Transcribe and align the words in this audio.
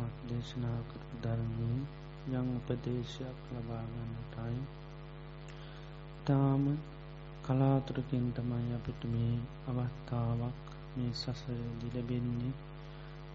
නමක් 0.00 0.28
දේශනා 0.28 0.78
කර 0.88 1.02
ධර්මී 1.22 1.80
යං 2.30 2.46
උපදේශයක් 2.52 3.38
ලබාගන්නටයි 3.52 4.60
තාම 6.24 6.64
කලාතුරකින් 7.42 8.26
තමයි 8.32 8.72
අපිට 8.74 9.02
මේ 9.04 9.36
අවස්ථාවක් 9.68 10.58
මේ 10.94 11.12
සසරදි 11.14 11.88
ලැබෙන්නේ. 11.94 12.52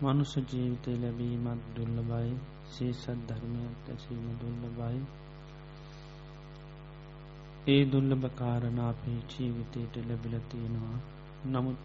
මනුස 0.01 0.33
ජීවිතය 0.43 0.91
ලැබීමත් 0.97 1.63
දුල්ල 1.75 1.97
බයි 2.03 2.33
සේසත් 2.69 3.19
ධර්මයක් 3.27 3.87
ඇසීම 3.87 4.27
දුල්ල 4.39 4.63
බයි 4.73 5.01
ඒ 7.67 7.83
දුල්ලභ 7.85 8.25
කාරණ 8.35 8.79
අපේ 8.81 9.19
ජීවිතයට 9.29 9.95
ලැබිල 10.07 10.35
තියෙනවා. 10.49 10.99
නමුත් 11.47 11.79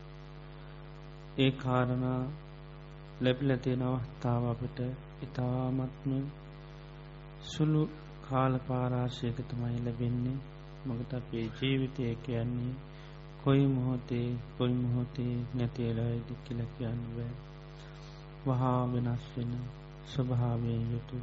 ඒ 1.39 1.51
කාරණා 1.59 2.23
ලැබිල 3.21 3.51
තියෙන 3.57 3.83
අවස්ථාව 3.85 4.45
අපට 4.47 4.79
ඉතාමත්ම 5.23 6.13
සුළු 7.45 7.83
කාල 8.23 8.55
පාරාශයක 8.61 9.39
තමයි 9.49 9.79
ලැබෙන්නේ. 9.81 10.39
මගත 10.87 11.13
අපේ 11.13 11.47
ජීවිතය 11.57 12.03
කියන්නේ 12.17 12.73
කොයි 13.43 13.67
මොහොතේ 13.67 14.29
කොයි 14.57 14.75
මොහොතේ 14.75 15.35
නැතිේලායිදි 15.55 16.35
කියල 16.45 16.61
කියන්න 16.75 17.01
බෑ. 17.15 17.33
වහා 18.47 18.83
වෙනස් 18.87 19.25
වෙන 19.35 19.53
ස්වභාවයෙන් 20.07 20.85
යුතු 20.93 21.19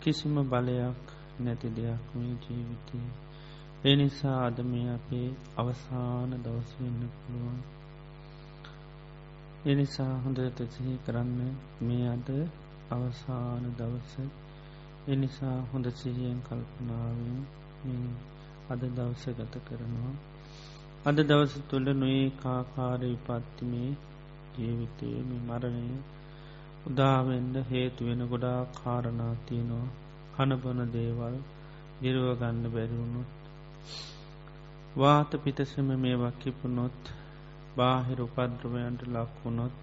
කිසිම 0.00 0.36
බලයක් 0.46 1.02
නැති 1.40 1.68
දෙයක් 1.76 2.04
මේ 2.14 2.34
ජීවිතය 2.42 2.98
ඒ 3.84 3.96
නිසා 3.96 4.38
අද 4.44 4.58
මේ 4.64 4.86
අපේ 4.90 5.28
අවසාන 5.56 6.30
දවස් 6.44 6.70
වෙන්න 6.80 7.02
පුළුවන්. 7.16 7.77
එනිසා 9.68 10.12
හොඳට 10.22 10.60
සිහි 10.70 10.94
කරන්න 11.04 11.40
මේ 11.82 12.06
අද 12.08 12.28
අවසාන 12.90 13.64
දවස. 13.76 14.12
එනිසා 15.08 15.56
හොඳ 15.72 15.86
සිහියෙන් 15.94 16.38
කල්පනාවෙන් 16.42 17.38
අද 18.70 18.82
දවස 18.90 19.24
ගත 19.36 19.54
කරනවා. 19.64 20.14
අද 21.06 21.18
දවස 21.22 21.54
තුළ 21.68 21.88
නොඒ 21.94 22.24
කාකාර 22.38 23.00
විපත්තිමේ 23.02 23.90
ජීවිතය 24.54 25.08
මේ 25.22 25.42
මරණය 25.42 25.98
උදාවෙන්ඩ 26.86 27.56
හේතු 27.70 28.00
වෙන 28.04 28.22
ගොඩා 28.26 28.60
කාරණාතියනවා 28.74 29.86
හනබොන 30.38 30.80
දේවල් 30.92 31.36
දිරුවගන්න 32.00 32.64
බැරිවුණුත් 32.70 33.32
වාත 34.96 35.30
පිතසම 35.44 35.88
මේවා 35.98 36.34
කිපුනොත් 36.38 37.17
බාහිර 37.78 38.20
උපද්‍රවයන්ට 38.20 39.02
ලක්වුණොත් 39.08 39.74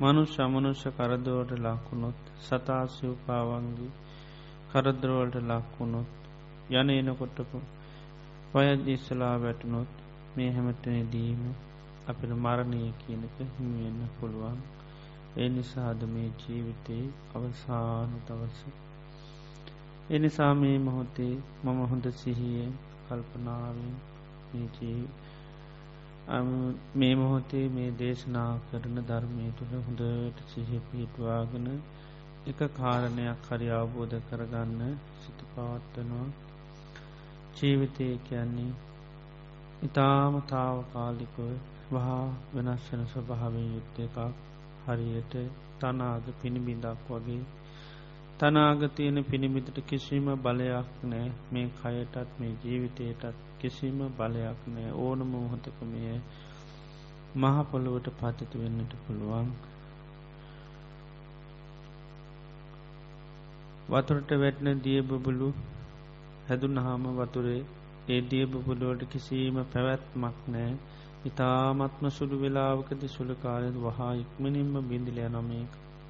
මනු 0.00 0.22
ශමනුෂ 0.28 0.82
කරදවට 0.92 1.50
ලක්වුණොත් 1.60 2.20
සතාසිවපාවන්ගේ 2.40 3.92
කරදරවලට 4.70 5.36
ලක්වුණොත් 5.44 6.10
යන 6.72 6.90
එනකොටපු 6.92 7.58
පයදදිස්සලා 8.50 9.34
වැටනොත් 9.38 9.92
මේ 10.34 10.50
හැමතනදීම 10.52 11.42
අපිට 12.06 12.32
මරණය 12.36 12.80
කියනක 12.98 13.36
හිමියන්න 13.50 14.00
පුළුවන්. 14.16 14.58
ඒ 15.36 15.48
නිසාද 15.48 16.00
මේ 16.08 16.30
ජීවිතයේ 16.40 17.04
අවසාන 17.34 18.10
දවස. 18.26 18.60
එනිසා 20.10 20.54
මේ 20.54 20.78
මොහොතේ 20.78 21.34
මම 21.64 21.78
හොඳ 21.86 22.06
සිහියෙන් 22.14 22.72
කල්පනාවෙන් 23.04 23.94
මේ 24.50 24.66
මොහොතේ 27.14 27.68
මේ 27.68 27.90
දේශනා 27.98 28.58
කරන 28.70 28.96
ධර්මය 29.08 29.46
තුළ 29.50 29.72
හොඳට 29.78 30.38
සිහ 30.48 30.70
පිහිටවාගෙන 30.86 31.66
එක 32.46 32.60
කාරණයක් 32.72 33.48
හරි 33.48 33.68
අවබෝධ 33.70 34.16
කරගන්න 34.30 34.96
සිත 35.20 35.40
පවත්වනවා. 35.54 36.28
ජීවිතය 37.56 38.18
කියන්නේ 38.24 38.72
ඉතාම 39.82 40.42
තාවකාලිකව 40.42 41.38
වහා 41.92 42.24
වෙනස් 42.54 42.92
වෙන 42.92 43.06
ස්වභාවෙන් 43.06 43.74
යුත්ත 43.74 43.98
එකක්. 43.98 44.16
හරියට 44.86 45.34
තනාග 45.78 46.24
පිණිබිඳක් 46.42 47.08
වගේ 47.08 47.42
තනාග 48.42 48.80
තියෙන 48.90 49.18
පිණිබිතට 49.24 49.76
කිසිම 49.86 50.24
බලයක් 50.36 50.88
නෑ. 51.04 51.26
මේ 51.52 51.66
කයටත් 51.76 52.30
මේ 52.40 52.54
ජීවිතයටත් 52.62 53.36
කිසිම 53.60 53.98
බලයක් 54.16 54.64
නෑ. 54.68 54.88
ඕනම 54.94 55.28
මොහොතකමය 55.32 56.00
මහපොළොවට 57.36 58.08
පතිත 58.20 58.52
වෙන්නට 58.54 58.96
පුළුවන්. 59.02 59.52
වතුරට 63.88 64.34
වැටන 64.36 64.82
දියබබලු 64.84 65.52
හැදුන් 66.48 66.76
හාම 66.78 67.06
වතුරේ 67.16 67.62
ඒ 68.08 68.20
දියබබුලුවට 68.30 69.06
කිසිීම 69.08 69.62
පැවැත්මක් 69.72 70.42
නෑ. 70.48 70.74
ඉතාමත්ම 71.26 72.10
සුළු 72.10 72.42
වෙලාවකති 72.42 73.08
සුළකාරයද 73.08 73.80
වහා 73.80 74.12
ඉක්මනින්ම 74.16 74.74
බිඳිලය 74.88 75.28
නොමේ 75.28 75.64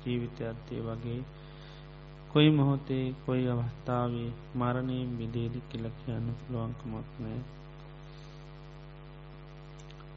ජීවිතය 0.04 0.42
අත්තේ 0.47 0.81
වගේ. 0.81 1.22
කොයි 2.32 2.50
මොහොතේ 2.50 3.06
කොයි 3.26 3.48
අවස්ථාවේ 3.48 4.31
මරණයෙන් 4.54 5.19
විදේදි 5.19 5.66
කියල 5.69 5.87
කියන්න 5.97 6.28
පුළුවන්කමක් 6.38 7.19
නෑ 7.19 7.41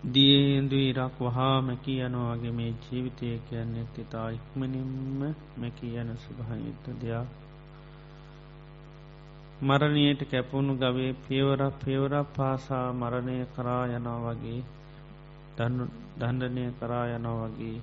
දියේන්දු 0.07 0.77
ඉරක් 0.81 1.15
වහා 1.19 1.61
මැකී 1.61 1.97
යනවාගේ 2.01 2.51
මේ 2.51 2.73
ජීවිතය 2.81 3.29
කියන්නේ 3.45 3.85
තිතා 3.93 4.27
ඉක්මනින්ම 4.29 5.23
මැකී 5.57 5.93
යන 5.97 6.11
සුභහයුත්ත 6.17 6.85
දෙයක්. 7.01 7.27
මරණයට 9.61 10.21
කැපුණු 10.27 10.73
ගවේ 10.75 11.11
පියවරක් 11.23 11.79
පියවරක් 11.81 12.27
පාසා 12.35 12.87
මරණය 12.93 13.37
කරා 13.55 13.83
යනා 13.89 14.19
වගේ 14.23 14.61
දණ්ඩනය 15.57 16.65
කරා 16.79 17.05
යනා 17.09 17.37
වගේ 17.43 17.77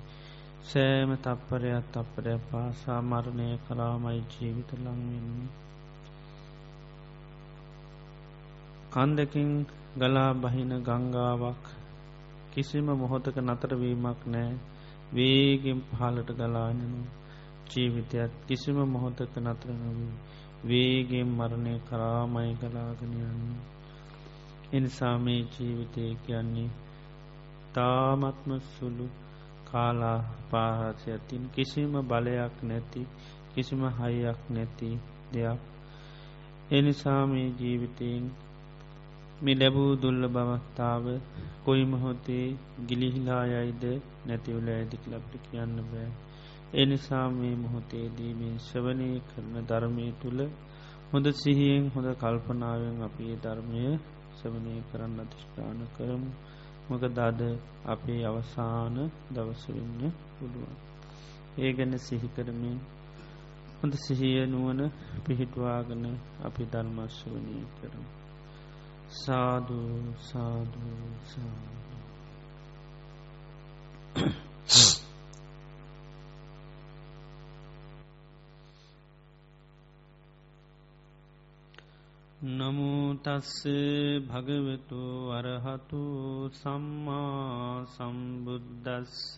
සෑම 0.63 1.11
තප්පරයක් 1.17 1.85
තප්පරය 1.89 2.35
පාසා 2.45 3.01
මරණය 3.03 3.47
කරාමයි 3.65 4.19
ජීවිත 4.31 4.69
ලංවෙන්නේ 4.75 5.49
කන්දකින් 8.91 9.51
ගලා 9.95 10.31
බහින 10.35 10.71
ගංගාවක් 10.81 11.63
කිසිම 12.51 12.87
මොහොතක 12.93 13.37
නතරවීමක් 13.39 14.21
නෑ 14.27 14.51
වේගෙන් 15.13 15.79
පහලට 15.89 16.29
ගලානනු 16.31 17.01
ජීවිතයත් 17.67 18.33
කිසිම 18.47 18.77
මොහොතක 18.85 19.33
නතර 19.37 19.69
නොවී 19.73 20.13
වේගෙන් 20.65 21.29
මරණය 21.31 21.73
කරාමයි 21.81 22.53
ගලාගෙනයන්නේ 22.55 23.61
එනිසා 24.73 25.15
මේ 25.17 25.41
ජීවිතය 25.51 26.03
කියන්නේ 26.23 26.69
තාමත්ම 27.73 28.49
සුළු 28.69 29.07
කාලා 29.73 30.19
පාහසයතින් 30.49 31.43
කිසිම 31.49 31.93
බලයක් 32.03 32.55
නැති 32.63 33.01
කිසිම 33.51 33.81
හයියක් 33.91 34.39
නැති 34.49 34.89
දෙයක්. 35.31 35.59
එනිසා 36.71 37.21
මේ 37.25 37.47
ජීවිතයෙන් 37.59 38.25
මේ 39.41 39.55
ලැබූ 39.55 39.91
දුල්ල 39.95 40.23
බවස්ථාව 40.29 41.05
කොයි 41.63 41.85
මොහොතේ 41.85 42.45
ගිලිහිලා 42.87 43.43
යයිද 43.53 43.83
නැතිවල 44.25 44.67
ඇදික් 44.69 45.03
ලබ්ට 45.07 45.43
කියන්න 45.45 45.75
බෑ. 45.85 46.09
එනිසා 46.75 47.27
මේ 47.31 47.55
මොහොතේදී 47.55 48.33
මේ 48.33 48.55
ශවනය 48.59 49.09
කරන 49.27 49.55
ධර්මය 49.63 50.05
තුළ 50.21 50.39
හොඳ 51.11 51.27
සිහියෙන් 51.33 51.85
හොඳ 51.93 52.07
කල්පනාවෙන් 52.15 52.97
අපේ 53.01 53.33
ධර්මය 53.37 53.83
සවනය 54.37 54.73
කරන්න 54.89 55.19
අතිෂ්ඨාන 55.19 55.79
කරමු. 55.95 56.31
මොක 56.89 57.03
දද 57.09 57.41
අපේ 57.85 58.21
අවසාන 58.23 58.95
දවසවෙන්න 59.31 60.01
පුළුවන්. 60.33 60.75
ඒ 61.57 61.71
ගැන 61.73 61.93
සිහිකරමින් 61.99 62.79
හොඳ 63.77 63.93
සිහිය 63.97 64.45
නුවන 64.45 64.81
පිහිටවාගන 65.23 66.03
අපි 66.43 66.63
ධර්මශ්වනය 66.65 67.55
කරමු. 67.75 68.09
සාධූ 69.15 70.01
සාධූ 70.21 71.09
සාධ 71.25 71.73
නමුතස්ස 82.43 83.63
භගවතු 84.21 85.01
වරහතු 85.29 86.03
සම්මා 86.51 87.87
සම්බුද්ධස්ස 87.87 89.37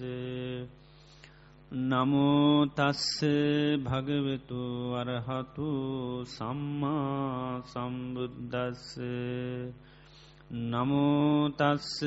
නමුතස්ස 1.71 3.21
භගවතු 3.79 4.61
වරහතු 4.89 5.69
සම්මා 6.27 7.61
සම්බුද්ධස්ස 7.63 8.97
නමුතස්ස 10.51 12.01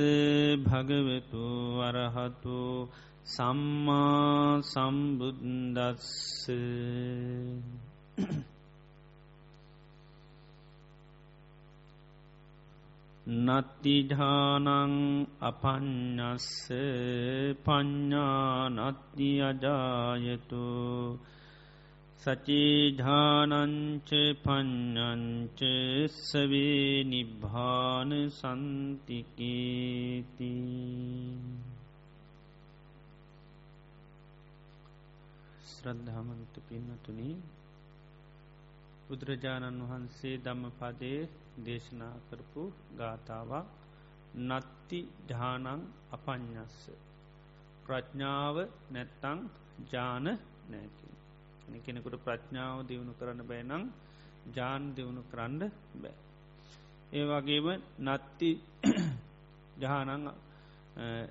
භගවතු 0.61 1.45
වරහතු 1.79 2.89
සම්මා 3.27 4.62
සම්බුද්දස්ස. 4.62 6.09
නත්තිධානං 13.29 14.67
අපඥස්ස 15.41 16.47
පඤ්ඥානත්ති 17.61 19.29
අජායතු 19.43 20.65
සචීධානංච 22.23 24.11
පඤ්ඥංච 24.41 25.61
සවේ 26.21 27.05
නිබ්භාන 27.05 28.11
සන්තිකේති 28.31 28.95
ශ්‍රද්ධාමන්ත 35.69 36.55
පින්නතුනී 36.67 37.37
බුදුරජාණන් 39.07 39.85
වහන්සේ 39.85 40.37
ධම්ම 40.41 40.73
පදේ 40.81 41.21
දේශනා 41.65 42.15
කරපු 42.29 42.63
ගාථාවක්. 42.97 43.67
නත්ති 44.41 45.01
ධානං 45.27 45.81
අපඥස්ස 46.11 46.77
ප්‍රඥාව 47.85 48.57
නැත්තං 48.89 49.39
ජාන 49.87 50.27
නෑකි 50.67 51.81
කෙනෙකුට 51.81 52.17
ප්‍රඥාව 52.21 52.79
දියුණු 52.83 53.13
කරන්න 53.15 53.43
බෑනං 53.45 53.85
ජාන් 54.53 54.83
දියුණු 54.95 55.23
කරන්න 55.25 55.63
බෑ 55.97 56.17
ඒ 57.11 57.25
වගේම 57.27 57.67
නත්ති 58.05 58.51
ජානං 59.79 60.29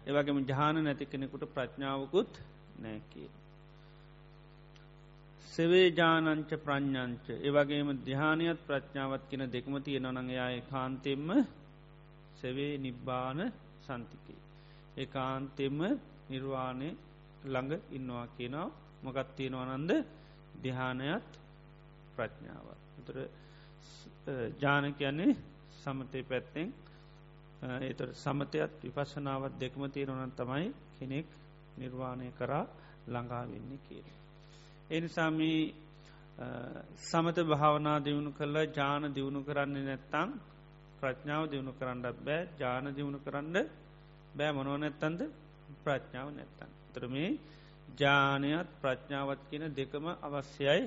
ඒවගේම 0.05 0.39
ජාන 0.45 0.77
නැති 0.79 1.05
කෙනෙකුට 1.05 1.43
ප්‍රඥාවකුත් 1.49 2.31
නෑකේ 2.79 3.29
සවේජානංච 5.47 6.51
ප්‍රඥ්ඥංච 6.57 7.25
ඒවගේම 7.37 7.89
දිහානයත් 8.01 8.59
ප්‍රඥාවත් 8.63 9.23
කියෙන 9.29 9.43
දෙකම 9.47 9.73
තියෙනනඟයාය 9.79 10.57
කාන්තෙම්ම 10.63 11.29
සවේ 12.35 12.73
නිබ්බාන 12.77 13.39
සන්තිකේ. 13.81 14.41
ඒ 14.97 15.07
කාන්තෙම්ම 15.07 15.79
නිර්වාණය 16.29 16.89
ළඟ 17.45 17.73
ඉන්නවා 17.91 18.27
කියනවා 18.29 18.73
මොකත් 19.03 19.29
තියෙනවනන්ද 19.35 19.91
දිහානයත් 20.57 21.29
ප්‍රඥාව. 22.15 22.67
තුර 22.99 23.17
ජාන 24.55 24.85
කියන්නේ 24.93 25.37
සමතය 25.77 26.19
පැත්තෙන් 26.23 26.67
ඒත 27.81 27.99
සමතයත් 28.15 28.71
විපශනාවත් 28.83 29.53
දෙකම 29.55 29.81
තියෙනවනන් 29.87 30.31
තමයි 30.33 30.67
කෙනෙක් 30.95 31.27
නිර්වාණය 31.77 32.27
කරා 32.33 32.65
ළඟාවෙන්නේ 33.07 33.79
කියන. 33.79 34.07
එනිසාමී 34.89 35.61
සමත 37.01 37.37
භාවනා 37.43 37.97
දියුණු 37.99 38.31
කරලා 38.31 38.67
ජාන 38.71 39.03
දියුණු 39.09 39.39
කරන්නේ 39.43 39.83
නැත්තං 39.83 40.29
ප්‍රඥාව 40.99 41.43
දියුණු 41.45 41.73
කරන්නත් 41.73 42.17
බෑ 42.19 42.41
ජාන 42.57 42.85
දියුණු 42.91 43.19
කරන්න 43.19 43.57
බෑ 44.33 44.51
මොනෝ 44.51 44.77
නැත්තන්ද 44.77 45.21
ප්‍රඥාව 45.83 46.27
නැත්තන්. 46.31 46.71
තර 46.93 47.03
මේ 47.07 47.29
ජානයත් 47.97 48.69
ප්‍රඥාවත් 48.81 49.41
කියන 49.49 49.65
දෙකම 49.71 50.05
අවශ්‍යයි 50.19 50.83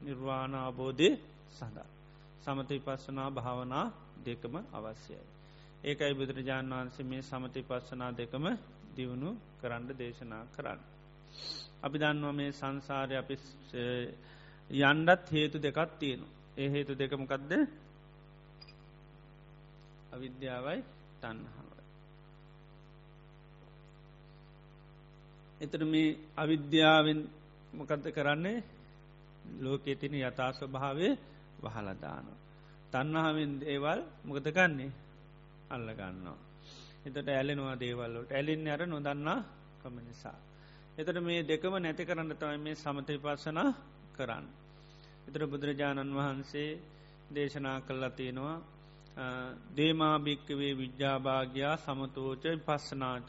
නිර්වාණ 0.00 0.54
අබෝධය 0.60 1.08
සඳහා. 1.50 1.88
සමති 2.44 2.76
පස්සනා 2.80 3.30
භාවනා 3.30 3.86
දෙකම 4.24 4.54
අවශ්‍යයි. 4.72 5.24
ඒකයි 5.84 6.14
බුදුරජාණන් 6.14 6.72
වහන්සේ 6.72 7.04
මේ 7.04 7.22
සමති 7.22 7.60
පස්සනා 7.62 8.10
දෙකම 8.12 8.44
දියුණු 8.96 9.30
කරන්න 9.60 9.84
දේශනා 9.94 10.44
කරන්න. 10.54 10.97
අපි 11.82 11.96
දන්නවා 11.98 12.32
මේ 12.32 12.50
සංසාරය 12.52 13.14
අපි 13.16 13.34
යන්ඩත් 14.70 15.26
හේතු 15.30 15.56
දෙකත් 15.58 15.90
තියෙනු. 15.98 16.26
ඒ 16.56 16.68
හේතු 16.68 16.92
දෙකමකක්ද 16.94 17.52
අවිද්‍යාවයි 20.12 20.80
තන්නහාවයි. 21.20 21.84
එතර 25.60 25.82
මේ 25.84 26.18
අවිද්‍යාවෙන් 26.36 27.20
මොකක්ද 27.72 28.04
කරන්නේ 28.08 28.64
ලෝකෙ 29.56 29.92
තින 29.94 30.14
යථස්ව 30.16 30.68
භාවය 30.68 31.08
වහලදානවා. 31.62 32.38
තන්නහාවෙන් 32.92 33.52
දේවල් 33.60 34.00
මොකද 34.24 34.46
ගන්නේ 34.48 34.90
අල්ලගන්නවා. 35.70 36.38
එතට 37.06 37.28
ඇලෙනවා 37.30 37.76
දේවල්ලට 37.76 38.30
ඇලින් 38.30 38.68
අර 38.68 38.82
නොදන්නා 38.86 39.40
කම 39.80 39.96
නිසා. 40.00 40.38
එතට 40.98 41.18
මේ 41.20 41.42
දෙකම 41.44 41.74
නැති 41.76 42.02
කරන්න 42.04 42.32
තමයි 42.34 42.58
මේ 42.58 42.76
සමතය 42.76 43.14
පස්සනා 43.18 43.70
කරන්න. 44.14 44.46
එතර 45.28 45.42
බුදුරජාණන් 45.46 46.10
වහන්සේ 46.12 46.70
දේශනා 47.30 47.78
කල්ලා 47.80 48.10
තියෙනවා 48.12 48.56
දේමාභික්කවේ 49.76 50.72
විද්‍යාභාගයා 50.74 51.74
සමතෝච 51.78 52.44
පස්සනාච 52.60 53.28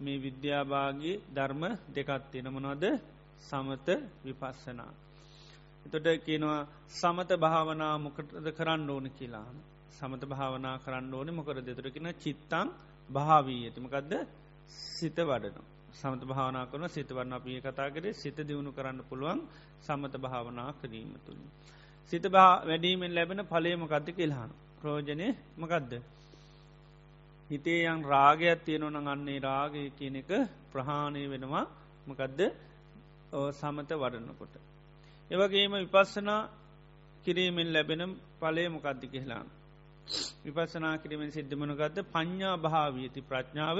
මේ 0.00 0.18
විද්‍යාභාගේ 0.18 1.20
ධර්ම 1.30 1.62
දෙකත්තින 1.90 2.46
මොනොද 2.48 2.84
සමත 3.40 3.88
විපස්සනා. 4.24 4.92
එතොට 5.86 6.08
කියනවා 6.20 6.60
සමත 6.90 7.30
භාවනා 7.36 7.94
මොකටද 7.98 8.46
කරන්න 8.50 8.90
ඕන 8.90 9.06
කියලා. 9.12 9.48
සමත 9.92 10.22
භාවනා 10.26 10.76
කරන්න 10.78 11.14
ඕන 11.14 11.28
මොකර 11.34 11.56
දෙතුරකින 11.62 12.08
චිත්තං 12.16 12.68
භාවී 13.08 13.60
ඇතිමකක්ද 13.64 14.12
සිත 14.90 15.18
වඩනවා. 15.22 15.77
සමත 15.98 16.22
භාවනා 16.24 16.66
කරන 16.66 16.86
සිතවරන්න 16.88 17.34
අපිය 17.34 17.58
කතා 17.60 17.88
කරේ 17.90 18.14
සිත 18.14 18.38
දියුණු 18.40 18.70
කරන්න 18.72 19.00
පුළුවන් 19.04 19.40
සමත 19.80 20.14
භාවනා 20.16 20.70
කිරීම 20.74 21.10
තුළින්. 21.20 21.50
සිත 22.12 22.24
වැඩීමෙන් 22.32 23.12
ලැබෙන 23.12 23.40
පලේමකක්ද 23.46 24.08
කෙල්හාන 24.12 24.50
ප්‍රෝජනය 24.78 25.28
මකදද. 25.56 25.92
හිතේ 27.50 27.82
යන් 27.86 28.00
රාගයක් 28.04 28.58
තියෙනවන 28.60 28.96
අන්නේ 29.06 29.40
රාගය 29.40 29.84
කියන 29.90 30.16
එක 30.16 30.30
ප්‍රහාණය 30.72 31.22
වෙනවා 31.26 31.64
මකදද 32.06 32.40
සමත 33.52 33.90
වඩනකොට. 33.94 34.54
ඒවගේම 35.30 35.72
විපස්සනා 35.76 36.42
කිරීමෙන් 37.24 37.68
ලැබෙන 37.68 38.02
පලේ 38.38 38.68
මොකක්ද 38.68 39.02
කෙහලාන්. 39.06 39.46
විපසනා 40.44 40.94
කිරීමෙන් 40.98 41.30
සිද්ධමනකක්ද 41.30 41.96
පඤ්ඥා 42.06 42.56
භාවීති 42.58 43.20
ප්‍රඥාව 43.22 43.78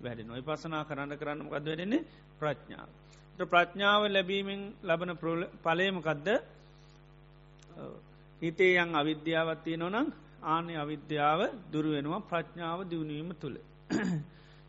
වැඩෙන 0.00 0.30
ඔයි 0.30 0.42
පසනා 0.42 0.84
කරන්න 0.84 1.18
කරන්න 1.18 1.40
ගද 1.44 1.66
වැඩෙන්නේ 1.66 2.06
ප්‍රඥාව. 2.38 2.88
ප්‍රඥාව 3.46 4.02
ලැබීමෙන් 4.08 4.62
ලබන 4.82 5.12
පලේමකදද 5.62 6.28
හිතේ 8.42 8.72
යං 8.76 8.94
අවිද්‍යාවත්තිය 8.94 9.76
නොනම් 9.76 10.08
ආනෙ 10.44 10.74
අවිද්‍යාව 10.76 11.40
දුරුවෙනවා 11.72 12.20
ප්‍රඥාව 12.22 12.80
දියුණීම 12.84 13.30
තුළ. 13.34 13.56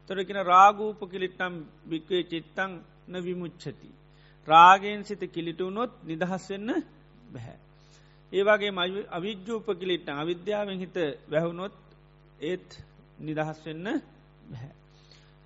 තොරකෙන 0.10 0.40
රාගූප 0.46 1.00
කිලිට්ටම් 1.06 1.54
භික්වේ 1.86 2.24
චිත්තං 2.26 2.72
න 3.08 3.14
විමුච්චති. 3.20 3.90
රාගෙන් 4.48 5.00
සිත 5.04 5.22
කිලිටුනොත් 5.28 5.92
නිදහස් 6.04 6.44
වෙන්න 6.50 6.70
බැහැ. 7.32 7.58
ඒවාගේ 8.32 8.72
අවිද්‍යූප 9.10 9.68
කිලිට්ටං 9.80 10.18
අවිද්‍යාවෙන් 10.18 10.80
හිත 10.80 10.98
වැැහුණොත් 11.32 11.76
ඒත් 12.42 12.70
නිදහස් 13.20 13.60
වෙන්න 13.66 13.88
බැහැ. 14.50 14.81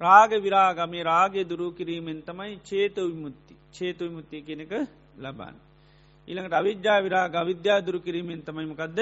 රාග 0.02 0.32
විරාගමේ 0.38 1.04
රාගය 1.04 1.44
දුරු 1.44 1.68
කිරීමෙන් 1.72 2.20
තමයි 2.22 2.56
චේත 2.62 2.96
විමුත්ති 3.06 3.54
චේතු 3.72 4.02
විමුත්තිය 4.06 4.42
කෙනෙක 4.42 4.72
ලබන්න. 5.18 5.56
ඊළඟට 6.28 6.54
අවිද්‍යා 6.54 7.00
විරාග 7.00 7.34
අවිද්‍යා 7.36 7.80
දුරු 7.82 8.00
කිරීමෙන් 8.00 8.42
තමයිමකක්ද 8.42 9.00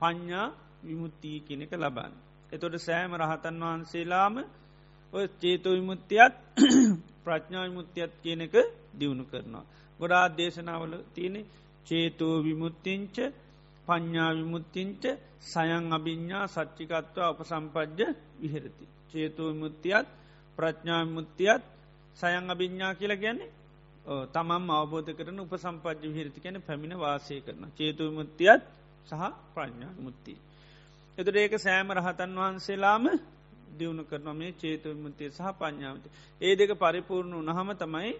පඤ්ඥා 0.00 0.46
විමුත්තිී 0.82 1.40
කෙනෙක 1.42 1.72
ලබන්න. 1.74 2.12
එතොට 2.52 2.74
සෑම 2.78 3.12
රහතන් 3.14 3.56
වහන්සේලාම 3.62 4.34
ඔය 5.12 5.26
චේතු 5.36 5.68
විමුත්තියත් 5.70 6.34
ප්‍රඥා 7.24 7.64
විමුත්තියත් 7.64 8.12
කියනෙක 8.22 8.54
දියුණු 8.92 9.24
කරනවා. 9.24 9.64
ගොඩා 10.00 10.26
දේශනාවල 10.30 10.94
තියෙන 11.14 11.36
චේතෝ 11.86 12.34
විමුත්තිංච 12.40 13.16
පඤ්ඥා 13.86 14.30
විමුත්තිංච 14.34 15.02
සයන් 15.42 15.86
අභිඤ්ඥා 15.92 16.44
සච්චිකත්ව 16.48 17.16
අප 17.22 17.40
සම්පජ්ජ 17.42 18.00
විහෙරති. 18.40 18.84
චේතෝ 19.10 19.48
විමුත්තියත් 19.48 20.06
ප්‍රඥා 20.58 21.02
මුත්තියත් 21.06 21.62
සයං 22.16 22.50
අභිඤ්ඥා 22.50 22.92
කියලා 22.94 23.16
ගැන්නේ 23.16 23.50
තමම් 24.28 24.70
අවබෝධ 24.72 25.10
කරන 25.12 25.38
උප 25.38 25.52
සම්පජ්‍ය 25.56 26.06
විහිරති 26.06 26.40
කැන 26.40 26.58
පැමිණ 26.60 26.94
වාසය 26.96 27.40
කරන 27.40 27.64
චේතු 27.72 28.10
මුත්තියත් 28.10 28.62
සහ 29.06 29.22
ප්‍රඥා 29.50 29.92
මුත්තිී. 29.98 30.40
එතුට 31.18 31.36
ඒක 31.36 31.54
සෑම 31.58 31.88
රහතන් 31.90 32.32
වහන්සේලාම 32.34 33.04
දියුණු 33.72 34.02
කරන 34.04 34.28
මේ 34.34 34.52
චේතු 34.54 34.88
මුත්තිය 34.96 35.30
සහ 35.30 35.48
පඥාවත. 35.54 36.04
ඒ 36.40 36.54
දෙක 36.54 36.70
පරිපූර්ණු 36.74 37.38
නහම 37.42 37.68
තමයි 37.74 38.12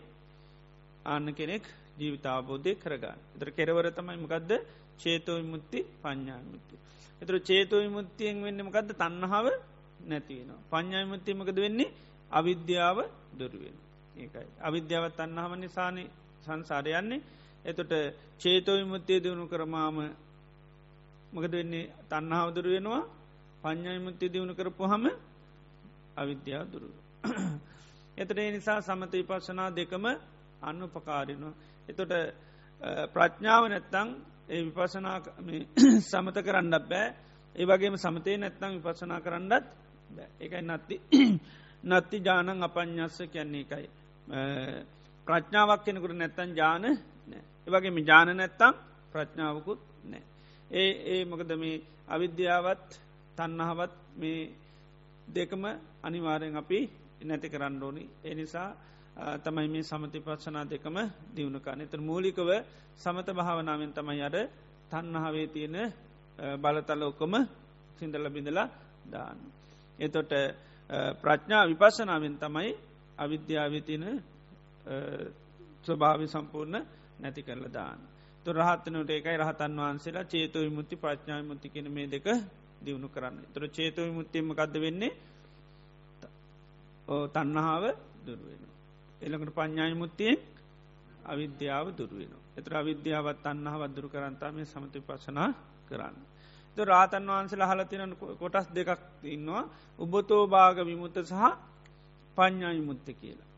ආන්න 1.04 1.26
කෙනෙක් 1.30 1.64
ජීවිතාබෝධය 1.98 2.72
කරගන්න. 2.74 3.18
එතර 3.34 3.48
කෙරවර 3.50 3.86
තමයි 3.90 4.16
මකක්ද 4.16 4.52
චේතෝ 4.98 5.38
මුත්ති 5.44 5.78
පඥාමුත්ති. 5.98 6.76
එතර 7.22 7.34
චේතෝ 7.40 7.82
මුත්තියෙන් 7.88 8.36
වෙන්න 8.40 8.60
මකක්ද 8.60 8.90
තන්නහාව 8.94 9.46
නැතිවෙන. 10.02 10.50
පඥාමුත්තිමකද 10.70 11.58
වෙන්නේ 11.58 11.94
අවිද්‍යාව 12.32 12.98
දුරුවෙන්. 13.32 13.76
ඒකයි 14.14 14.48
අවිද්‍යාවත් 14.60 15.18
අන්නහම 15.18 15.52
නිසානි 15.56 16.04
සංසාරයන්නේ 16.40 17.20
එතොට 17.64 17.92
චේතෝ 18.38 18.76
විමුත්තය 18.76 19.14
දියුණු 19.16 19.46
කරමාම 19.46 19.96
මකද 21.32 21.52
වෙන්නේ 21.52 21.90
තන්නහාව 22.04 22.48
දුර 22.50 22.66
වෙනවා 22.66 23.02
පඥ්ඥයිමුත්‍ය 23.62 24.26
දියුණු 24.28 24.54
කරපු 24.54 24.84
හම 24.84 25.04
අවිද්‍යාව 26.14 26.66
දුරු. 26.66 26.88
එතට 28.16 28.38
නිසා 28.48 28.80
සමත 28.80 29.12
විපස්සනා 29.14 29.70
දෙකම 29.70 30.04
අන්න 30.60 30.82
උපකාරිනවා. 30.82 31.54
එතොට 31.88 32.12
ප්‍රඥාව 33.10 33.64
නැත්තං 33.66 34.08
ඒ 34.48 34.62
විපසනා 34.66 35.18
සමත 36.10 36.36
කරන්නත් 36.38 36.84
බෑ 36.84 37.06
ඒ 37.56 37.66
වගේම 37.66 37.96
සමතය 37.96 38.36
නැත්තං 38.36 38.72
විපසනා 38.76 39.20
කරන්නත් 39.20 39.64
එකයි 40.40 40.62
නත්ති 40.62 40.96
නත්ති 41.84 42.18
ජානං 42.20 42.62
අපඥස්ස 42.62 43.18
කියන්නේ 43.26 43.62
එකයි. 43.62 43.86
ප්‍රඥාවක් 45.26 45.82
කෙනෙකුට 45.84 46.14
නැත්තන් 46.14 46.50
ජාන 46.54 46.84
ඒවගේම 47.66 47.98
ජාන 48.00 48.28
නැත්තම් 48.32 48.74
ප්‍රඥාවකුත් 49.12 49.80
නෑ. 50.04 50.22
ඒ 50.70 50.90
ඒ 51.08 51.24
මොකද 51.24 51.50
මේ 51.56 51.82
අවිද්‍යාවත් 52.08 52.88
තන්නහවත් 53.36 53.92
මේ 54.16 54.50
දෙකම 55.28 55.64
අනිවාරයෙන් 56.02 56.56
අපි 56.56 56.78
නැති 57.22 57.48
කරන්න 57.48 57.82
ඕනි. 57.82 58.02
ඒ 58.24 58.34
නිසා 58.34 58.70
තමයි 59.38 59.68
මේ 59.68 59.82
සමති 59.82 60.18
පත්සනා 60.20 60.64
දෙකම 60.64 60.96
දියුණුකාන. 61.34 61.80
එතර 61.80 62.00
මූලිකව 62.00 62.50
සමත 62.96 63.28
භාවනාවෙන් 63.30 63.92
තමයි 63.92 64.22
අඩ 64.22 64.36
තන්නහාවේ 64.90 65.46
තියෙන 65.48 65.76
බලතල 66.58 67.02
ඔක්කොම 67.02 67.34
සිින්දල 67.96 68.26
බිඳලා 68.28 68.68
දාන්න. 69.04 69.38
එතොට 69.98 70.32
ප්‍රඥා 71.18 71.68
විපස්සනාවෙන් 71.68 72.36
තමයි 72.36 72.70
අවිද්‍යාවතින 73.16 74.04
ස්වභාවි 75.82 76.26
සම්පූර්ණ 76.28 76.76
නැති 77.18 77.42
කරල 77.42 77.66
දාන්න. 77.68 78.00
තු 78.46 78.52
රහත්තනට 78.52 79.10
එකයි 79.10 79.36
රහතන් 79.36 79.76
වහන්සේලා 79.78 80.24
චේතු 80.24 80.58
විමුත්ති 80.60 80.96
ප්‍රඥා 80.96 81.42
මුත්ති 81.42 81.68
කියන 81.68 81.88
මේ 81.88 82.06
දෙක 82.06 82.26
දියුණු 82.80 83.08
කරන්න. 83.08 83.36
තුර 83.52 83.64
චේතු 83.68 84.00
විමුත්තියම 84.02 84.50
කද 84.50 84.74
වෙන්නේ 84.76 85.12
තන්නහාව 87.28 87.84
දුරුවෙන. 88.20 88.62
එළකට 89.20 89.50
පඥ්ඥායි 89.50 89.94
මුත්තියෙන් 89.94 90.38
අවිද්‍යාව 91.24 91.86
දුරුවෙන. 91.92 92.32
එතර 92.52 92.72
අවිද්‍යාවත් 92.74 93.44
අන්නහ 93.44 93.74
වදදුරු 93.74 94.08
කරන්තා 94.08 94.50
මේ 94.50 94.66
සමති 94.66 95.00
පසනා 95.00 95.50
කරන්න. 95.88 96.16
ද 96.76 96.78
රාතන් 96.84 97.24
වහන්සල 97.28 97.62
හලතින 97.62 98.14
කොටස් 98.40 98.66
දෙකක් 98.70 99.00
ඉන්නවා 99.26 99.64
උබතෝ 99.98 100.42
භාග 100.48 100.76
විමුත්ත 100.82 101.16
සහ 101.22 101.42
පඥ්ඥා 102.36 102.72
විමුත්ත 102.72 103.08
කියලා. 103.12 103.48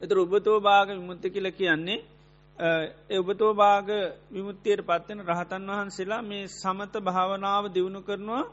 එතර 0.00 0.16
උබතෝ 0.18 0.58
භාග 0.60 0.88
විමුත්ත 0.90 1.24
කියල 1.26 1.48
කියන්නේ 1.52 2.00
ඔබතෝ 3.12 3.52
භාග 3.54 3.88
විමුත්තියට 4.28 4.82
පත්වෙන 4.82 5.20
රහතන් 5.22 5.68
වහන්සේලා 5.68 6.22
මේ 6.22 6.48
සමත 6.52 6.94
භාවනාව 7.00 7.64
දියුණු 7.68 8.00
කරනවා 8.02 8.44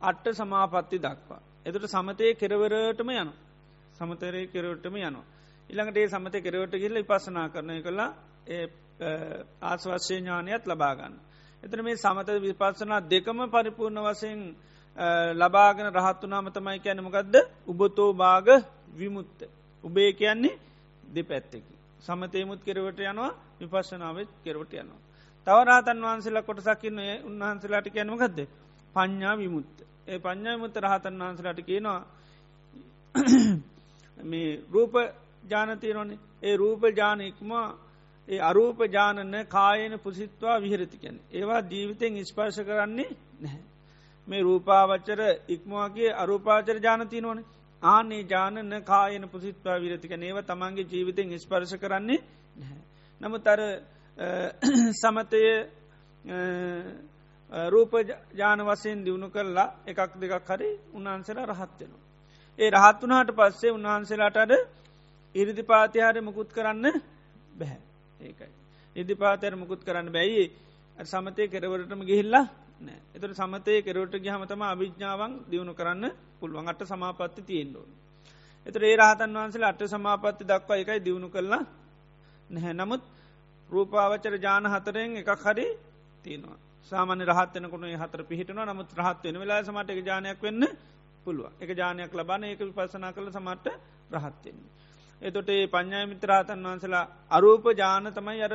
අට්ට 0.00 0.26
සමාපත්ති 0.34 0.98
දක්වා. 0.98 1.40
එතුට 1.66 1.86
සමතය 1.86 2.34
කෙරවරටම 2.34 3.10
යන 3.12 3.30
සමතරය 3.94 4.42
කෙරවටම 4.46 4.96
යනවා. 4.98 5.24
ඉළඟට 5.70 5.96
ඒ 5.96 6.08
සමතය 6.08 6.38
කෙරවට 6.40 6.74
කියල 6.74 6.96
ඉපසනා 6.96 7.48
කරනය 7.48 7.76
කලා 7.80 8.10
ආස්වශ්‍ය 9.62 10.14
ඥානයත් 10.14 10.66
ලබාගන්න. 10.66 11.14
එතන 11.64 11.80
මේ 11.80 11.96
සමත 11.96 12.28
විපස්සනා 12.38 13.00
දෙකම 13.04 13.38
පරිපූර්ණ 13.48 14.00
වසයෙන් 14.02 14.40
ලබාගෙන 15.34 15.88
රහත්තුනාම 15.90 16.46
තමයි 16.50 16.78
කියැනමකක්ද 16.78 17.34
උබතෝ 17.66 18.10
භාග 18.14 18.48
විමුත්ත. 18.92 19.38
උබේ 19.84 20.12
කියන්නේ 20.12 20.58
දෙ 21.06 21.22
පැත්තකි. 21.22 21.74
සමතයමුත් 22.00 22.60
කෙරවට 22.62 23.00
යනවා 23.02 23.32
විපස්සනාවත් 23.60 24.30
කෙරවට 24.44 24.74
යනවා. 24.74 25.00
තවරාතන් 25.46 25.98
වහන්සේලා 26.00 26.42
කොටසකින්න 26.42 27.00
උන්වහන්සේලාට 27.24 27.88
කියනමකක්ද 27.90 28.38
පඤ්ඥා 28.94 29.36
විමුත්ත. 29.36 29.74
ඒ 30.04 30.18
පඤ්ඥාමුත්ත 30.18 30.76
රහතන් 30.78 31.18
වහන්සලාට 31.20 31.60
කියනවා 31.62 32.00
මේ 34.30 34.48
රූප 34.70 34.94
ජානතීරෝනේ 35.44 36.18
ඒ 36.42 36.56
රූප 36.56 36.82
ජානයක්මා 36.96 37.66
ඒ 38.28 38.40
අරූප 38.40 38.78
ජානන 38.88 39.34
කායන 39.48 39.92
පුසිත්වා 40.00 40.56
විහරතිකැන. 40.58 41.16
ඒවා 41.32 41.60
ජීවිතෙන් 41.62 42.16
ඉස්පර්ශ 42.16 42.60
කරන්නේ 42.62 43.10
නැහැ. 43.40 43.62
මේ 44.28 44.42
රූපාවච්චර 44.42 45.20
ඉක්මවාගේ 45.48 46.10
අරූපාචර 46.14 46.76
ජානතිනවන 46.78 47.40
ආනේ 47.82 48.22
ජානන 48.24 48.82
කායන 48.82 49.24
පුසිත්වා 49.28 49.78
විරතික 49.78 50.12
ඒව 50.12 50.38
තමන්ගේ 50.42 50.86
ජීවිතෙන් 50.86 51.38
ස්පර්ශ 51.38 51.74
කරන්නේ 51.76 52.20
නැහැ. 52.56 52.82
නමුත් 53.20 53.46
අර 53.46 53.60
සමතය 54.94 55.42
රූප 57.68 57.92
ජාන 58.34 58.60
වසයෙන් 58.62 59.04
දියුණු 59.04 59.28
කරලා 59.30 59.68
එකක් 59.86 60.12
දෙකක් 60.14 60.48
හරි 60.50 60.70
උන්වහන්සේලා 60.92 61.46
රහත්වෙනවා. 61.46 62.02
ඒ 62.58 62.70
රහත් 62.70 63.00
වනාට 63.02 63.30
පස්සේ 63.32 63.70
උන්වහන්සේලාට 63.70 64.36
අඩ 64.36 64.52
ඉරිදි 65.34 65.62
පාතිහාරය 65.64 66.20
මුකුත් 66.20 66.50
කරන්න 66.52 66.86
බැහැ. 67.52 67.93
ඒකයි. 68.24 68.52
ඉදි 68.96 69.14
පාතර 69.14 69.52
මුකුත් 69.54 69.80
කරන්න 69.82 70.08
බැයි 70.10 70.44
සමතය 71.04 71.42
කෙරවරටම 71.48 72.02
ගිහිල්ලා 72.02 72.46
නෑ 72.80 72.98
එතට 73.14 73.34
සමතය 73.34 73.82
කෙරවට 73.82 74.14
ගහමතම 74.18 74.62
අභිජ්ඥාවන් 74.64 75.32
දියුණු 75.46 75.74
කරන්න 75.74 76.04
පුළුවන් 76.38 76.68
අට 76.68 76.82
සමාපත්ති 76.84 77.42
තියෙන්ඩුවන්. 77.42 77.90
එතර 78.66 78.82
ඒ 78.82 78.96
රහතන් 78.96 79.34
වහන්සේ 79.34 79.64
අට 79.64 79.82
සමාපත්ති 79.86 80.44
දක්වා 80.44 80.78
එකයි 80.78 81.00
දියුණු 81.00 81.28
කරලා 81.28 81.62
නැහැ 82.50 82.74
නමුත් 82.74 83.02
රූපාවචර 83.70 84.34
ජාන 84.38 84.66
හතරෙන් 84.66 85.16
එකක් 85.16 85.30
හරි 85.42 85.66
තියෙනවා. 86.24 86.58
සාමන 86.92 87.20
රහත්වනකුණ 87.22 87.96
හතර 87.96 88.20
පිහිටන 88.24 88.60
නමුත් 88.62 88.90
රහත් 88.94 89.22
වෙන 89.24 89.36
වෙලා 89.36 89.60
සමට 89.62 89.90
එක 89.90 90.00
ජානයක් 90.02 90.38
වෙන්න 90.40 90.64
පුළුව 91.24 91.50
එක 91.58 91.70
ජානයක් 91.72 92.12
ලබන 92.12 92.44
ඒක 92.44 92.60
විපසනා 92.60 93.12
කළ 93.12 93.30
සමට 93.30 93.66
රහත්වෙන්නේ. 94.12 94.70
එතොට 95.24 95.48
ඒ 95.48 95.66
පඥ්ඥා 95.66 96.06
මිත්‍රාතන් 96.06 96.64
වහන්සලා 96.64 97.04
අරූප 97.30 97.64
ජාන 97.74 98.06
තමයි 98.10 98.42
අර 98.42 98.54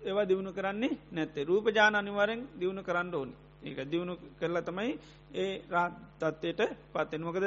ඒවා 0.00 0.28
දියුණු 0.28 0.50
කරන්නේ 0.52 0.98
නැත්තේ. 1.10 1.44
රූප 1.44 1.66
ජාන 1.70 1.94
අනිවරෙන් 1.94 2.40
දියුණු 2.54 2.82
කරන්න 2.82 3.14
ඕනි. 3.14 3.34
ඒක 3.62 3.78
දියුණු 3.86 4.14
කරලා 4.38 4.62
තමයි 4.62 4.92
ඒ 5.34 5.52
රාතත්වයට 5.68 6.60
පත්තෙන් 6.92 7.22
මොකද 7.22 7.46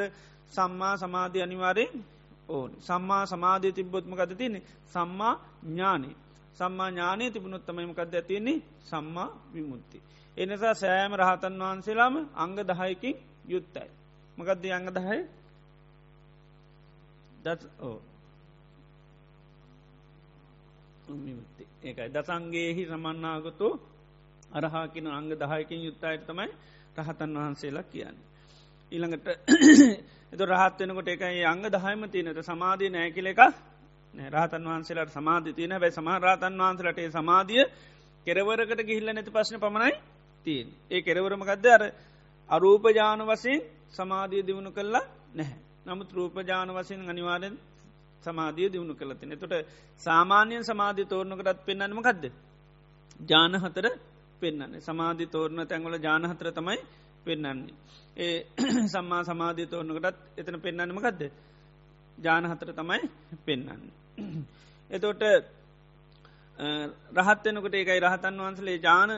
සම්මා 0.49 0.95
සමාධය 0.97 1.39
අනිවාරයෙන් 1.41 1.93
ඕනි. 2.49 2.75
සම්මා 2.81 3.23
සමාධය 3.25 3.71
තිබ්බොත්ම 3.71 4.13
ගත 4.13 4.31
තියනෙ 4.33 4.59
සම්මා 4.87 5.33
ඥානය 5.65 6.09
සම්මා 6.53 6.89
ඥානය 6.89 7.31
තිබුණොත් 7.31 7.65
තමයිමකක්ද 7.65 8.13
ඇතියන්නේ 8.13 8.63
සම්මා 8.81 9.29
විමුත්ති. 9.53 9.97
එනිසා 10.37 10.73
සෑම 10.75 11.13
රහතන් 11.13 11.61
වහන්සේලාම 11.61 12.15
අංග 12.35 12.55
දහයකින් 12.61 13.15
යුත්තයි. 13.47 13.89
මකදද 14.37 14.65
අංග 14.71 14.89
දහය? 14.91 15.19
දත් 17.43 17.61
ඕ 17.81 17.97
විමුත්ති 21.07 21.63
ඒකයි. 21.83 22.10
දසන්ගේහි 22.10 22.83
සමන්නාගතු 22.86 23.67
අරහාකින 24.51 25.07
අංග 25.10 25.29
දහයකින් 25.33 25.81
යුත්තයට 25.81 26.25
තමයි 26.25 26.50
රහතන් 26.98 27.31
වහන්සේලා 27.36 27.83
කියන්නේ. 27.86 28.25
ඊළඟට 28.91 29.27
එතු 30.33 30.43
රහත්වනකොට 30.45 31.07
එකයි 31.10 31.45
අංග 31.45 31.63
දහයම 31.67 32.01
තියනට 32.07 32.39
සමාධී 32.43 32.89
නෑකිල 32.89 33.27
එක 33.27 33.39
රහතන් 34.13 34.63
වහන්සේලට 34.63 35.12
සමාධ 35.12 35.48
තියන 35.51 35.74
බැයි 35.75 35.91
සමහරතන් 35.93 36.55
වහන්සලට 36.60 37.00
සමාධිය 37.12 37.63
කෙරවරකට 38.27 38.81
ගිහිල්ල 38.81 39.10
නැති 39.10 39.31
පශ්න 39.31 39.57
පමණයි 39.57 39.93
තියෙන් 40.45 40.67
ඒ 40.89 41.01
කෙරවරමකක්ද 41.01 41.65
අර 41.67 41.83
අරූපජාන 42.50 43.22
වසයෙන් 43.24 43.62
සමාධිය 43.91 44.43
දියුණු 44.43 44.72
කරලා 44.72 45.05
නැහැ. 45.33 45.60
නමුත් 45.86 46.10
රූපජාන 46.12 46.69
වසයෙන් 46.72 47.10
අනිවාරෙන් 47.10 47.55
සමාධිය 48.23 48.69
දියුණු 48.69 48.93
කළතින. 48.95 49.31
තොට 49.35 49.53
සාමාන්‍යයෙන් 50.01 50.63
සමාධි 50.63 51.05
තෝරණකටත් 51.05 51.65
පෙන්න්නම 51.65 51.99
කක්ද. 51.99 52.25
ජාන 53.21 53.55
හතර 53.57 53.87
පෙන්න්නන්නේ 54.39 54.81
සමාධි 54.81 55.25
තෝරණ 55.27 55.61
තැන්වල 55.65 55.95
ජානහතර 55.99 56.47
තමයි 56.51 56.79
පෙන්න්නන්නේ. 57.23 57.75
ඒ 58.17 58.37
සම්මා 58.87 59.23
සමාධී 59.23 59.67
තෝරණකටත් 59.67 60.17
එතන 60.37 60.57
පෙන්න්නනම 60.59 60.99
ගදද. 60.99 61.31
ජානහතර 62.17 62.69
තමයි 62.73 63.01
පෙන්න්නන්නේ. 63.45 63.93
එතෝට 64.89 65.23
රහත්වනකට 67.17 67.73
ඒකයි 67.73 67.99
රහතන් 67.99 68.35
වහන්සලේ 68.39 68.77
ජාන 68.79 69.11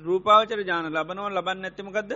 රූපාවචර 0.00 0.60
ජාන 0.62 0.86
ලබනව 0.88 1.28
ලබන්න 1.30 1.64
ඇත්තමකක්ද 1.64 2.12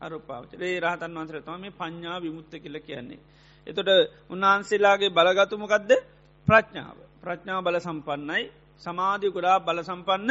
අරුපාවචරේ 0.00 0.74
රහතන් 0.80 1.14
වන්සර 1.14 1.40
තම 1.40 1.60
මේ 1.60 1.72
පඤ්ඥා 1.72 2.18
විමුත්ත 2.20 2.52
කියල 2.56 2.76
කියන්නේ. 2.80 3.20
එතොට 3.66 3.90
උන්වහන්සේලාගේ 4.28 5.10
බලගතුමකක්ද 5.10 5.90
ප්‍රඥාව. 6.48 6.96
ප්‍රඥාව 7.20 7.62
බල 7.62 7.78
සම්පන්නයි 7.80 8.44
සමාධිය 8.82 9.30
ගොඩා 9.30 9.58
බල 9.60 9.78
සම්පන්න 9.82 10.30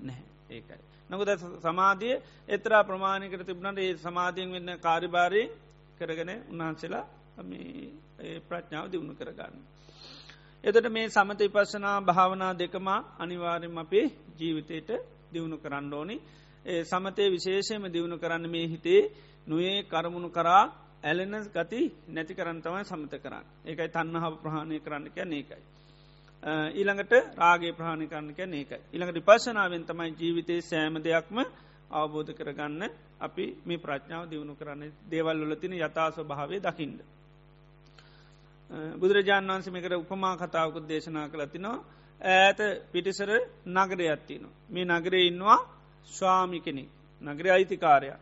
නැහැ. 0.00 0.24
ඒකයි. 0.50 0.80
නොකද 1.10 1.30
සමාධිය 1.60 2.14
එතරා 2.48 2.82
ප්‍රමාණිකට 2.82 3.42
තිබුණට 3.42 3.78
ඒ 3.78 3.92
සමාධියෙන් 3.98 4.52
වෙන්න 4.52 4.70
කාරිභාරය 4.78 5.42
කරගෙන 5.98 6.30
උන්වහන්සේලා 6.50 7.04
ප්‍රඥාව 8.42 8.86
දියුණු 8.88 9.14
කරගන්න. 9.14 9.54
එතට 10.64 10.86
මේ 10.88 11.08
සමත 11.08 11.40
ඉපස්සනා 11.42 11.96
භාවනා 12.02 12.52
දෙකම 12.54 12.88
අනිවාර්යම 13.18 13.78
අපේ 13.78 14.06
ජීවිතයට 14.36 14.90
දියුණු 15.32 15.56
කරන්න 15.58 15.92
ඕනි. 15.92 16.16
සමතය 16.84 17.24
විශේෂයම 17.28 17.82
දියුණු 17.88 18.16
කරන්න 18.18 18.44
මේ 18.46 18.66
හිතේ 18.66 19.02
නොයේ 19.46 19.78
කරමුණු 19.84 20.30
කරා 20.30 20.64
ඇලෙන 21.02 21.34
ගති 21.48 21.80
නැති 22.08 22.34
කරන්න 22.34 22.60
තමයි 22.60 22.84
සමත 22.84 23.14
කරන්න 23.18 23.44
ඒකයි 23.64 23.88
තන්නහාව 23.90 24.34
ප්‍රහණය 24.38 24.80
කරන්න 24.80 25.06
කැන 25.10 25.32
ඒකයි. 25.32 25.62
ඊළඟට 26.72 27.12
රාගේ 27.36 27.72
ප්‍රහණි 27.72 28.06
කරන්න 28.06 28.34
කැන 28.34 28.54
ඒකයි. 28.54 28.80
ඉළඟට 28.92 29.18
විපශනාවෙන් 29.18 29.84
තමයි 29.84 30.10
ජීවිතයේ 30.14 30.62
සෑම 30.62 30.94
දෙයක්ම 31.00 31.38
අවබෝධ 31.92 32.32
කරගන්න 32.32 32.82
අපි 33.20 33.44
මේ 33.64 33.78
ප්‍රඥාව 33.78 34.24
දියුණු 34.26 34.54
කරන්න 34.54 34.92
දේවල් 35.06 35.40
වලතින 35.42 35.72
යථා 35.74 36.10
ස්වභාවය 36.10 36.60
දකිින්ද. 36.60 37.00
බුදුරජාන් 38.94 39.46
වන්සේ 39.46 39.72
මේකට 39.72 39.94
උපමා 39.94 40.36
කතාවකුත් 40.38 40.88
දේශනා 40.88 41.28
කළතිනවා 41.28 41.78
ඈත 42.20 42.60
පිටිසර 42.92 43.30
නගර 43.66 44.00
ඇත්තින. 44.02 44.44
මේ 44.68 44.84
නගරේ 44.86 45.26
ඉන්නවා 45.26 45.58
ස්වාමි 46.08 46.60
කෙනෙක් 46.60 46.88
නගර 47.22 47.46
අයිතිකාරයා. 47.48 48.18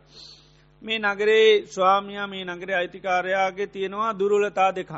මේ 0.82 0.98
නගරේ 1.00 1.66
ස්වාමියයා 1.66 2.26
මේ 2.26 2.44
නගර 2.44 2.70
අයිතිකාරයාගේ 2.72 3.66
තියෙනවා 3.66 4.18
දුරුලතා 4.18 4.70
දෙකක්. 4.74 4.92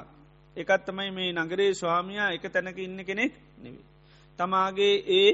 එකත් 0.56 0.82
තමයි 0.87 1.10
මේ 1.10 1.32
නගරේ 1.34 1.75
ස්වාමියයා 1.75 2.32
එක 2.32 2.44
තැනක 2.46 2.78
ඉන්න 2.78 3.04
කෙනෙක් 3.04 3.32
නෙවී. 3.62 3.84
තමාගේ 4.38 4.96
ඒ 5.10 5.32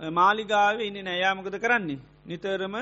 මාලිගාව 0.00 0.80
ඉන්න 0.80 0.98
නෑයාමකද 1.04 1.56
කරන්නේ. 1.58 1.98
නිතරම 2.26 2.74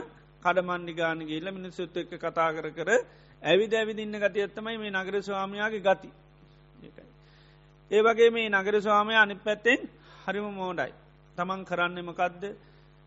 කඩමන්ඩි 0.42 0.92
ගාන 0.94 1.20
ගේල්ල 1.28 1.48
මිනිස්සුත් 1.52 1.96
එක්ක 1.96 2.12
කතා 2.16 2.50
කර 2.52 2.68
කර 2.70 2.90
ඇවිද 3.42 3.72
ඇවිදින්න 3.74 4.16
ගතියත්තමයි 4.16 4.78
මේ 4.78 4.90
නගර 4.92 5.14
ස්වාමයාගේ 5.22 5.80
ගති. 5.80 6.08
ඒ 7.90 8.02
වගේ 8.02 8.30
මේ 8.30 8.48
නගර 8.50 8.74
ස්වාමය 8.80 9.14
අනි 9.14 9.34
පැත්තෙන් 9.36 9.80
හරිම 10.24 10.46
මෝඩයි. 10.52 10.92
තමන් 11.36 11.60
කරන්න 11.64 11.98
මකදද 12.02 12.44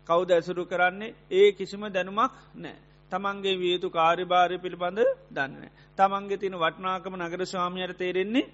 කවුද 0.08 0.30
ඇසුරු 0.30 0.64
කරන්නේ? 0.66 1.14
ඒ 1.30 1.52
කිසිම 1.52 1.82
දැනුමක් 1.88 2.32
නෑ. 2.56 2.76
තමන්ගේ 3.12 3.56
වියතු 3.56 3.88
කාරිභාරය 3.90 4.56
පිළිබඳ 4.58 5.00
දන්න. 5.30 5.64
තමන්ගේ 5.98 6.38
තින 6.38 6.54
වටනාකම 6.54 7.14
නගර 7.18 7.42
ස්වාමියයට 7.46 7.98
තේරෙන්නේ 7.98 8.46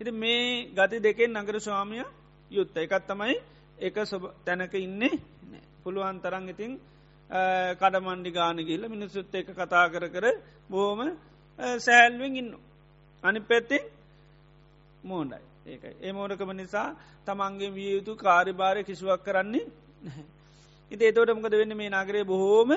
ඉති 0.00 0.12
මේ 0.12 0.66
ගති 0.70 0.98
දෙකෙන් 1.00 1.30
නගර 1.34 1.56
ස්වාමිය 1.60 2.04
යුත්ත 2.50 2.76
එකත් 2.76 3.04
තමයි 3.06 3.36
එක 3.78 3.96
සොබ 4.04 4.22
තැනක 4.44 4.74
ඉන්නේ 4.76 5.20
පුළුවන් 5.82 6.18
තරන් 6.18 6.48
ඉතින් 6.48 6.72
කඩමන්ඩි 7.80 8.30
ගානගිල්ල 8.30 8.84
මිනිස්සුත් 8.86 9.34
එක 9.34 9.48
කතා 9.52 9.86
කර 9.88 10.04
කර 10.08 10.26
බෝම 10.68 11.00
සෑල්වෙන් 11.78 12.36
ඉන්න. 12.36 12.50
අනි 13.22 13.40
පැත්තෙන් 13.42 13.84
මෝඩයි 15.02 15.42
ඒකයි. 15.66 15.94
ඒ 16.00 16.12
මෝඩකම 16.12 16.50
නිසා 16.52 16.88
තමන්ගේ 17.26 17.70
විය 17.70 17.90
යුතු 17.92 18.12
කාරිභාරය 18.16 18.82
කිසිවක් 18.82 19.22
කරන්නේ 19.22 19.66
ඉති 20.92 21.02
ඒතෝටමකද 21.02 21.54
වෙන්න 21.54 21.74
මේ 21.74 21.90
නගරේ 21.90 22.24
බොහෝම 22.24 22.70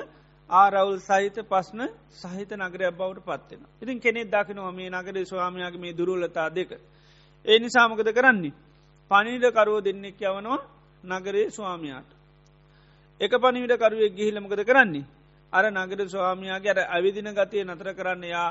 ආරවුල් 0.50 1.00
සහිත 1.00 1.36
පස්න 1.44 1.80
සහිත 2.12 2.50
නගරයක් 2.52 2.92
බවට 2.92 3.20
පත්වෙන. 3.22 3.62
ඉතින් 3.82 4.00
කෙනෙක් 4.00 4.26
දකිනවා 4.26 4.72
මේ 4.72 4.90
නගරේ 4.90 5.24
ස්වාමයාගේ 5.24 5.80
මේ 5.80 5.92
දුරුලතා 5.92 6.48
දෙක. 6.50 6.70
ඒ 7.44 7.58
නිසාමකද 7.58 8.08
කරන්නේ. 8.10 8.54
පනිීඩකරුවෝ 9.10 9.80
දෙන්නෙක් 9.80 10.20
යවනවා 10.22 10.60
නගරේ 11.04 11.50
ස්වාමයාට. 11.50 12.10
එක 13.20 13.32
පනිවිට 13.34 13.78
කරුවෙක් 13.78 14.12
ගිහිලමකද 14.12 14.62
කරන්නේ. 14.62 15.04
අර 15.52 15.64
නගර 15.66 16.00
ස්වාමයාගේ 16.06 16.70
අර 16.70 16.80
අවිදින 16.90 17.28
ගතිය 17.30 17.64
නතර 17.64 17.88
කරන්න 17.92 18.24
යා 18.26 18.50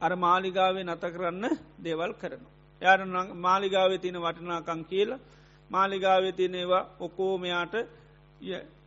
අර 0.00 0.12
මාලිගාවේ 0.16 0.84
නත 0.84 1.04
කරන්න 1.06 1.44
දේවල් 1.78 2.12
කරනවා. 2.14 2.52
යාර 2.82 3.00
මාලිගාවේ 3.36 3.98
තියෙන 3.98 4.18
වටනාකං 4.18 4.84
කියලා 4.84 5.24
මාලිගාවේ 5.70 6.32
තියෙනේවා 6.32 6.88
ඔකෝමයාට 7.00 7.74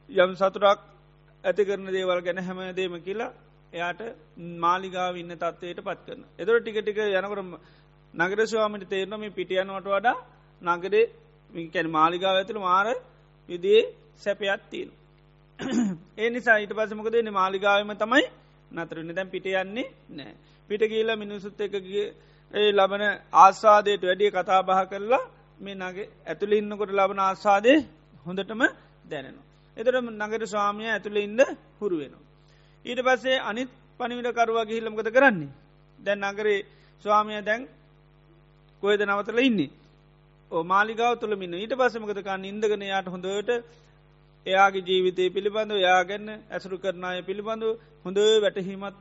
යම් 0.09 0.31
සතුරක් 0.35 0.79
ඇති 1.43 1.65
කරන 1.65 1.85
දේවල් 1.87 2.21
ගැන 2.21 2.37
හැම 2.39 2.59
දේම 2.73 2.93
කියලා 2.99 3.31
එයාට 3.73 4.01
මාලිගාව 4.57 5.15
ඉන්න 5.15 5.33
තත්වයට 5.33 5.79
පත් 5.79 5.99
කරන. 6.05 6.21
එදර 6.35 6.55
ටික 6.57 6.77
ටික 6.77 6.97
යනකට 6.97 7.59
නගර 8.13 8.39
ස්වාමිට 8.45 8.89
තේරනම 8.89 9.23
පිටියනවට 9.31 9.87
වඩා 9.87 10.17
නගරේ 10.61 11.05
කැන 11.69 11.87
මාලිගාව 11.89 12.35
ඇතුළ 12.35 12.59
මාර 12.59 12.87
විදිේ 13.49 13.81
සැපයත් 14.17 14.63
තිීන්. 14.69 14.89
ඒ 16.17 16.29
නිසා 16.29 16.57
ඊට 16.57 16.73
පසමකද 16.73 17.15
න 17.17 17.31
මාලිගාවම 17.31 17.91
තමයි 17.95 18.25
නතරන්න 18.71 19.11
දැන් 19.11 19.29
පිට 19.29 19.45
යන්නේ 19.45 19.87
නෑ. 20.11 20.33
පිට 20.69 20.83
කියල 20.83 21.09
මිනිසුත් 21.15 21.59
එකගේ 21.59 22.07
ඒ 22.53 22.71
ලබන 22.71 23.03
ආස්වාදයට 23.35 24.03
වැඩිය 24.03 24.31
කතා 24.31 24.61
බහ 24.63 24.81
කරලා 24.87 25.23
මේ 25.59 25.75
නගේ 25.75 26.09
ඇතුළ 26.25 26.53
ඉන්නකොට 26.53 26.91
ලබන 26.91 27.19
ආස්වාදය 27.21 27.73
හොඳටම 28.25 28.61
දැනෙනවා. 29.05 29.48
එතට 29.79 29.97
නගර 30.13 30.43
ස්වාමිය 30.45 30.89
ඇතුළ 30.89 31.17
ඉන්න 31.17 31.41
හුරු 31.79 31.97
වෙනවා. 31.97 32.23
ඊට 32.85 33.01
පස්සේ 33.01 33.39
අනිත් 33.41 33.69
පනිවිට 33.99 34.35
කරුවා 34.35 34.65
ගිහිල්ලමකද 34.65 35.09
කරන්නේ. 35.09 35.51
දැන් 35.99 36.19
නගරේ 36.25 36.65
ස්වාමිය 37.03 37.41
දැන් 37.41 37.61
කොයද 38.83 39.01
නවතල 39.01 39.39
ඉන්නේ. 39.39 39.71
ඕ 40.51 40.63
මාලිගාව 40.65 41.13
තුළමින්න 41.15 41.53
ඊට 41.55 41.73
පසමකතකන්න 41.73 42.45
ඉන්දගෙන 42.45 42.83
යාට 42.83 43.07
හොඳට 43.07 43.49
එයාගේ 44.45 44.83
ජීවිතය 44.83 45.29
පිළිබඳව 45.29 45.79
යාගැන්න 45.79 46.29
ඇසුරු 46.47 46.77
කරනාය 46.77 47.21
පිළිබඳු 47.21 47.67
හොඳ 48.05 48.17
වැටහීමත් 48.37 48.95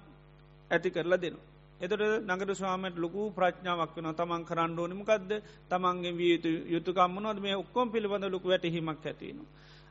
ඇති 0.71 0.91
කරලා 0.91 1.19
දෙනවා. 1.19 1.47
එතට 1.81 2.03
නගර 2.29 2.51
ස්වාමට 2.55 2.97
ලොකු 2.97 3.23
ප්‍රඥාවක් 3.31 3.95
වන 3.97 4.11
තමන් 4.13 4.45
කරන්න 4.45 4.73
ඕනිමකක්ද 4.77 5.31
තමන්ගේ 5.69 6.13
විය 6.13 6.35
යුතුකම්මනොද 6.69 7.39
මේ 7.39 7.55
ඔක්කොම් 7.55 7.89
පිළිබඳ 7.89 8.27
ලොකු 8.27 8.47
වැටහීමක් 8.49 9.07
ඇතිවෙන. 9.07 9.47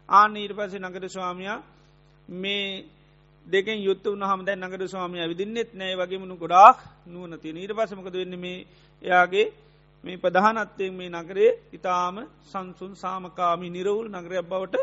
ආන 0.09 0.35
ඊට 0.35 0.53
පසේ 0.53 0.79
නගර 0.79 1.03
ස්වාමයා 1.07 1.59
මේ 2.29 2.85
දෙකෙන් 3.45 3.79
යුත්ත 3.79 4.03
වන 4.03 4.23
හමද 4.23 4.49
නගර 4.57 4.81
ස්වාමය 4.85 5.19
විදින්නෙත් 5.25 5.71
නෑ 5.73 5.95
වගේමනු 5.95 6.35
ගොඩාක් 6.35 6.77
නුවන 7.05 7.33
තියෙන. 7.37 7.57
ඊට 7.57 7.73
පසමකද 7.73 8.15
වෙන්න 8.15 8.35
මේ 8.37 8.65
එයාගේ 9.01 9.53
මේ 10.03 10.17
ප්‍රධානත්තයෙන් 10.17 10.93
මේ 10.93 11.09
නගරේ 11.11 11.51
ඉතාම 11.71 12.15
සංසුන් 12.45 12.93
සාමකාමි 12.95 13.69
නිරවුල් 13.69 14.07
නගරයක් 14.09 14.43
බවට 14.43 14.75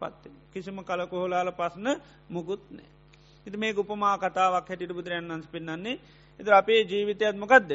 පත්ත 0.00 0.22
කිසිම 0.52 0.78
කලකොහොලාල 0.80 1.52
පස්න 1.52 1.86
මුකුත් 2.30 2.62
නෑ. 2.70 2.88
ඉති 3.46 3.56
මේ 3.56 3.72
උපමා 3.74 4.16
කතාවක් 4.18 4.66
හැටිට 4.66 4.92
බුදුරන් 4.92 5.24
වන්ස් 5.26 5.46
පෙන්න්නන්නේ 5.48 6.00
එත 6.40 6.48
අපේ 6.50 6.80
ජීවිතයත් 6.82 7.36
මොකක්ද 7.36 7.70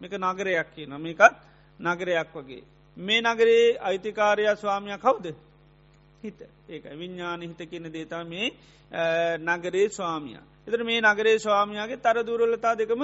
මේක 0.00 0.12
නගරයක් 0.14 0.68
කියන 0.74 0.92
මේකත් 0.96 1.36
නගරයක් 1.80 2.30
වගේ. 2.32 2.64
මේ 2.96 3.20
නගරේ 3.20 3.78
අයිතිකාරයා 3.80 4.56
ස්වාමිය 4.56 4.98
කවුද? 4.98 5.26
හිත 6.22 6.40
ඒක 6.68 6.84
විඤ්ඥාන 6.92 7.42
හිත 7.42 7.60
කියන 7.64 7.86
දේතා 7.88 8.24
මේ 8.24 8.48
නගරේ 9.38 9.88
ස්වාමිය. 9.90 10.38
එතර 10.66 10.84
මේ 10.84 11.00
නගරේ 11.02 11.38
ස්වාමියයාගේ 11.38 11.96
තර 11.98 12.18
දුරලතා 12.22 12.74
දෙකම 12.74 13.02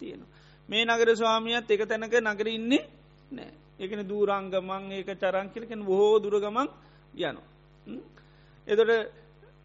තියෙනවා. 0.00 0.30
මේ 0.68 0.84
නගර 0.84 1.08
ස්වාමියත් 1.14 1.70
එක 1.70 1.82
තැනක 1.84 2.14
නගර 2.22 2.48
ඉන්නේ 2.48 2.84
නෑ 3.30 3.52
ඒකන 3.80 4.02
දූරංගමං 4.04 4.92
ඒක 4.92 5.10
චරංකිලකෙන් 5.16 5.80
බොහෝ 5.82 6.16
දුරගමන් 6.18 6.68
යනවා. 7.16 7.46
එතොට 8.68 8.90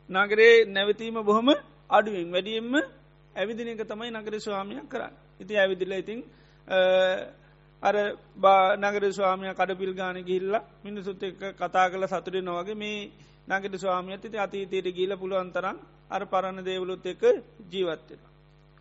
නගරේ 0.09 0.65
නැවතීම 0.67 1.17
බොහොම 1.21 1.49
අඩුවෙන් 1.89 2.29
වැඩියෙන්ම 2.31 2.73
ඇවිදින 3.35 3.67
එක 3.69 3.81
තමයි 3.83 4.11
නගර 4.11 4.35
ස්වාමියක් 4.39 4.87
කරන්න. 4.87 5.13
ඉති 5.39 5.53
ඇවිදිල 5.55 5.91
ඉතින් 5.93 6.19
අර 7.85 7.95
නගර 8.77 9.03
ස්වාමිය 9.11 9.53
කඩපිල් 9.53 9.93
ගාන 9.93 10.17
ගිල්ල 10.23 10.53
මිනිසුත් 10.81 11.23
එක්ක 11.23 11.41
කතා 11.55 11.85
කළ 11.87 12.05
සතුරය 12.07 12.41
නොවගේ 12.41 12.75
මේ 12.75 13.11
නගට 13.49 13.75
ස්වාමියත් 13.77 14.23
ඉති 14.23 14.37
අතීතයට 14.39 14.87
ගීල 14.91 15.11
පුළුවන්තරන් 15.15 15.77
අර 16.09 16.21
පරණ 16.25 16.59
දේවලුත් 16.61 17.05
එක්ක 17.05 17.23
ජීවත්වෙන. 17.65 18.21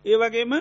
ඒ 0.05 0.17
වගේම 0.17 0.53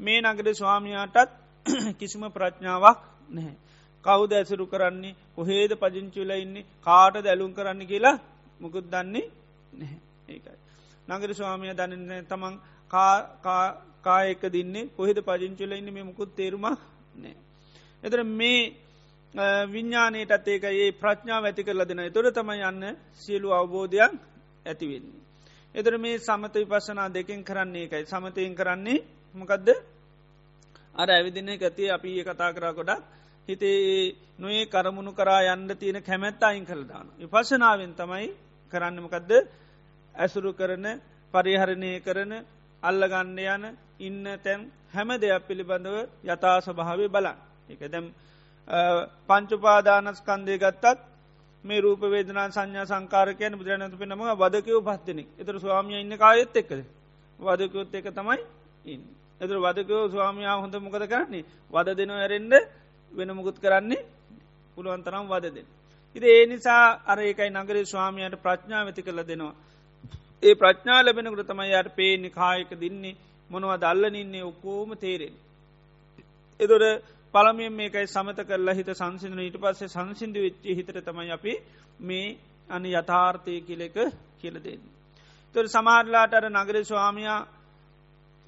මේ 0.00 0.20
නගර 0.22 0.46
ස්වාමියයාටත් 0.52 1.30
කිසිම 1.98 2.24
ප්‍රඥාවක් 2.28 2.98
නැහැ. 3.30 3.56
කවුද 4.04 4.32
ඇසුරු 4.32 4.64
කරන්නේ 4.66 5.16
කොහේද 5.32 5.72
පජංචුල 5.74 6.30
ඉන්නේ 6.36 6.68
කාට 6.80 7.14
දැලුම් 7.18 7.52
කරන්න 7.52 7.82
කියලා 7.84 8.16
මුකුත් 8.60 8.86
දන්නේ 8.86 9.26
නැහැ 9.72 10.00
ඒකයි. 10.28 10.58
නගර 11.08 11.30
ස්වාමිය 11.32 11.74
දන්න 11.74 12.10
තමන් 12.24 12.54
කායක 14.04 14.42
දින්නේ 14.48 14.90
කොහෙද 14.90 15.18
පජංචුල 15.20 15.72
ඉන්න 15.72 15.88
මේ 15.90 16.02
මුකුත් 16.02 16.30
තේරුමක් 16.32 16.66
නෑ. 17.16 17.36
එතර 18.02 18.24
මේ 18.24 18.60
විඤ්ඥානයටත් 19.66 20.48
ඒක 20.48 20.64
ඒ 20.66 20.92
ප්‍රඥාව 20.94 21.44
ඇති 21.44 21.62
කරල 21.62 21.84
දෙන 21.84 22.02
තොර 22.10 22.26
තම 22.30 22.50
යන්න 22.50 22.96
සියලු 23.14 23.48
අවබෝධයක් 23.50 24.12
ඇතිවෙන්නේ. 24.66 25.20
එතර 25.74 25.98
මේ 25.98 26.18
සමත 26.18 26.54
විපසනා 26.54 27.08
දෙකින් 27.10 27.40
කරන්නේ 27.42 27.84
එකයි 27.84 28.04
සමතයෙන් 28.04 28.54
කරන්නේ 28.54 29.04
මොකදද? 29.34 29.68
අර 30.94 31.08
ඇවිදින්නේ 31.08 31.58
ගතිය 31.58 31.90
අපි 31.90 32.10
ඒ 32.12 32.24
කතා 32.24 32.52
කරා 32.52 32.72
කොඩක් 32.72 33.02
හිතේ 33.48 34.14
නොේ 34.38 34.66
කරමුණු 34.66 35.12
කරා 35.12 35.40
යන්න 35.46 35.70
තියෙන 35.72 36.02
කැමැත්ත 36.02 36.42
අයින් 36.42 36.66
කළදාන. 36.66 37.06
විපශනාවෙන් 37.18 37.94
තමයි 37.94 38.28
කරන්නමකදද 38.72 39.32
ඇසුරු 40.14 40.52
කරන 40.52 40.86
පරිහරණය 41.34 41.92
කරන 42.00 42.32
අල්ලගන්න 42.82 43.38
යන 43.46 43.64
ඉන්න 44.00 44.24
තැන් 44.38 44.60
හැම 44.90 45.08
දෙයක් 45.14 45.42
පිළිබඳව 45.42 45.96
යථා 46.24 46.60
ස්වභාවේ 46.60 47.08
බලන් 47.08 47.51
එක 47.68 47.80
දැම් 47.86 48.06
පංචුපාදානස්කන්දය 49.28 50.58
ගත්තත් 50.58 50.98
මේ 51.64 51.80
රූප 51.80 52.02
වේදනා 52.08 52.50
සංඥා 52.50 52.86
සංකාරකයන 52.86 53.54
බුදුරනතු 53.54 53.96
පෙනම 53.96 54.22
වදකයෝ 54.36 54.82
පස්තිනෙක් 54.82 55.28
එතර 55.38 55.56
ස්වාමිය 55.58 56.00
ඉන්න 56.00 56.14
කායත් 56.18 56.56
එක්කද 56.56 56.84
වදකයොත් 57.40 57.94
එක 57.94 58.06
තමයි 58.12 58.40
ඉන්න 58.86 59.02
එතුර 59.40 59.58
වදකයෝ 59.58 60.04
ස්වාමයා 60.08 60.56
හොඳ 60.56 60.74
මොකද 60.78 61.04
කරන්නේ 61.06 61.44
වද 61.72 61.88
දෙනව 61.92 62.14
ඇරෙන්ඩ 62.16 62.54
වෙන 63.12 63.30
මුකුත් 63.30 63.58
කරන්නේ 63.58 64.06
පුළුවන්තරම් 64.76 65.26
වද 65.26 65.46
දෙන්න. 65.48 65.68
ඉති 66.16 66.26
ඒ 66.28 66.44
නිසා 66.46 66.84
අර 67.04 67.18
ඒකයි 67.20 67.50
නගරේ 67.52 67.84
ස්වාමයට 67.84 68.36
ප්‍රඥා 68.38 68.86
වෙති 68.86 69.02
කළ 69.02 69.22
දෙනවා. 69.22 69.54
ඒ 70.42 70.54
ප්‍රඥා 70.54 71.00
ලැබෙනකට 71.00 71.42
තමයි 71.44 71.72
යට 71.72 71.94
පේනි 71.94 72.30
කායක 72.32 72.70
දින්නේ 72.74 73.18
මොනවා 73.50 73.78
දල්ලනින්නේ 73.78 74.42
ඔක්කෝම 74.42 74.90
තේරෙන්. 74.96 75.34
එදොට 76.60 77.04
පළමියෙන් 77.34 77.72
මේකයි 77.72 78.06
සමත 78.06 78.40
කරලා 78.42 78.74
හිත 78.74 78.90
සංසිඳන 78.92 79.40
ඊට 79.40 79.58
පස්සේ 79.58 79.88
සංසිින්දු 79.88 80.40
වෙච්චි 80.40 80.74
හිතර 80.74 80.96
තමයි 81.00 81.30
අපි 81.30 81.52
මේ 82.00 82.26
අනි 82.68 82.90
යථාර්ථය 82.92 83.54
කියලෙක 83.62 83.96
කියල 84.38 84.56
දෙන්න. 84.58 84.82
තොර 85.54 85.64
සමාරලාට 85.66 86.32
අර 86.32 86.46
නගර 86.50 86.76
ස්වාමයා 86.84 87.40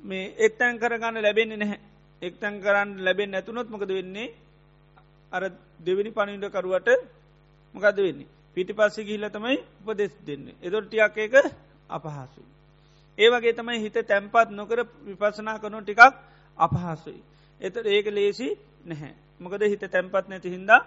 මේ 0.02 0.24
එක්තැන් 0.38 0.78
කරගන්න 0.78 1.16
ලැබෙන්නේ 1.18 1.58
නැහැ 1.58 1.80
එක්තැන් 2.22 2.54
කරන්න 2.60 2.90
ලැබෙන් 3.00 3.34
ඇතුනොත් 3.34 3.68
මොකද 3.68 3.90
වෙන්නේ 3.90 4.34
අර 5.32 5.42
දෙවිනි 5.80 6.10
පනිින්ඩකරුවට 6.12 6.88
මොකද 7.74 7.96
වෙන්නේ 7.98 8.32
පිටි 8.56 8.72
පස්සෙ 8.72 9.00
ගිහිල 9.02 9.26
තමයි 9.30 9.56
උපදෙස් 9.82 10.12
දෙන්න 10.22 10.44
එදොට්ටියක් 10.60 11.16
එක 11.18 11.34
අපහසුයි. 11.90 12.46
ඒවගේ 13.18 13.54
තමයි 13.54 13.78
හිත 13.78 13.96
තැම්පත් 14.02 14.48
නොකර 14.50 14.78
විපසනා 15.02 15.58
කනු 15.58 15.78
ටිකක් 15.80 16.02
අපහසුයි. 16.58 17.20
එත 17.60 17.76
ඒක 17.86 18.06
ලේසි 18.08 18.48
නැහැ. 18.84 19.14
මොකද 19.40 19.62
හිත 19.64 19.84
තැම්පත් 19.86 20.28
නැති 20.28 20.50
හින්දා 20.50 20.80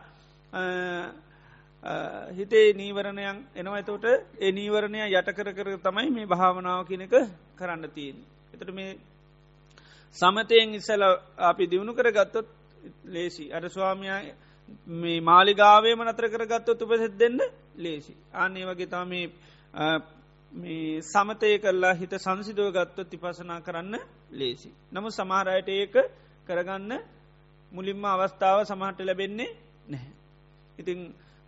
හිතේ 2.32 2.74
නීවරණයන් 2.74 3.38
එනවා 3.56 3.80
එතෝට 3.80 4.06
ඒ 4.06 4.52
නීවරණය 4.52 5.00
යට 5.10 5.30
කර 5.32 5.54
කර 5.54 5.70
තමයි 5.80 6.10
මේ 6.12 6.28
භාවනාව 6.28 6.86
කියනක 6.86 7.16
කරන්න 7.56 7.90
තියෙන්. 7.92 8.18
එතට 8.54 8.72
මේ 8.72 8.98
සමතයෙන් 10.18 10.76
ඉස්සල 10.76 11.04
අපි 11.40 11.64
දියුණු 11.68 11.94
කර 11.94 12.12
ගත්තොත් 12.12 12.48
ලේසි 13.06 13.46
අර 13.52 13.64
ස්වාමයා 13.68 14.22
මේ 14.88 15.20
මාලිගාවේම 15.22 16.02
නතර 16.04 16.28
කරගත්තොත් 16.28 16.82
උපසෙත් 16.82 17.14
දෙන්න 17.16 17.40
ලේසි. 17.78 18.14
අන්නේ 18.34 18.66
වගේ 18.66 18.88
තම 18.88 19.12
මේ 20.54 21.02
සමතය 21.04 21.60
කරලා 21.60 21.94
හිත 21.94 22.14
සංසිදුව 22.18 22.72
ගත්තොත් 22.72 23.10
තිපසනා 23.10 23.62
කරන්න 23.62 23.96
ලේසි. 24.32 24.70
නමු 24.92 25.10
සමහරයට 25.10 25.70
ඒක 25.72 25.96
කරගන්න 26.48 26.92
මුලින්ම 27.72 28.06
අවස්ථාව 28.06 28.60
සමහට 28.64 29.00
ලැබෙන්නේ 29.02 29.56
නැහැ. 29.88 30.12
ඉතිං 30.78 31.00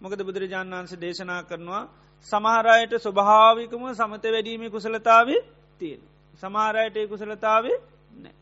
මොකද 0.02 0.20
බුදුරජාණන් 0.22 0.74
වන්ස 0.74 0.94
දේශනා 0.98 1.42
කරනවා 1.44 1.84
සමහරයට 2.28 2.94
ස්වභාවිකම 2.98 3.84
සමත 3.92 4.26
වැඩීම 4.28 4.64
කුසලතාව 4.68 5.30
තියෙන. 5.82 6.02
සමහරයට 6.44 6.98
කුසලතාවේ 7.10 7.78
නෑ. 8.16 8.36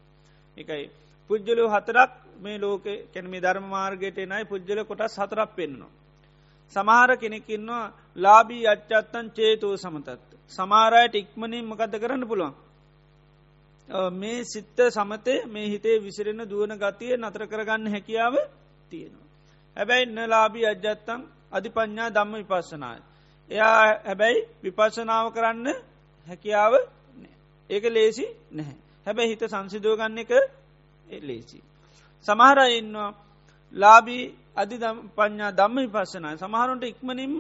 එකයි 0.58 0.86
පුද්ජලු 1.30 1.66
හතරක් 1.68 2.12
මේ 2.40 2.58
ලෝක 2.58 2.86
කැනමේ 3.14 3.42
ධර්ම 3.42 3.66
මාර්ගයට 3.68 4.18
නයි 4.26 4.44
පුද්ජල 4.46 4.80
කොටස් 4.84 5.18
හතරක් 5.18 5.50
පෙන්නවා. 5.52 5.92
සමහර 6.76 7.10
කෙනෙකින්නවා 7.16 7.92
ලාබී 8.16 8.64
අච්චත්තන් 8.68 9.28
චේතෝ 9.32 9.76
සමතත්. 9.78 10.20
සමාරයට 10.52 11.16
ඉක්මනින් 11.16 11.66
මකද 11.66 11.94
කරන්න 11.96 12.28
පුළුවන්. 12.28 12.54
මේ 14.12 14.44
සිත්ත 14.46 14.80
සමතේ 14.90 15.46
මේ 15.46 15.68
හිතේ 15.68 15.98
විසිරෙන 16.00 16.42
දුවන 16.46 16.74
ගතිය 16.76 17.18
නතර 17.18 17.44
කරගන්න 17.46 17.88
හැකියාව 17.88 18.36
තියෙනවා. 18.92 19.28
හැබැයි 19.78 20.06
නලාබී 20.08 20.66
අජ්ජත්තං 20.66 21.22
අධිපඥා 21.52 22.10
දම්ම 22.10 22.34
විපස්සනාය. 22.36 23.00
එයා 23.52 24.00
හැබැයි 24.02 24.48
විපස්සනාව 24.64 25.28
කරන්න 25.32 25.68
හැකියාව 26.28 26.74
ඒක 27.70 27.84
ලේසි 27.88 28.26
නැහැ. 28.52 28.78
හැබැයි 29.08 29.30
හිත 29.30 29.44
සංසිදුව 29.46 29.96
ගන්න 29.96 30.18
එක 30.18 30.32
ලේසි. 31.22 31.60
සමහර 32.28 32.60
ඉන්නවා 32.72 33.14
ලාබී 33.74 34.24
අධි 34.56 34.78
පඥා 35.16 35.52
දම්ම 35.52 35.78
විපස්සනය 35.86 36.30
සමහරුන්ට 36.38 36.84
ඉක්මනින්ම 36.86 37.40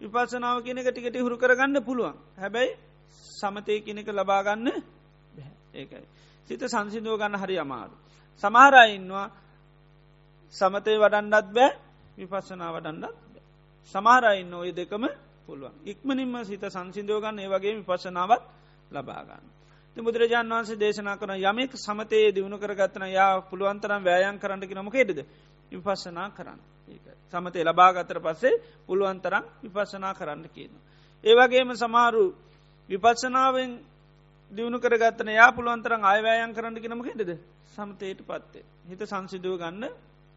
විපසනාව 0.00 0.56
කියනක 0.60 0.86
ටිකට 0.86 1.16
හුරු 1.16 1.36
කරගන්න 1.36 1.76
පුළුවන් 1.80 2.16
හැබැයි 2.36 2.76
සමතය 3.32 3.80
කියනක 3.80 4.08
ලබාගන්න 4.10 4.66
ඒකයි. 5.74 6.06
සිත 6.48 6.62
සංසිදුව 6.62 7.18
ගන්න 7.18 7.36
හරි 7.36 7.58
අමාරු. 7.58 7.94
සමහරයින්නවා 8.42 9.30
සමතය 10.54 10.94
වඩන්නත් 10.96 11.46
බෑ 11.50 11.70
විපස්සනා 12.18 12.72
වඩන්නත් 12.72 13.14
සමහරයින්න 13.94 14.54
ඔය 14.54 14.72
දෙකම 14.72 15.04
පුළුවන්. 15.46 15.74
ඉක්මනින්ම 15.84 16.44
සිත 16.44 16.64
සංසිදුව 16.66 17.20
ගන්න 17.20 17.38
ඒ 17.38 17.48
වගේ 17.48 17.76
විපසනාවත් 17.76 18.42
ලබාගන්න. 18.90 19.44
බුදුරජාන් 19.96 20.48
වන්සේ 20.48 20.76
දේශනා 20.76 21.16
කරන 21.16 21.40
යමෙක් 21.40 21.72
සමතයේ 21.74 22.30
දියුණු 22.30 22.58
කරගත්තන 22.58 23.04
යා 23.08 23.40
පුළුවන්තරම් 23.42 24.02
වෑයන් 24.02 24.38
කරන්නකි 24.38 24.74
නොමකේටද 24.74 25.20
විපස්සනා 25.72 26.30
කරන්න. 26.30 26.60
සමතය 27.32 27.60
ලබාගතර 27.62 28.20
පස්සේ 28.20 28.60
පුළුවන්තරම් 28.86 29.44
විපස්සනා 29.62 30.14
කරන්න 30.14 30.44
කියන. 30.48 30.72
ඒවගේම 31.24 31.70
සමාරු 31.74 32.24
විපස්සනාවෙන් 32.88 33.72
දියුණු 34.52 34.78
කරගත්තන 34.78 35.28
යා 35.30 35.52
පුළුවන්තරම් 35.52 36.02
අයවෑයන් 36.04 36.54
කරන්න 36.54 36.76
කිනමකෙදද 36.78 37.30
සමතයට 37.68 38.20
පත්තේ. 38.22 38.64
හිත 38.84 39.02
සංසිදුව 39.02 39.58
ගන්න 39.58 39.84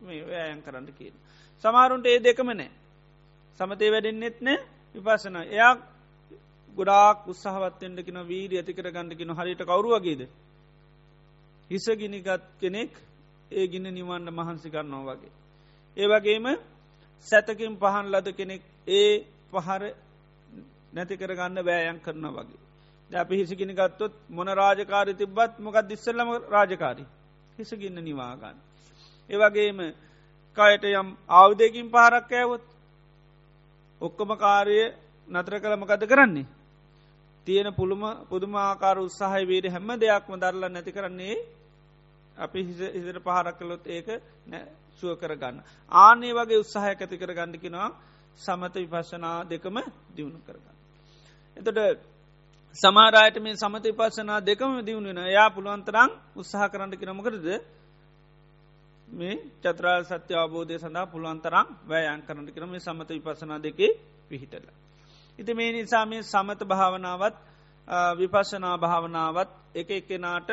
මේ 0.02 0.22
වෑයන් 0.24 0.62
කරන්න 0.62 0.88
කියන. 0.90 1.16
සමාරුන්ට 1.64 2.06
ඒ 2.06 2.20
දෙකම 2.20 2.50
නෑ. 2.52 2.72
සමතය 3.60 3.86
වැඩෙන්න්නෙත් 3.88 4.38
නෑ 4.42 4.60
විපසන 4.96 5.36
එයා 5.38 5.74
ගොඩාක් 6.78 7.28
උත්සාහවත්තෙන්ට 7.28 8.00
කින 8.02 8.20
වීරී 8.24 8.58
ඇති 8.58 8.74
කර 8.74 8.90
ගන්නකින 8.90 9.32
හරිට 9.32 9.62
කවරුවගේද. 9.64 10.22
හිස 11.72 11.86
ගිනිගත් 11.94 12.44
කෙනෙක් 12.60 12.92
ඒ 13.52 13.68
ගින්න 13.68 13.88
නිවන්න 13.90 14.28
මහන්සි 14.30 14.70
කරනවා 14.70 15.16
වගේ. 15.16 15.32
ඒවගේම 15.98 16.46
සැතකින් 17.28 17.78
පහන් 17.78 18.08
ලද 18.08 18.28
කෙනෙක් 18.34 18.62
ඒ 18.90 19.12
පහර 19.52 19.84
නැති 20.94 21.18
කරගන්න 21.18 21.58
බෑයන් 21.62 22.00
කරන 22.00 22.28
වගේ. 22.30 22.71
අපි 23.14 23.36
හිසිගෙන 23.36 23.72
ගත්තොත් 23.72 24.14
මොන 24.30 24.48
රාජකාරි 24.50 25.14
තිබ්බත් 25.14 25.60
මොකක් 25.60 25.78
දිස්සල්ලම 25.84 26.30
රාජකාරි 26.48 27.06
හිසගන්න 27.58 28.00
නිවාගන්න. 28.00 28.58
ඒවගේම 29.30 29.80
කයට 30.58 30.84
යම් 30.92 31.08
ආවුදයකින් 31.30 31.88
පහරක් 31.90 32.32
ඇවොත් 32.34 32.66
ඔක්කොම 34.02 34.32
කාරය 34.38 34.78
නතර 35.30 35.56
කළ 35.58 35.76
මකද 35.76 36.04
කරන්නේ. 36.06 36.48
තියෙන 37.48 37.74
පුළුම 37.74 38.04
පුදුමාකාර 38.30 38.98
උත්සාහය 39.00 39.44
වේද 39.46 39.66
හැම 39.68 39.90
දෙයක්ම 39.96 40.34
දරලා 40.36 40.70
නැති 40.70 40.92
කරන්නේ 40.92 41.36
අපි 42.38 42.60
හිසට 42.64 43.20
පහරක් 43.20 43.58
කළොත් 43.58 43.84
ඒක 43.88 44.08
සුව 45.04 45.12
කරගන්න. 45.18 45.58
ආනේ 45.92 46.34
වගේ 46.34 46.58
උත්සාහය 46.58 46.90
ඇති 46.92 47.18
කර 47.18 47.32
ගණඩිකිනවා 47.32 47.90
සමත 48.38 48.76
විපශනා 48.84 49.38
දෙකම 49.46 49.78
දියුණු 50.10 50.40
කරගන්න. 50.42 50.78
එතට 51.58 52.11
සමාරයට 52.76 53.38
මේ 53.38 53.56
සමත 53.56 53.84
විපස්සනා 53.86 54.40
දෙකම 54.42 54.80
දියුණුවෙන 54.82 55.28
යා 55.30 55.50
පුළුවන්තරං 55.50 56.12
උත්සාහ 56.36 56.70
කරන්න 56.70 56.92
කිනමකරද 56.94 57.48
මේ 59.08 59.36
චත්‍රා 59.62 60.04
සත්‍ය 60.04 60.34
අවබෝධය 60.36 60.78
සඳහා 60.78 61.06
පුළුවන්තරම් 61.06 61.68
වැෑයන් 61.86 62.22
කරන්න 62.22 62.48
කරම 62.50 62.70
මේ 62.70 62.80
සමත 62.80 63.10
විපසනා 63.12 63.60
දෙකේ 63.60 63.92
පිහිටල. 64.30 64.66
ඉති 65.40 65.52
මේ 65.54 65.72
නිසා 65.74 66.06
මේ 66.06 66.24
සමත 66.24 66.62
භාවනාවත් 66.66 67.36
විපශනා 68.18 68.78
භාවනාවත් 68.78 69.50
එක 69.76 69.90
එකනාට 69.92 70.50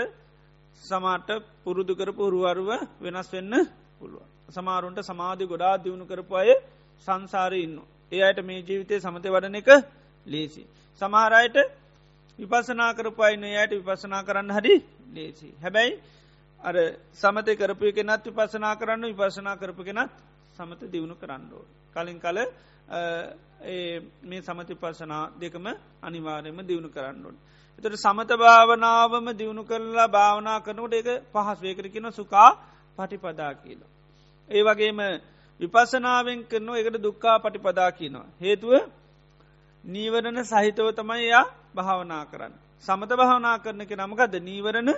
සමාට 0.83 1.28
පුරුදු 1.64 1.92
කරපු 1.94 2.22
හුරුවරුව 2.24 2.70
වෙනස් 3.00 3.28
වෙන්න 3.28 3.54
පුළුවන්. 3.98 4.26
සමාරුන්ට 4.48 4.98
සමාධි 5.02 5.44
ගොඩා 5.46 5.74
දියුණු 5.76 6.04
කරපු 6.04 6.35
අය 6.35 6.50
සංසාරය 7.09 7.59
ඉන්න. 7.61 7.78
ඒ 8.12 8.22
අයට 8.22 8.38
මේ 8.42 8.61
ජීවිතය 8.61 8.94
සමතය 8.96 9.28
වඩන 9.28 9.57
එක 9.57 9.68
ලේසි. 10.26 10.62
සමහරයට 11.00 11.77
විපසනා 12.38 12.94
කරපු 12.94 13.22
අයින්න 13.22 13.44
යට 13.44 13.72
විපසනා 13.79 14.22
කරන්න 14.22 14.51
හරි 14.53 14.74
ලේසි. 15.09 15.48
හැබැයි 15.57 15.98
අර 16.61 16.77
සමතය 17.12 17.57
කරපු 17.57 17.85
එක 17.85 17.98
නත් 18.01 18.24
විපසනා 18.29 18.74
කරන්න 18.77 19.05
විපසනා 19.11 19.57
කරපු 19.57 19.83
කෙනත් 19.85 20.11
සමත 20.55 20.81
දියුණු 20.85 21.14
කරන්නඩෝ. 21.16 21.64
කලින් 21.92 22.18
කල 22.18 22.38
මේ 24.22 24.42
සමති 24.42 24.74
පසනා 24.77 25.31
දෙකම 25.35 25.66
අනිවාරයම 26.01 26.59
දියුණු 26.62 26.88
කරන්නඩුවන්. 26.88 27.37
එතට 27.79 27.96
සමත 27.96 28.31
භාවනාවම 28.37 29.27
දියුණු 29.33 29.62
කරලා 29.64 30.09
භාවනා 30.09 30.59
කරනට 30.61 30.94
ඒක 30.94 31.09
පහස් 31.33 31.59
වේකර 31.61 31.87
කියන 31.88 32.12
සුකා 32.12 32.51
පටිපදා 32.98 33.53
කියලා. 33.57 33.90
ඒ 34.48 34.62
වගේම 34.62 35.01
විපසනාවෙන් 35.61 36.40
කරන 36.44 36.68
එකට 36.77 36.96
දුක්කා 36.98 37.37
පටිපදා 37.38 37.90
කියනවා. 37.92 38.27
හේතුව 38.38 38.72
නීවරණ 39.84 40.40
සහිතව 40.44 40.88
තමයි 40.92 41.24
එයා 41.24 41.44
භාවනා 41.74 42.24
කරන්න. 42.26 42.54
සමත 42.84 43.10
භාවනා 43.12 43.58
කරන 43.58 43.80
එක 43.80 43.92
නමකද 43.94 44.34
නීවරණ 44.40 44.90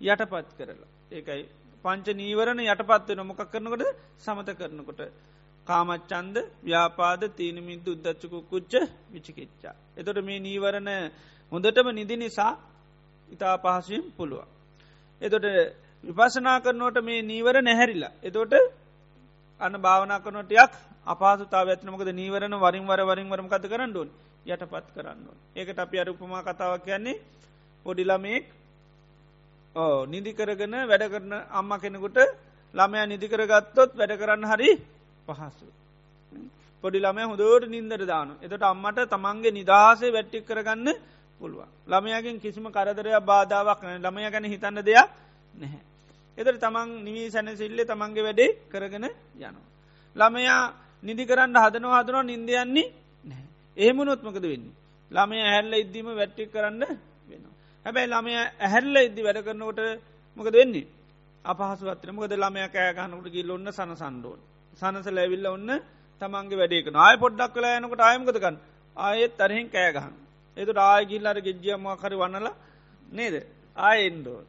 යටපත් 0.00 0.50
කරලා 0.54 0.90
ඒකයි 1.10 1.42
පංච 1.84 2.06
නීවරණ 2.14 2.60
යටපත් 2.64 3.08
වෙන 3.10 3.22
මොකක් 3.22 3.42
කරනකොට 3.46 3.84
සමත 4.18 4.48
කරනකොට 4.54 5.00
කාමච්චන්ද 5.66 6.36
ව්‍යාපාද 6.62 7.22
තීනමින්ද 7.32 7.86
උද්දච්චකු 7.86 8.38
කුච්ච 8.44 8.72
විචිකිච්චා. 9.08 9.74
එතොට 9.94 10.18
මේ 10.22 10.40
නීවරණ 10.40 10.90
හොඳටම 11.52 11.88
නිදි 11.92 12.16
නිසා 12.16 12.52
ඉතා 13.28 13.54
පහසුවෙන් 13.58 14.04
පුළුවන්. 14.12 14.48
එතොට 15.22 15.46
විපසනා 16.04 16.58
කරනවට 16.60 16.98
මේ 17.02 17.20
නීවර 17.22 17.56
නැහැරිලා. 17.60 18.12
එතෝට 18.22 18.54
අන්න 19.60 19.74
භාවනා 19.78 20.20
කරනොටයක් 20.20 20.72
අපහසුතාව 21.08 21.68
ඇත්නමකද 21.68 22.10
නීවරණ 22.12 22.54
වරින් 22.56 22.84
වර 22.84 23.00
වරින් 23.04 23.28
වරම 23.28 23.48
කත 23.48 23.64
කරන්න 23.64 23.90
ඩුවන් 23.90 24.10
යටපත් 24.46 24.86
කරන්න. 24.94 25.24
ඒකට 25.54 25.78
අපි 25.78 25.96
අරුපමා 25.98 26.42
කතාවක් 26.44 26.84
කියන්නේ 26.84 27.20
පොඩිලමෙක් 27.86 28.44
ඕ 29.74 30.06
නිදි 30.06 30.32
කරගෙන 30.32 30.74
වැඩ 30.84 31.04
කරන 31.06 31.32
අම්ම 31.50 31.70
කෙනෙකුට 31.76 32.18
ළමයා 32.74 33.06
නිදිකර 33.06 33.42
ගත්තොත් 33.44 33.90
වැඩ 33.94 34.12
කරන්න 34.14 34.44
හරි 34.46 34.70
පහසු. 35.26 35.66
පොඩි 36.84 36.98
ළමය 36.98 37.22
හොදෝට 37.24 37.64
නින්දර 37.66 38.02
දාන 38.04 38.28
එතට 38.38 38.64
අම්මට 38.64 38.98
තමන්ගේ 39.06 39.52
නිදහසේ 39.52 40.10
වැට්ටික් 40.10 40.44
කරගන්න 40.44 40.88
පුළුවන් 41.40 41.70
ළමයගෙන් 41.86 42.36
කිසිම 42.38 42.66
කරදරයක් 42.68 43.24
බාධාවක් 43.24 43.80
ළමය 43.96 44.22
ගැන 44.26 44.46
හිතන්න 44.46 44.78
දෙයක් 44.80 45.08
නැහැ. 45.54 45.80
එතට 46.38 46.58
තමන් 46.58 46.88
නිවී 47.04 47.30
සැනසිල්ලේ 47.30 47.86
තමන්ගේ 47.86 48.26
වැඩේ 48.26 48.56
කරගෙන 48.68 49.06
යනවා. 49.06 49.66
ළමයා 50.16 50.62
නිදි 51.02 51.24
කරන්න 51.24 51.56
හදනවා 51.56 51.98
හදනවා 51.98 52.22
නින්දයන්නේ 52.24 52.86
නැහැ. 53.24 53.46
ඒමුණොත්මකද 53.76 54.44
වෙන්නේ. 54.44 54.74
ළමය 55.10 55.36
ඇහැල්ල 55.40 55.74
ඉද්දීම 55.74 56.08
වැට්ටික් 56.12 56.50
කරන්න 56.50 56.82
වෙනවා. 57.28 57.54
හැබැයි 57.86 58.08
ළමය 58.08 58.32
ඇහැල්ල 58.36 58.96
ඉද්දි 58.98 59.20
වැඩ 59.22 59.44
කරනකොට 59.44 59.80
මොකද 60.36 60.54
වෙන්නේ. 60.54 60.86
අපහසුවත්න 61.44 62.10
මොකද 62.12 62.34
ළමය 62.34 62.60
කෑගහනකට 62.68 63.28
ගිල් 63.30 63.50
ඔන්න 63.50 63.68
සන 63.68 63.92
සන්ඩෝන්. 63.96 64.40
සනස 64.72 65.08
ලැවිල්ල 65.10 65.46
ඔන්න 65.48 65.70
තමන්ගේ 66.20 66.60
වැඩේකන 66.60 66.96
ආය 66.96 67.16
පොඩ්ඩක් 67.16 67.54
කලා 67.54 67.78
යනකට 67.78 68.02
අයමකතකන් 68.02 68.56
ආයෙත් 68.96 69.32
තරහෙන් 69.36 69.68
කෑගහන්. 69.68 70.14
එතුට 70.56 70.78
ආයගිල්ලර 70.80 71.38
ගෙජ්ජියමවා 71.40 71.96
කරි 71.96 72.16
වන්නල 72.16 72.48
නේද 73.12 73.34
ආයෙන්ඩෝ. 73.76 74.40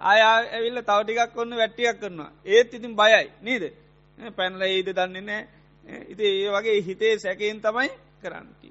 ආය 0.00 0.20
ඇවිල්ල 0.22 0.80
තවටිකක් 0.82 1.36
ඔන්න 1.36 1.52
වැට්ටියක් 1.56 1.96
කරනවා 2.00 2.30
ඒත් 2.46 2.74
ඉතින් 2.74 2.94
බයයි 2.94 3.24
නීද 3.42 3.64
පැනල 4.32 4.62
ඒද 4.62 4.88
දන්නේ 4.90 5.22
නෑ 5.22 5.42
ඉති 6.08 6.24
ඒ 6.24 6.50
වගේ 6.50 6.82
හිතේ 6.82 7.14
සැකයෙන් 7.18 7.60
තමයි 7.60 7.90
කරන්නති. 8.20 8.68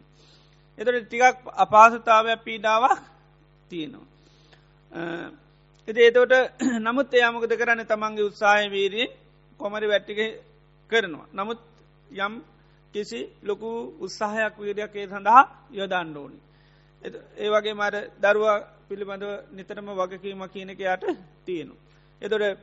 එතට 0.77 0.97
ටිකක් 1.01 1.37
අපාසතාවයක් 1.55 2.43
පීඩාවක් 2.43 3.01
තියෙනවා. 3.69 4.07
එති 5.87 5.99
ඒතෝට 6.01 6.33
නමුත් 6.85 7.13
එයාමකද 7.13 7.53
කරන්න 7.53 7.85
තමන්ගේ 7.85 8.23
උත්සාහ 8.23 8.59
වීරී 8.67 9.07
කොමරි 9.59 9.87
වැට්ටික 9.87 10.19
කරනවා. 10.89 11.27
නමුත් 11.33 11.59
යම් 12.17 12.33
කිසි 12.93 13.19
ලොකු 13.43 13.69
උත්සාහයක් 13.99 14.55
වීඩයක් 14.57 14.95
ඒ 14.95 15.07
සඳහා 15.07 15.43
යොදන්ඩෝනි. 15.71 16.39
ඒ 17.37 17.49
වගේ 17.49 17.73
මට 17.73 17.95
දරුවා 18.21 18.57
පිළිබඳව 18.87 19.31
නිතරම 19.51 19.87
වගකීම 19.91 20.41
කියනකයාට 20.47 21.03
තියෙනු. 21.45 21.75
එතොට 22.21 22.59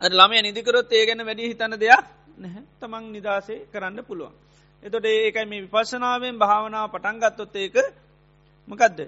ළමය 0.00 0.38
නිදිකරොත් 0.40 0.92
ඒ 0.92 1.06
ගැන 1.06 1.20
වැඩි 1.20 1.48
හිතන 1.48 1.74
දෙයක් 1.76 2.04
නැහැ 2.38 2.62
තමන් 2.80 3.04
නිදසේ 3.10 3.66
කරන්න 3.66 4.00
පුළුවන්. 4.04 4.34
එතොට 4.82 5.06
ඒකයි 5.06 5.46
මේ 5.46 5.62
විපශනාවෙන් 5.64 6.36
භාවනාව 6.36 6.86
පටන්ගත්තොත් 6.88 7.56
ඒක 7.56 7.76
මකදද 8.68 9.00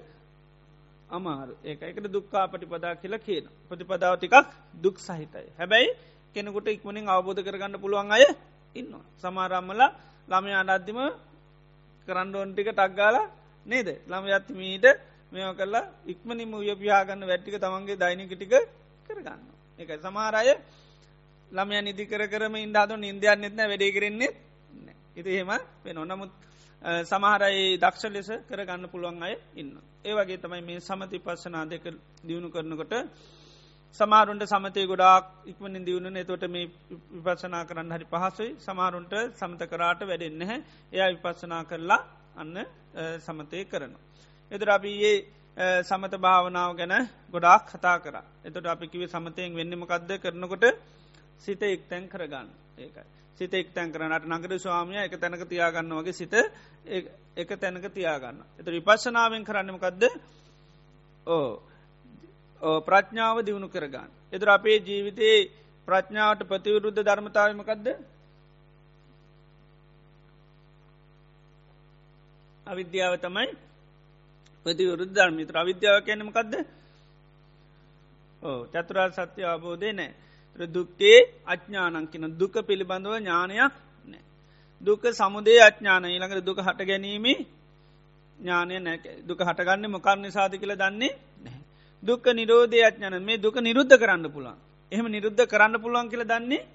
අමාරු 1.09 1.53
ඒකට 1.63 2.07
දුක්කා 2.07 2.45
පටිපදා 2.47 2.95
කියලා 2.95 3.19
කියන 3.19 3.45
ප්‍රතිපදාව 3.67 4.15
ටිකක් 4.15 4.35
දුක් 4.75 4.97
සහිතයි. 4.97 5.47
හැබැයි 5.53 5.89
කෙනෙකුට 6.35 6.67
ඉක්මනින් 6.67 7.07
අවබෝධ 7.07 7.41
කරගන්න 7.41 7.79
පුළුවන් 7.79 8.11
අය 8.11 8.25
ඉන්න. 8.75 8.93
සමාරම්මල 9.17 9.81
ළමය 10.27 10.51
අඩද්දිම 10.53 10.99
කරන්ඩෝන්ටික 12.07 12.69
ටක්ගාල 12.69 13.17
නේද 13.65 13.87
ළම 14.03 14.25
යත්මීට 14.29 14.85
මෙෝ 15.31 15.53
කල්ලා 15.53 15.89
ඉක්මනිම 16.05 16.51
උය 16.53 16.69
පියාගන්න 16.75 17.23
වැට්ටික 17.23 17.55
තමන්ගේ 17.57 17.95
දෛනිකටික 17.95 18.53
කරගන්න. 19.05 19.41
එක 19.79 19.89
සමාරය 19.99 20.51
ළමය 21.51 21.81
නිදි 21.81 22.03
කර 22.05 22.23
කරම 22.27 22.55
ඉන්දාතු 22.57 22.95
ඉන්දයන් 23.03 23.39
නෙත්න 23.39 23.61
වැඩේ 23.61 23.91
කරෙන්නේ 23.91 24.31
ඉති 25.13 25.31
හෙම 25.31 25.51
වෙන 25.83 25.97
නමුත් 26.05 26.31
සමහරයි 27.03 27.77
දක්ෂ 27.77 28.03
ලෙස 28.09 28.29
කරගන්න 28.43 28.85
පුළුවන් 28.87 29.21
අය 29.21 29.35
ඉන්න. 29.55 29.71
ඒවගේ 30.03 30.37
තමයි 30.37 30.61
මේ 30.61 30.79
සමති 30.81 31.19
පස්සනා 31.19 31.65
දෙක 31.65 31.83
දියුණු 32.21 32.49
කරනකොට 32.49 32.93
සමාරුන්ට 33.95 34.43
සමතය 34.45 34.85
ගොඩාක් 34.85 35.25
ඉක්මනින් 35.45 35.83
දියුණන 35.83 36.17
එතොට 36.17 36.43
මේ 36.47 36.69
විපසනා 37.15 37.65
කරන්න 37.65 37.91
හරි 37.91 38.05
පහසුයි 38.05 38.55
සමාරුන්ට 38.59 39.13
සමත 39.33 39.61
කරාට 39.67 40.01
වැඩෙන්න 40.03 40.41
හැ 40.43 40.59
එයා 40.93 41.11
විපස්සනා 41.13 41.63
කරලා 41.65 42.01
අන්න 42.35 42.57
සමතය 43.19 43.65
කරන. 43.65 43.93
එතර 44.51 44.69
අපි 44.69 44.91
ඒ 45.03 45.17
සමත 45.83 46.13
භාවනාව 46.17 46.71
ගැන 46.75 46.95
ගොඩාක් 47.29 47.63
කතා 47.67 47.97
කර. 47.99 48.15
එතට 48.41 48.65
අපිකිව 48.67 49.01
සමතයෙන් 49.07 49.53
වෙන්නමකක්ද 49.53 50.11
කරනකොට 50.19 50.65
සිත 51.41 51.61
එක්තැන් 51.63 52.07
කරගන්න 52.07 52.49
ඒකයි. 52.77 53.05
සිත 53.37 53.53
එක්තැන් 53.53 53.91
කරනට 53.91 54.25
නගර 54.27 54.53
ස්වාමිය 54.57 54.99
එක 54.99 55.15
තැනක 55.15 55.43
තියාගන්න 55.45 55.93
වගේ 55.93 56.13
සිත 56.13 56.33
එක 57.35 57.49
තැනක 57.55 57.85
තියාගන්න. 57.89 58.37
එත 58.59 58.67
විපස්සනාවෙන් 58.67 59.43
කරන්නමකක්ද 59.43 60.03
ඕ 61.27 61.49
ප්‍රඥාව 62.81 63.41
දියුණු 63.41 63.69
කරගන්න. 63.69 64.09
එදර 64.31 64.49
අපේ 64.49 64.77
ජීවිතයේ 64.79 65.49
ප්‍රඥාවට 65.87 66.45
ප්‍රතිවරුද්ධ 66.45 67.01
ධර්මතාවමකක්ද 67.01 67.87
අවිද්‍යාව 72.65 73.13
තමයි 73.19 73.49
ප්‍රතිවරුද්ධ 74.65 75.13
ධර්මිත්‍ර 75.13 75.55
අවිද්‍යාව 75.57 75.97
කැනමකක්ද 76.01 76.53
චතුරා 78.71 79.09
සත්‍ය 79.11 79.41
අබෝධය 79.45 79.91
නෑ 79.91 80.11
දුක්කේ 80.59 81.19
අඥ්ඥානංකින 81.45 82.37
දුක 82.37 82.53
පිළිබඳව 82.61 83.13
ඥානයක් 83.17 83.73
නෑ. 84.05 84.21
දුක 84.81 85.03
සමුදේ 85.11 85.59
අඥ්ඥාන 85.59 86.05
ඊළඟට 86.05 86.45
දුක 86.45 86.57
හට 86.57 86.85
ගැනීම 86.85 87.25
ඥානය 88.37 88.79
නැ 88.79 88.97
දුක 89.23 89.39
හටගන්න 89.39 89.89
මොකරණ 89.89 90.21
නිසාධ 90.21 90.57
කියල 90.57 90.75
දන්නේ 90.75 91.17
නැහැ. 91.39 91.61
දුක්ක 92.03 92.25
නිරෝධය 92.31 92.83
අඥන 92.83 93.23
මේ 93.23 93.37
දුක 93.37 93.55
නිරුද්ධ 93.57 93.95
කරන්න 93.97 94.27
පුළන් 94.29 94.55
එහෙම 94.91 95.07
නිරුද්ධ 95.07 95.43
කරන්න 95.45 95.81
පුළුවන් 95.81 96.09
කියල 96.09 96.23
දන්නේ 96.23 96.65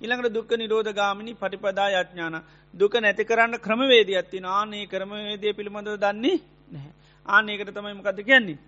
ඉළඟට 0.00 0.32
දුක්ක 0.32 0.50
නිරෝධ 0.52 0.92
ගාමිනි 0.92 1.34
පටිපදා 1.34 1.88
යඥාන 1.92 2.42
දුක 2.74 2.94
නැති 2.94 3.24
කරන්න 3.24 3.58
ක්‍රමවේද 3.58 4.08
ඇත්ති 4.10 4.38
ආනේ 4.44 4.86
ක්‍රමවේදය 4.86 5.54
පිළිබඳව 5.54 5.96
දන්නේ 5.96 6.36
නැහැ. 6.70 6.92
ආනේකට 7.26 7.74
තමයි 7.74 7.94
මකද 7.94 8.18
කියන්නේ? 8.24 8.58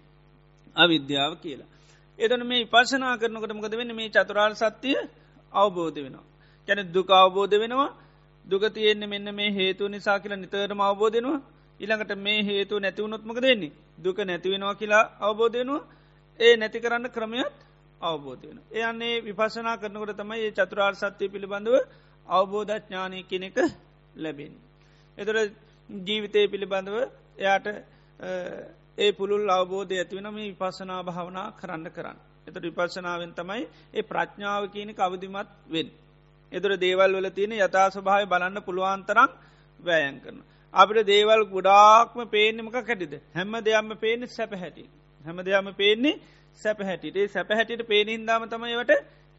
අවිද්‍යාව 0.76 1.36
කියලා. 1.36 1.68
එතන 2.20 2.42
මේ 2.46 2.64
පර්ශනා 2.64 3.14
කරනකට 3.16 3.52
මොකද 3.52 3.74
වෙන්න 3.74 3.92
මේ 3.94 4.08
චතුරාල් 4.08 4.54
සත්‍යය 4.54 4.98
අවබෝධ 5.52 5.98
වෙනවා. 5.98 6.26
කැන 6.68 6.80
දුක 6.92 7.08
අවබෝධ 7.12 7.54
වෙනවා 7.54 7.90
දුගතියෙන්නේ 8.44 9.06
මෙන්න 9.06 9.28
මේ 9.34 9.50
හේතු 9.50 9.88
නිසා 9.88 10.18
කියලා 10.18 10.36
නිතරම 10.36 10.80
අවබෝධනවා 10.80 11.40
ඉළඟට 11.80 12.12
මේ 12.18 12.40
හේතු 12.42 12.74
නැතිවුණොත්මක 12.78 13.38
දෙන්නේ 13.38 13.72
දුක 13.98 14.18
නැතිවෙනවා 14.20 14.74
කියලා 14.74 15.04
අවබෝධයනවා 15.20 15.82
ඒ 16.40 16.52
නැති 16.56 16.78
කරන්න 16.80 17.06
ක්‍රමයත් 17.08 17.54
අවබෝධයන. 18.00 18.58
එයන්නේ 18.72 19.14
විපසනා 19.20 19.76
කරනකොට 19.76 20.12
තමයි 20.16 20.40
ඒ 20.40 20.52
චතුරාර් 20.52 20.94
සත්‍යය 20.94 21.28
පිළිබඳව 21.28 21.74
අවබෝධඥානය 22.28 23.18
කෙනෙක 23.22 23.56
ලැබෙන්. 24.14 24.52
එතර 25.18 25.36
ජීවිතය 25.90 26.40
පිළිබඳව 26.48 26.96
එයාට 27.38 27.66
ඒ 28.98 29.12
පුළුල් 29.12 29.50
අවබෝධය 29.50 29.96
ඇතිවෙන 29.96 30.28
මේ 30.30 30.50
විපසනා 30.50 31.00
භාවනා 31.02 31.48
කරන්න 31.52 31.86
කරන්න. 31.90 32.18
එත 32.46 32.56
විපර්ශනාවෙන් 32.58 33.32
තමයි 33.32 33.62
ඒ 33.94 34.02
ප්‍රඥාව 34.04 34.62
කියනක 34.68 34.98
අවධිමත් 34.98 35.50
වෙන්. 35.66 35.88
එතුර 36.52 36.72
දේවල් 36.76 37.12
වල 37.12 37.28
තියෙන 37.30 37.52
යථා 37.58 37.88
ස්වභාව 37.88 38.22
බලන්න 38.26 38.58
පුළුවන්තරම් 38.60 39.30
වෑයන් 39.80 40.18
කරන. 40.20 40.38
අපට 40.74 40.98
දේවල් 41.04 41.42
ගොඩාක්ම 41.46 42.18
පේනෙමක 42.28 42.76
කැටිද 42.80 43.14
හැම 43.30 43.52
දෙයම්ම 43.60 43.90
පේන 43.96 44.20
සැප 44.28 44.52
හැටි 44.54 44.84
හැම 45.20 45.38
දෙයම 45.40 45.66
පේන්නේ 45.74 46.20
සැප 46.58 46.78
හැටිට 46.80 47.18
සැප 47.28 47.48
හැටියට 47.50 47.82
පේනහින්දාම 47.84 48.42
තමයිවට 48.46 48.92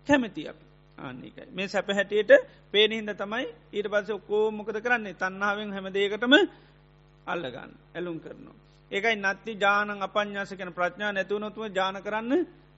කැමති 0.08 0.44
අප 0.48 0.60
ආන්නේකයි 0.98 1.48
මේ 1.52 1.68
සැප 1.68 1.88
හැටියට 1.90 2.32
පේනහින්ද 2.72 3.12
තමයි 3.14 3.46
ඊට 3.72 3.88
පස්ස 3.88 4.12
ඔක්කෝ 4.12 4.44
මොකද 4.52 4.78
කරන්නේ 4.78 5.16
තන්නාවෙන් 5.16 5.72
හැමදේකටම 5.72 6.34
අල්ලගන්න 7.26 7.72
ඇලුම් 7.96 8.20
කරනවා. 8.20 8.58
ඒකයි 8.92 9.16
නත්ති 9.18 9.52
ජානන් 9.56 9.90
අපඥාස 10.00 10.52
කන 10.52 10.72
ප්‍රඥා 10.72 11.12
නැතුවනොතුව 11.12 11.66
ජාන 11.70 11.98
කරන්න 11.98 12.32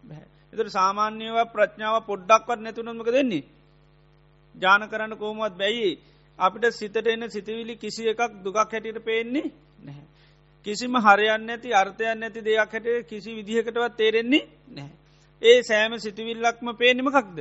බැහැ. 0.04 0.28
එතුර 0.54 0.68
සාමාන්‍යව 0.70 1.38
ප්‍රඥාව 1.50 1.96
පොඩ්ඩක්වත් 2.04 2.60
නැතුනොමක 2.60 3.10
දෙන්නේ. 3.10 3.44
ජාන 4.56 4.84
කරන්න 4.86 5.14
කෝමත් 5.16 5.56
බැයි 5.56 5.92
අපිට 6.40 6.66
සිතට 6.72 7.08
එන්න 7.08 7.26
සිතවිලි 7.28 7.76
කිසි 7.78 8.04
එකක් 8.08 8.22
දුගක් 8.44 8.58
හැටියට 8.58 9.00
පේන්නේ 9.02 9.52
නැහැ. 9.80 10.06
කිසිම 10.66 10.94
හරයන්න 10.98 11.50
ඇති 11.50 11.70
අර්ථයන් 11.74 12.24
ඇති 12.24 12.42
දෙයක් 12.42 12.72
හැට 12.72 12.88
කිසි 13.06 13.30
විදිහකටවත් 13.32 13.96
තේරෙන්නේ 13.96 14.44
නැහැ. 14.70 14.96
ඒ 15.42 15.60
සෑම 15.62 15.94
සිතිවිල්ලක්ම 16.00 16.68
පේනිමකක්ද. 16.76 17.38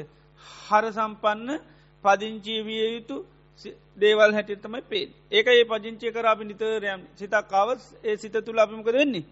හර 0.67 0.85
සම්පන්න 0.91 1.51
පදිංචීවිය 2.05 2.85
යුතු 2.89 3.17
දේවල් 3.97 4.33
හැටිත්තමයි 4.33 4.83
පේ 4.85 5.07
ඒක 5.31 5.47
ඒ 5.49 5.65
පජංචය 5.67 6.09
කර 6.11 6.27
අපි 6.27 6.45
නිතරයම් 6.45 7.01
සිතක්කාවස් 7.15 7.83
ඒ 8.03 8.17
සිත 8.17 8.37
තුළ 8.41 8.59
අපිමක 8.59 8.89
වෙන්නේ? 8.89 9.25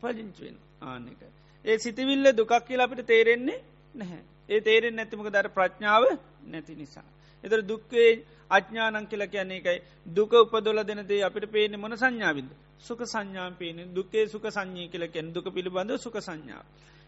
පජංචුවෙන් 0.00 0.56
ආනක 0.82 1.22
ඒ 1.64 1.78
සිතිවිල්ල 1.78 2.26
දුකක් 2.32 2.52
කියලා 2.62 2.86
අපිට 2.86 3.06
තේරෙන්නේ 3.06 3.58
නැහැ. 3.94 4.22
ඒ 4.48 4.60
තේරෙන් 4.60 4.94
නැතිමක 4.94 5.28
දර 5.28 5.48
ප්‍රඥාව 5.48 6.04
නැති 6.44 6.74
නිසා. 6.74 7.08
එතර 7.44 7.60
දුක්කේ 7.62 8.10
අඥානං 8.50 9.06
කියලා 9.06 9.26
කියන්නේ 9.26 9.58
එකයි 9.58 9.78
දුක 10.08 10.32
උපදොල 10.34 10.80
දෙනදේ 10.82 11.22
අපිට 11.22 11.46
පේන 11.48 11.74
මොන 11.80 11.94
සංඥාවිද 11.94 12.48
සුක 12.78 13.00
සංඥාම් 13.04 13.54
පේන 13.54 13.78
දුකේ 13.90 14.24
සුක 14.26 14.44
සංඥී 14.48 14.88
කියල 14.88 15.04
කැන් 15.08 15.26
දුක 15.30 15.46
පිළිබඳ 15.46 15.92
සුක 15.98 16.16
සංඥාව. 16.18 16.64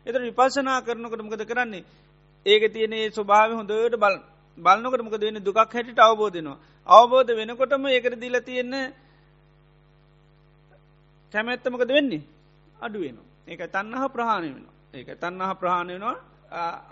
එතර 0.07 0.21
විපර්ශනා 0.23 0.79
කරනකට 0.81 1.21
මකද 1.21 1.43
කරන්නේ? 1.45 1.85
ඒක 2.47 2.63
තියනේ 2.69 3.05
ස්වභාව 3.11 3.51
හොඳට 3.53 3.97
බල 3.97 4.17
බලන්නකට 4.59 5.03
මකද 5.03 5.23
වෙන 5.23 5.39
දුකක් 5.41 5.59
හැටිට 5.59 5.99
අවබෝධනවා. 6.01 6.59
අවබෝධ 6.87 7.31
වෙනකොටම 7.31 7.87
ඒකට 7.89 8.21
දීල 8.21 8.37
තියෙන්නේ 8.41 8.93
කැමැත්තමකද 11.35 11.91
වෙන්නේ 11.91 12.23
අඩුවෙන 12.79 13.19
ඒක 13.47 13.61
තන්නහ 13.69 14.05
ප්‍රහණය 14.09 14.49
වෙන 14.49 14.67
ඒක 14.95 15.09
තන්නහ 15.17 15.53
ප්‍රහණය 15.55 15.93
වෙනවා 15.95 16.17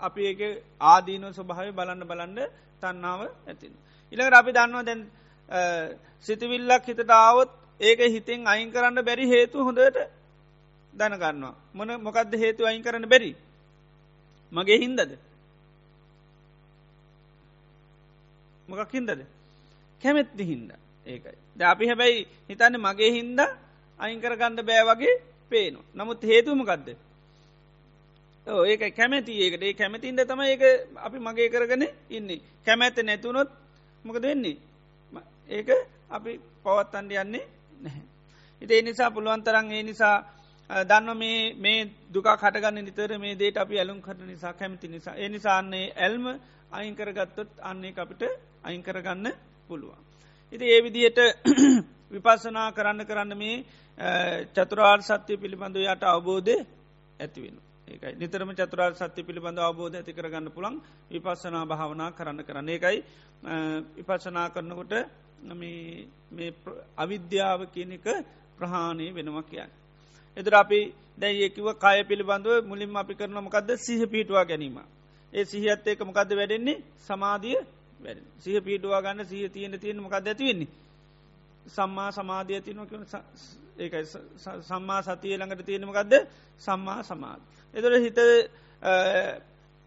අපි 0.01 0.21
ඒක 0.23 0.41
ආදීන 0.81 1.25
ස්වභාව 1.31 1.71
බලන්න 1.71 2.03
බලන්ඩ 2.03 2.39
තන්නාව 2.81 3.21
ඇතින්. 3.47 3.73
ඉළඟ 4.11 4.33
අපි 4.33 4.51
දන්නවා 4.51 4.83
දැන් 4.83 5.01
සිතිවිල්ලක් 6.25 6.83
හිතට 6.85 7.11
ආවොත් 7.11 7.49
ඒක 7.81 7.99
හිතෙන් 8.07 8.41
අයින් 8.45 8.69
කරන්න 8.71 8.99
බැරි 9.01 9.25
හේතු 9.27 9.57
හොඳට 9.59 9.97
දැනගන්නවා. 10.93 11.55
මොන 11.73 11.89
මොකක්ද 11.99 12.33
හේතු 12.35 12.65
අයින් 12.65 12.83
කරන්න 12.83 13.05
බැරි. 13.05 13.31
මගේ 14.51 14.79
හින්දද. 14.79 15.11
මොකක් 18.73 18.91
හින්දද. 18.91 19.21
කැමැත්ති 20.01 20.43
හින්ද 20.43 20.69
ඒකයි. 21.05 21.37
ද 21.55 21.61
අපි 21.63 21.85
හැබැයි 21.87 22.27
හිතන්න 22.49 22.77
මගේ 22.79 23.11
හින්ද 23.11 23.39
අයිංකරගන්න 23.99 24.61
බෑ 24.61 24.83
වගේ 24.85 25.15
පේනු. 25.51 25.79
නමුත් 25.93 26.21
හේතුමකක්ද. 26.23 26.87
ඒක 28.47 28.83
කැමැති 28.91 29.33
ඒකට 29.39 29.63
ඒ 29.63 29.73
කැමැතින්ද 29.73 30.19
තම 30.21 30.41
ඒක 30.43 30.63
අපි 30.97 31.17
මගේ 31.19 31.49
කරගන 31.49 31.83
ඉන්නේ 32.09 32.41
කැමැත්ත 32.65 32.97
නැතුනොත් 33.01 33.49
මොකද 34.05 34.23
වෙන්නේ 34.23 34.57
ඒක 35.49 35.69
අපි 36.09 36.31
පවත්තන්ඩ 36.63 37.11
යන්නේ 37.13 37.45
නැහැ. 37.81 38.03
ඉති 38.61 38.73
ඒ 38.73 38.81
නිසා 38.81 39.11
පුළුවන්තරන් 39.11 39.71
ඒ 39.71 39.83
නිසා 39.83 40.15
දන්න 40.69 41.17
මේ 41.17 41.53
මේ 41.55 41.79
දුක 42.09 42.27
කටගන්න 42.33 42.79
නිතර 42.81 43.11
මේ 43.17 43.35
දේට 43.35 43.57
අපි 43.57 43.79
ඇලුම් 43.79 44.01
කට 44.01 44.19
නිසා 44.23 44.53
කැමති 44.53 44.87
නිසා 44.87 45.15
ඒ 45.15 45.29
නිසාන්නේ 45.29 45.85
ඇල්ම 45.95 46.25
අයිංකරගත්තොත් 46.71 47.51
අන්නේ 47.61 47.93
අපිට 47.97 48.23
අයිංකරගන්න 48.63 49.27
පුළුවන්. 49.69 50.01
ඉති 50.53 50.65
ඒ 50.67 50.81
විදියට 50.81 51.19
විපස්සනා 52.13 52.71
කරන්න 52.71 53.05
කරන්න 53.05 53.33
මේ 53.35 53.55
චතුරාර් 54.49 55.01
සත්‍යය 55.01 55.37
පිළිබඳව 55.37 55.85
යට 55.85 56.03
අවබෝධය 56.05 56.55
ඇතිවෙන. 57.19 57.57
ඒකයි 57.87 58.15
නිතරම 58.15 58.49
චතුරාර් 58.53 58.93
සත්‍ය 58.93 59.21
පිළිබඳ 59.23 59.59
අවබෝධ 59.59 59.95
ඇති 59.95 60.13
කරගන්න 60.13 60.47
පුළන් 60.49 60.75
විපස්සනා 61.09 61.65
භාවනා 61.65 62.11
කරන්න 62.11 62.39
කරන්න 62.41 62.69
ඒකයි 62.69 62.97
විපස්සනා 63.97 64.47
කරනකොට 64.49 64.93
මේ 65.51 66.49
අවිද්‍යාව 66.97 67.61
කියන 67.67 67.91
එක 67.93 68.07
ප්‍රහාණය 68.57 69.07
වෙනවා 69.11 69.43
කියන්න. 69.43 69.71
එදර 70.37 70.53
අපි 70.55 70.79
දැයි 71.17 71.43
ඒකිව 71.43 71.67
කාය 71.75 72.03
පිළිබඳව 72.03 72.51
මුලින්ම 72.63 72.95
අපි 72.95 73.13
කරනමකක්ද 73.13 73.69
සිහ 73.77 74.01
පිටවා 74.07 74.45
ගැනීම. 74.45 74.77
ඒ 75.33 75.45
සිහත් 75.45 75.87
ඒක 75.87 75.99
මොකක්ද 76.01 76.31
වැඩෙන්නේ 76.31 76.83
සමාධිය 76.99 77.59
වැඩ 77.99 78.19
සිහ 78.39 78.61
පිටවා 78.61 79.01
ගන්න 79.01 79.25
සිහ 79.25 79.49
තියෙන 79.49 79.79
තියෙන 79.79 79.97
මොකක්ද 79.97 80.27
ඇතිවෙන්නේ. 80.27 80.71
සම්මා 81.67 82.11
සමාධිය 82.11 82.61
තියනක 82.61 82.91
ඒකයි 83.75 84.05
සම්මා 84.61 85.01
සතිය 85.03 85.33
ළඟට 85.33 85.65
තියෙනමකක්ද 85.65 86.13
සම්මා 86.61 87.03
සමාධ. 87.03 87.41
එතොට 87.73 87.95
හිත 87.99 88.19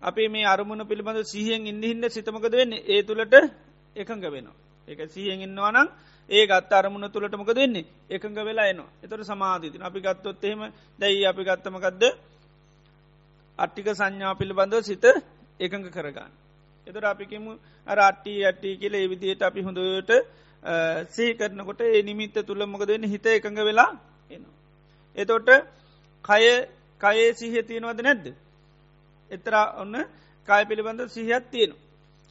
අපි 0.03 0.29
මේ 0.29 0.47
අරමුණ 0.47 0.83
පිළිබඳ 0.83 1.25
සිහියෙන් 1.25 1.67
ඉන්නහින්න 1.67 2.05
සිතමකද 2.09 2.53
වෙන්නේ 2.53 2.85
ඒ 2.87 3.03
තුළට 3.03 3.35
එකඟ 3.97 4.25
වෙනවා. 4.27 4.57
ඒක 4.89 5.01
සිහියෙන් 5.09 5.41
ඉන්නවානම් 5.43 5.89
ඒ 6.31 6.45
ගත් 6.45 6.73
අරමුණ 6.73 7.07
තුළට 7.09 7.35
මොක 7.35 7.53
දෙන්නේ 7.53 7.87
එකඟ 8.11 8.39
වෙලා 8.41 8.67
එනවා 8.67 8.91
එතොට 9.03 9.25
සමාධීතින 9.25 9.83
අපි 9.83 10.01
ගත්තොත් 10.01 10.45
එහෙම 10.45 10.63
දැයි 10.99 11.25
අපි 11.25 11.43
ගත්තමකක්ද 11.45 12.03
අට්ටික 13.59 13.89
සංඥා 13.91 14.35
පිළිබඳව 14.35 14.83
සිත 14.83 15.05
එකඟ 15.61 15.89
කරගන්න. 15.89 16.46
එතර 16.87 17.05
අපිකමු 17.05 17.53
අර 17.87 17.99
අට්ටි 18.01 18.33
අට්ටි 18.45 18.71
කියල 18.77 18.95
ඒවිදියට 18.95 19.43
අපි 19.43 19.61
හොඳට 19.61 20.11
සේ 21.09 21.31
කරනකොට 21.35 21.81
ඒ 21.83 22.03
නිමිත්ත 22.03 22.37
තුළ 22.43 22.63
මොකද 22.67 22.89
වෙන්න 22.89 23.05
හිත 23.05 23.27
එකඟ 23.29 23.61
වෙලා 23.61 23.91
එනවා. 24.31 24.55
එතොට 25.17 25.49
කය 26.25 26.45
කයේ 27.01 27.35
සිහ 27.35 27.55
තියෙනවද 27.63 28.01
නැද්ද. 28.01 28.27
එතර 29.31 29.55
ඔන්න 29.77 29.95
කාය 30.49 30.63
පිළිබඳ 30.65 31.03
සිහත් 31.09 31.45
තියෙනවා. 31.47 31.83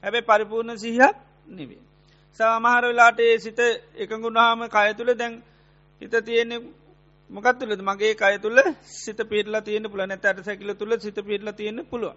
හැබැ 0.04 0.24
පරිපූර්ණ 0.24 0.78
සිහත් 0.78 1.18
නෙවේ. 1.50 1.82
සමහර 2.40 2.84
වෙලාට 2.84 3.20
ඒ 3.22 3.36
සිත 3.40 3.60
එකගුණාම 3.96 4.62
කය 4.70 4.88
තුළ 4.94 5.12
දැන් 5.14 5.34
හිත 6.02 6.16
තියෙන්නේ 6.22 6.64
මොකත් 7.30 7.60
තුළද 7.60 7.82
මගේ 7.82 8.14
කය 8.16 8.36
තුළ 8.38 8.60
සිත 8.96 9.20
පිටලා 9.26 9.62
තියෙන 9.62 9.86
පුළ 9.86 10.04
නැත 10.04 10.26
ඇට 10.26 10.44
සැකිල 10.44 10.74
තුළ 10.74 10.94
සිත 11.00 11.18
පිටල 11.22 11.50
තියෙන 11.52 11.78
පුළුව. 11.86 12.16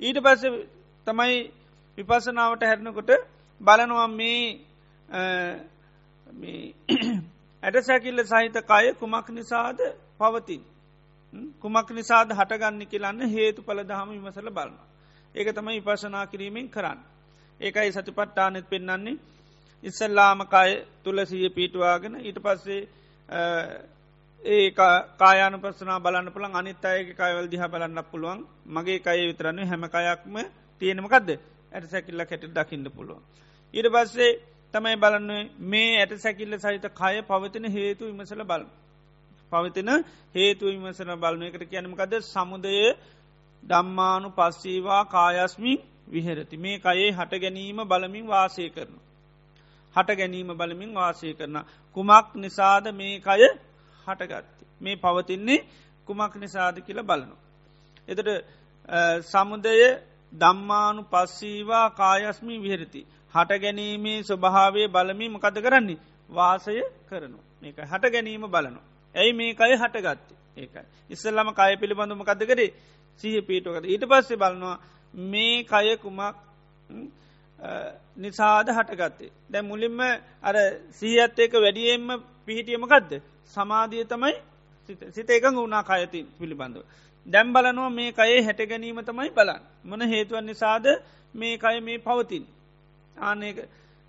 ඊට 0.00 0.18
පස්ස 0.18 0.44
තමයි 1.06 1.36
විපසනාවට 1.98 2.62
හැරනකොට 2.62 3.10
බලනවා 3.60 4.08
මේ 4.08 4.40
ඇට 7.62 7.76
සැකිල්ල 7.82 8.20
සහිත 8.24 8.56
කය 8.64 8.94
කුමක් 8.94 9.28
නිසාද 9.30 9.78
පවතින්. 10.16 10.62
කුමක් 11.58 11.88
නිසාද 11.90 12.30
හටගන්න 12.30 12.86
කියලන්න 12.86 13.20
හේතු 13.28 13.62
පල 13.62 13.80
දහම 13.82 14.10
විමසල 14.10 14.50
බලන්න. 14.50 14.78
ඒක 15.34 15.48
තමයි 15.52 15.80
විපසනා 15.80 16.26
කිරීමෙන් 16.26 16.68
කරන්න. 16.68 16.98
ඒකයි 17.60 17.92
සතිපට්ටානෙත් 17.92 18.66
පෙන්න්නන්නේ 18.66 19.16
ඉස්සල්ලාමකාය 19.84 20.70
තුළ 21.02 21.24
සිය 21.24 21.50
පීටවාගෙන 21.50 22.14
ඊට 22.18 22.38
පස්සේ 22.40 22.82
ඒ 24.42 24.70
කායන 25.18 25.60
පස්සනා 25.60 26.00
බලන්න 26.00 26.32
පුළන් 26.32 26.54
අනිත් 26.54 26.84
අයගේ 26.84 27.14
කයවල් 27.14 27.48
දිහ 27.48 27.64
බලන්න 27.66 28.04
පුළුවන් 28.04 28.40
මගේ 28.68 28.98
කය 29.00 29.18
විතරන්න 29.22 29.58
හැම 29.64 29.84
කයක්ම 29.88 30.36
තියෙනමකක්ද 30.80 31.28
ඇට 31.72 31.86
සැකිල්ල 31.86 32.24
කැට 32.24 32.44
දකින්න 32.50 32.86
පුළුවන්. 32.90 33.22
ඊට 33.74 33.88
පස්සේ 33.88 34.30
තමයි 34.74 34.96
බලන්න 34.96 35.30
මේ 35.64 35.92
ඇට 35.96 36.12
සැකිල්ල 36.18 36.58
සහිත 36.58 36.86
කය 36.94 37.14
පවතින 37.24 37.66
හේතු 37.68 38.04
විමසල 38.06 38.42
බල. 38.44 38.64
පවතින 39.52 39.90
හේතු 40.34 40.64
විමසන 40.66 41.12
බලන 41.16 41.42
එකට 41.44 41.64
කියනමකද 41.66 42.12
සමුදය 42.24 42.74
දම්මානු 43.62 44.28
පස්සීවා 44.30 45.02
කායස්මින් 45.06 45.78
විහෙරති 46.08 46.56
මේ 46.58 46.78
කයේ 46.78 47.10
හට 47.12 47.32
ගැනීම 47.36 47.78
බලමින් 47.84 48.26
වාසය 48.26 48.68
කරනු. 48.70 48.98
හට 49.96 50.10
ගැනීම 50.12 50.50
බලමින් 50.54 50.92
වාසය 50.94 51.34
කරන. 51.34 51.56
කුමක් 51.96 52.28
නිසාද 52.36 52.84
මේ 52.92 53.20
කය 53.20 53.42
හටගත්ත. 54.06 54.56
මේ 54.80 54.96
පවතින්නේ 54.96 55.64
කුමක් 56.06 56.32
නිසාද 56.36 56.76
කියල 56.80 57.00
බලනු. 57.02 57.36
එතට 58.08 58.28
සමුදය 59.24 59.74
දම්මානු 60.36 61.02
පස්සීවා 61.04 61.86
කායස්මි 61.92 62.56
විහරති. 62.58 63.06
හට 63.34 63.60
ගැනීමේ 63.60 64.18
ස්වභාවය 64.22 64.88
බලමින් 64.88 65.32
මකද 65.32 65.56
කරන්නේ 65.60 65.98
වාසය 66.30 66.82
කරනු. 67.06 67.38
මේක 67.62 67.78
හට 67.82 68.04
ගැනීම 68.08 68.44
බලනු. 68.48 68.80
ඇයි 69.14 69.32
මේ 69.32 69.54
කය 69.54 69.72
හටගත්ත 69.74 70.28
ඒකයි. 70.56 70.86
ඉස්සල්ලම 71.10 71.48
කය 71.52 71.72
පිළිබඳම 71.76 72.22
කද 72.22 72.42
කරේ 72.44 72.70
සිහ 73.24 73.36
පීටුවකට 73.42 73.86
ඊට 73.86 74.04
පස්සේ 74.04 74.36
බලනවා 74.36 74.76
මේ 75.14 75.64
කය 75.64 75.96
කුමක් 75.98 76.36
නිසාද 78.16 78.68
හටගත්තේ. 78.70 79.30
දැ 79.50 79.62
මුලින්ම 79.62 80.00
අර 80.42 80.56
සීහත් 80.92 81.38
ඒක 81.38 81.52
වැඩියෙන්ම 81.54 82.06
පිහිටියමකක්ද. 82.46 83.10
සමාධිය 83.54 84.04
තමයි 84.04 84.34
සිත 85.10 85.30
එක 85.30 85.44
වුණා 85.52 85.82
කයතින් 85.84 86.26
පිළිබඳව. 86.38 86.84
දැම් 87.26 87.52
බලනුව 87.52 87.92
මේ 87.92 88.10
කයේ 88.12 88.42
හැට 88.42 88.60
ගැනීම 88.64 88.98
තමයි 89.02 89.30
බලන්. 89.30 89.62
මන 89.84 90.02
හේතුවන් 90.04 90.44
නිසාද 90.44 90.86
මේ 91.34 91.56
කය 91.56 91.80
මේ 91.80 91.98
පවතින්. 91.98 92.44
ආනක 93.16 93.58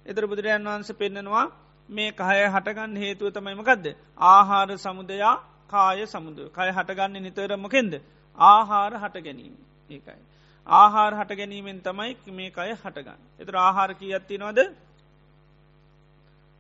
එතර 0.06 0.24
බුදුරජන් 0.26 0.64
වහන්ස 0.66 0.92
පෙන්නවා 0.94 1.46
මේ 1.90 2.12
කය 2.14 2.40
හටගන්න 2.46 2.96
හේතුව 2.96 3.28
තමයිමකක්ද. 3.32 3.86
ආහාර 4.26 4.70
සමුදයා 4.78 5.36
කාය 5.68 6.06
සමුද 6.06 6.38
කය 6.50 6.70
හටගන්න 6.70 7.22
නිතරමකෙන්ද. 7.22 7.94
ආහාර 8.38 8.94
හට 8.94 9.16
ගැනීම 9.20 9.56
ඒකයි. 9.90 10.22
ආහාර 10.68 11.14
හට 11.16 11.32
ගැනීමෙන් 11.32 11.80
තමයි 11.82 12.12
මේ 12.30 12.52
අය 12.58 12.72
හටගන්න. 12.74 13.20
එතර 13.40 13.56
ආහාරකී 13.58 14.14
ඇත්ති 14.14 14.38
නොද 14.38 14.60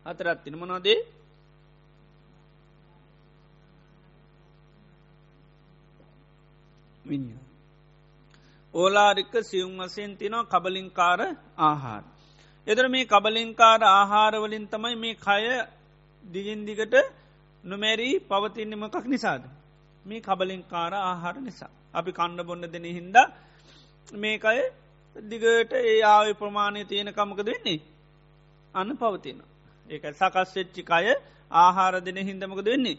හතරත්තින 0.06 0.56
මොනොදේ 0.56 1.00
විඤ්ඥා. 7.08 7.44
ඕලාරික්ක 8.74 9.36
සියුම් 9.44 9.74
වසයෙන් 9.80 10.12
තිනවා 10.16 10.46
කබලින්කාර 10.46 11.20
ආහාර. 11.60 12.04
එදර 12.68 12.86
මේ 12.88 13.06
කබලින්කාර 13.06 13.82
ආහාරවලින් 13.90 14.66
තමයි 14.68 14.96
මේ 14.96 15.16
කය 15.18 15.44
දිගින් 16.26 16.62
දිගට 16.66 16.96
නොමැරී 17.64 18.16
පවතින්නමකක් 18.22 19.06
නිසාද. 19.06 19.44
මේ 20.06 20.22
කබලින්කාර 20.22 20.94
ආහාර 21.02 21.36
නිසා. 21.40 21.72
අපි 21.94 22.12
කණ්ඩ 22.12 22.46
බොන්න 22.46 22.64
දෙන 22.68 22.86
හින්ද 22.88 23.18
මේකය 24.16 24.60
දිගට 25.16 25.72
ඒ 25.74 26.02
ආව 26.06 26.28
ප්‍රමාණය 26.36 26.82
තියෙන 26.86 27.10
කමකද 27.10 27.48
වෙන්නේ. 27.48 27.80
අන්න 28.74 28.92
පවතින. 28.96 29.40
ඒක 29.86 30.04
සකස් 30.12 30.50
වෙච්චි 30.56 30.82
කය 30.84 31.06
ආහාර 31.54 31.94
දෙන 32.02 32.18
හින්දමකද 32.20 32.66
වෙන්නේ. 32.66 32.98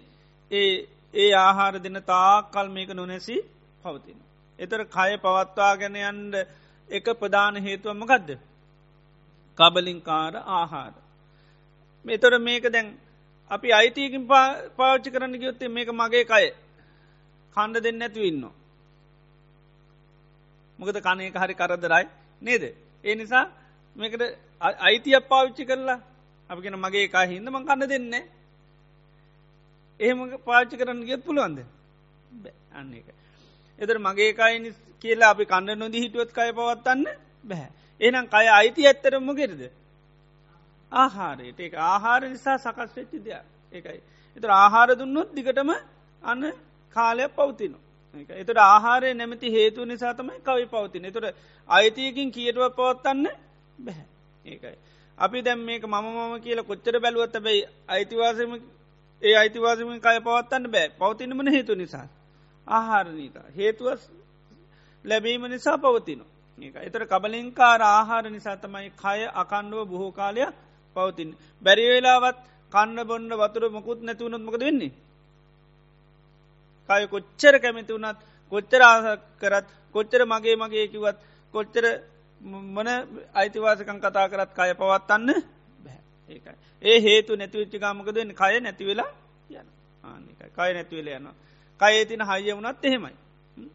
ඒ 0.51 0.87
ඒ 1.15 1.31
ආහාර 1.37 1.75
දෙන 1.79 1.97
තා 2.03 2.33
කල් 2.45 2.69
මේක 2.69 2.91
නොනැසි 2.91 3.37
පවතින. 3.89 4.19
එතර 4.59 4.81
කය 4.87 5.11
පවත්වා 5.19 5.73
ගැන 5.77 5.97
යන්ඩ 6.03 6.35
එක 6.89 7.07
ප්‍රධාන 7.17 7.57
හේතුවම 7.59 8.03
ගදද. 8.05 8.39
කබලින්කාර 9.59 10.35
ආහාර. 10.53 10.95
මෙතොර 12.05 12.33
මේක 12.41 12.65
දැන් 12.69 12.97
අපි 13.51 13.69
අයිතියකින් 13.73 14.25
පාච්චි 14.77 15.11
කරන්න 15.11 15.35
ගයොත්තේ 15.37 15.69
මේක 15.71 15.89
මගේ 15.93 16.25
කය 16.27 16.47
කණ්ඩ 17.57 17.83
දෙන්න 17.83 18.03
ඇතු 18.03 18.21
ඉන්න. 18.23 18.45
මොකද 20.79 21.01
කනයක 21.01 21.37
හරි 21.37 21.55
කරදරයි 21.55 22.05
නේද. 22.43 22.65
ඒ 23.05 23.15
නිසා 23.15 23.47
මේකට 23.97 24.23
අයිතියක් 24.81 25.29
පාවිච්චි 25.29 25.65
කරලා 25.65 26.01
අපිගෙන 26.51 26.77
මගේ 26.77 27.05
එකා 27.05 27.27
හින්ද 27.27 27.49
මං 27.49 27.65
කන්න 27.65 27.89
දෙන්නේ. 27.89 28.25
එහෙම 30.01 30.19
පාච්චි 30.41 30.77
කරන්න 30.77 31.05
ගෙත් 31.05 31.25
පුළුවන්ද 31.25 31.59
අන්න 32.73 32.95
එක. 32.95 33.09
එතර 33.79 33.97
මගේ 33.99 34.29
එකයි 34.29 34.73
කියලා 35.05 35.31
අපි 35.31 35.45
කණ්ඩ 35.45 35.79
නොදී 35.79 36.01
හිටුවත් 36.01 36.31
කය 36.33 36.49
පවත්තන්න 36.53 37.05
බැහැ. 37.45 37.71
එනම් 38.01 38.27
කය 38.27 38.47
අයිති 38.51 38.87
ඇත්තරම 38.87 39.29
ගෙරද. 39.35 39.63
ආහාරයට 40.93 41.61
ඒ 41.61 41.71
ආහාර 41.87 42.21
නිසා 42.25 42.59
සකස් 42.59 42.97
වෙච්චි 42.97 43.19
දෙයක් 43.21 43.45
ඒකයි. 43.73 44.01
එතර 44.37 44.51
ආහාර 44.53 44.89
දුන්නොත් 44.95 45.31
දිගටම 45.33 45.71
අන්න 46.23 46.43
කාලයක් 46.97 47.33
පවතිනවා. 47.33 47.83
එතට 48.33 48.59
ආහාරය 48.59 49.15
නැමති 49.15 49.49
හේතු 49.51 49.85
නිසා 49.85 50.15
තමයි 50.15 50.41
කවි 50.41 50.67
පවතින. 50.67 51.05
එතට 51.05 51.27
අයිතියකින් 51.69 52.31
කියටුව 52.31 52.65
පවත්තන්න 52.73 53.27
බැහැ 53.79 54.07
ඒකයි. 54.47 54.77
අපි 55.19 55.43
දැම් 55.43 55.61
මේක 55.61 55.83
මම 55.85 56.07
මම 56.09 56.35
කියල 56.41 56.61
කොච්චර 56.65 56.95
බැලුවත් 56.99 57.37
බැයි 57.41 57.63
අයිතිවාසම 57.89 58.53
ඒ 59.23 59.35
අයිතිවාසම 59.37 59.91
කය 59.99 60.17
පවත්තන්න 60.21 60.65
බෑ 60.69 60.89
පවතිනමන 60.97 61.51
හේතු 61.51 61.75
නිසා. 61.77 62.07
ආහාරනීතා 62.69 63.47
හේතුවස් 63.53 64.03
ලැබීම 65.05 65.43
නිසා 65.47 65.79
පවතිනවා. 65.79 66.31
ඒක 66.59 66.77
එතර 66.79 67.03
කබලින්කාර 67.07 67.81
ආහාර 67.89 68.25
නිසා 68.29 68.57
තමයි 68.57 68.91
කය 68.97 69.21
අකණ්ඩුව 69.35 69.83
බොහෝ 69.87 70.13
කාලයක් 70.13 70.55
පවතින්. 70.97 71.31
බැරිවෙලාවත් 71.63 72.39
කන්න 72.73 72.99
බොන්න 73.05 73.31
වතුර 73.35 73.65
මොකුත් 73.71 74.01
නැතිවුණොත්මකද 74.01 74.61
වෙන්නේ. 74.61 74.93
කය 76.89 77.03
කොච්චර 77.07 77.55
කැමති 77.59 77.93
වුණත් 77.93 78.21
කොච්චර 78.53 78.81
ආහ 78.83 79.05
කරත් 79.39 79.67
කොච්චර 79.95 80.21
මගේ 80.25 80.57
මගේ 80.57 80.87
කිවත් 80.89 81.19
කොච්චර 81.55 81.85
මොන 82.71 82.89
අයිතිවාසකං 83.35 83.99
කතා 83.99 84.27
කරත් 84.29 84.51
කය 84.53 84.71
පවත්තන්න 84.75 85.29
බැ 85.79 85.99
ඒකයි. 86.31 86.57
ඒ 86.83 86.99
හේතු 87.01 87.33
නැතිවිච්චි 87.35 87.79
ගමකද 87.79 88.19
කය 88.35 88.55
නැතිවෙලා 88.61 89.11
යන 89.51 89.69
ආනිකයි 90.05 90.51
කය 90.51 90.71
නැතිවෙල 90.75 91.09
යනවා. 91.11 91.37
කයේ 91.81 92.05
තින 92.05 92.23
හයිය 92.23 92.53
වුණත් 92.53 92.83
එහෙමයි. 92.83 93.15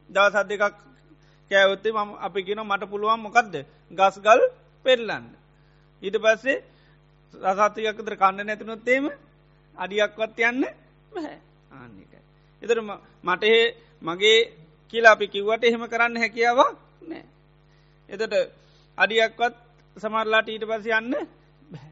දවසත් 0.09 0.47
දෙකක් 0.49 0.75
කෑවොත්තේ 1.51 1.93
මම 1.93 2.11
අපි 2.17 2.39
කියන 2.41 2.61
මට 2.61 2.83
පුළුවන් 2.85 3.21
මොකක්ද 3.21 3.53
ගස් 3.91 4.15
ගල් 4.19 4.41
පෙරලන්න. 4.85 5.25
ඊට 6.01 6.17
පස්සේ 6.17 6.63
රසාතියකතර 7.33 8.15
කන්න 8.15 8.39
නැතිනොත්තේම 8.41 9.05
අඩියක්වත් 9.77 10.39
යන්න 10.41 10.63
බැහැ 11.11 11.37
ආන්නේකයි. 11.71 12.21
එතර 12.61 12.79
මට 13.23 13.43
ඒ 13.45 13.63
මගේ 14.01 14.39
කියලා 14.93 15.13
අපි 15.13 15.27
කිව්වට 15.27 15.63
එහෙම 15.63 15.85
කරන්න 15.85 16.17
හැකියාවක් 16.17 16.75
නෑ. 17.03 17.23
එතට 18.09 18.33
අඩියක්වත් 18.97 19.55
සමරලාට 19.97 20.47
ඊට 20.47 20.65
පස 20.65 20.85
යන්න 20.91 21.13
බැහැ. 21.69 21.91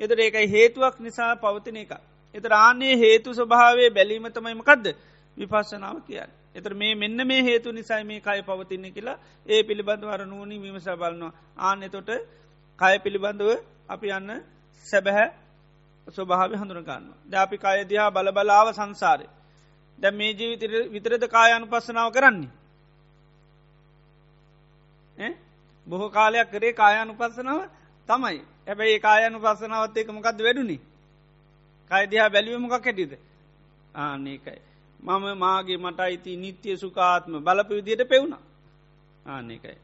එතට 0.00 0.18
ඒකයි 0.18 0.46
හේතුවක් 0.48 0.96
නිසා 1.00 1.32
පවතින 1.36 1.76
එක. 1.76 1.92
එත 2.34 2.44
රාන්නේ 2.46 2.94
හේතු 2.96 3.34
ස්වභාවේ 3.34 3.90
බැලීම 3.90 4.26
තමයිමකක්ද 4.28 4.86
විපස්සනාව 5.36 5.96
කියන්න. 6.02 6.30
එතර 6.54 6.72
මේ 6.74 6.94
මෙන්න 6.94 7.26
මේ 7.26 7.42
හේතු 7.42 7.72
නිසයි 7.72 8.04
මේ 8.04 8.20
කය 8.20 8.40
පවතින්නේ 8.42 8.90
කියලා 8.90 9.18
ඒ 9.46 9.62
පිළිබඳව 9.62 10.08
අර 10.08 10.22
නූනි 10.26 10.56
විමස 10.58 10.86
බලනවා 10.92 11.32
ආන 11.58 11.82
එතොට 11.82 12.10
කය 12.78 12.94
පිළිබඳව 12.98 13.50
අපි 13.88 14.08
යන්න 14.10 14.30
සැබැහැ 14.86 15.28
ස්වභාව 16.06 16.52
හඳුරගන්න. 16.52 17.04
ද 17.24 17.32
අපි 17.34 17.56
කය 17.56 17.84
දිහා 17.84 18.10
බල 18.10 18.28
බලාව 18.30 18.68
සංසාරය. 18.72 19.26
දැ 19.98 20.12
මේ 20.12 20.32
ජීවිත 20.32 20.62
විතරද 20.92 21.24
කායනු 21.28 21.66
පස්සනාව 21.66 22.08
කරන්නේ. 22.12 22.50
බොහෝ 25.86 26.10
කාලයක් 26.10 26.50
කරේ 26.50 26.72
කායනු 26.72 27.12
පස්සනාව 27.14 27.60
තමයි 28.08 28.40
හැබැයි 28.66 28.98
කායනු 28.98 29.38
පස්සනාවත් 29.38 29.96
ඒක 29.96 30.08
මොකක්ද 30.08 30.38
වැඩුණි. 30.38 30.76
කයිදිහා 31.90 32.30
බැලිවමකක් 32.30 32.72
හැටිද 32.78 33.12
ආනකයි. 33.94 34.69
මම 35.00 35.24
මාගේ 35.36 35.78
මට 35.78 36.00
අයිති 36.00 36.36
නිත්‍යය 36.36 36.76
සුකාත්ම 36.76 37.32
බලප 37.38 37.70
විදියට 37.70 38.04
පෙවුණ 38.04 38.34
ආනකයි. 39.26 39.76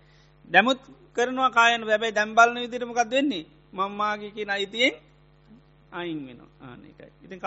දැමුත් 0.51 0.81
කරනවා 1.17 1.51
කායන 1.51 1.83
වැබයි 1.83 2.13
දැම්බලන 2.13 2.57
විදිරමකක් 2.57 3.01
වෙන්නේ 3.07 3.47
මංමාගේකින 3.73 4.51
අයිතියෙන් 4.51 4.95
අයින් 5.93 6.21
වෙන 6.27 6.41
ආනකයි. 6.63 7.09
ඉතින් 7.25 7.41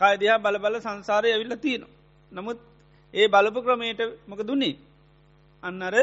කායදයා 0.00 0.38
බලබල 0.38 0.76
සංසාරය 0.78 1.28
ඇවිල්ල 1.30 1.56
තියෙන. 1.56 1.84
නමුත් 2.32 2.58
ඒ 3.14 3.28
බලපු 3.28 3.60
ක්‍රමයට 3.62 4.00
මොක 4.26 4.40
දුන්නේ. 4.40 4.76
අන්නර 5.62 5.94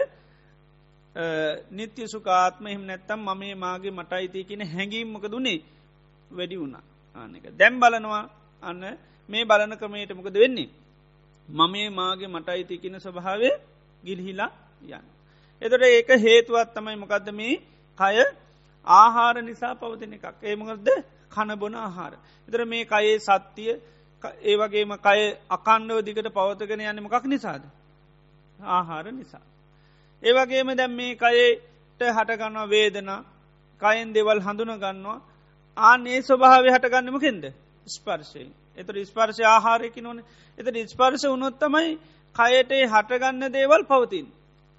නිත්‍ය 1.72 2.04
සුකාත්ම 2.06 2.64
එහම 2.66 2.84
නැත්තම් 2.84 3.20
මම 3.22 3.44
මාගේ 3.58 3.92
මට 3.92 4.12
අයිති 4.14 4.44
කියන 4.44 4.64
හැඟීම් 4.66 5.10
මොක 5.10 5.26
දුන්නේ 5.26 5.60
වැඩි 6.30 6.56
වුණා 6.56 6.84
ආනක 7.16 7.46
දැම් 7.52 7.80
බලනවා 7.80 8.24
අන්න 8.64 8.84
මේ 9.30 9.46
බලන 9.46 9.74
ක්‍රමයට 9.78 10.12
මොකද 10.14 10.36
වෙන්නේ. 10.36 10.70
මමේ 11.50 11.90
මාගේ 11.92 12.28
මට 12.28 12.50
අයිති 12.50 12.78
කියන 12.78 12.96
ස්වභාවය 12.98 13.50
ගිල්හිලා 14.04 14.52
යන්න. 14.82 15.06
එතට 15.62 15.84
ඒක 15.84 16.10
හේතුවත් 16.20 16.70
තමයි 16.74 16.96
මොකක්ද 16.96 17.28
මේ 17.32 17.56
කය 18.00 18.18
ආහාර 18.88 19.36
නිසා 19.42 19.74
පවතින 19.76 20.14
එකක් 20.14 20.44
ඒමකද 20.44 20.90
කණබොන 21.30 21.76
ආහාර. 21.78 22.14
එතර 22.48 22.66
මේ 22.66 22.86
කයේ 22.86 23.20
සත්තිය 23.20 23.72
ඒ 24.44 24.56
වගේම 24.58 24.92
කය 25.00 25.20
අකණ්ඩව 25.50 26.00
දිකට 26.02 26.30
පවතගෙන 26.30 26.82
යන්න 26.84 27.02
මොකක් 27.02 27.26
නිසාද. 27.26 27.64
ආහාර 28.60 29.06
නිසා. 29.12 29.46
ඒවගේම 30.24 30.70
දැම් 30.76 30.94
මේ 30.94 31.16
කයට 31.16 32.02
හටගන්නවා 32.10 32.68
වේදනා 32.68 33.22
කයෙන් 33.82 34.14
දෙවල් 34.14 34.40
හඳුන 34.40 34.72
ගන්නවා 34.76 35.20
ආනේ 35.78 36.20
ස්වභාව 36.22 36.66
හටගන්නමකින්ද 36.68 37.44
ස්පර්ශයෙන් 37.88 38.50
එතට 38.80 39.00
ස්පර්ශ 39.06 39.42
ආහාරයකි 39.46 40.02
නොන 40.02 40.24
එත 40.58 40.68
ස්පර්ශ 40.88 41.26
උනොත්තමයි 41.28 41.96
කයට 42.36 42.76
හටගන්න 42.88 43.52
දේවල් 43.52 43.84
පවතින් 43.86 44.28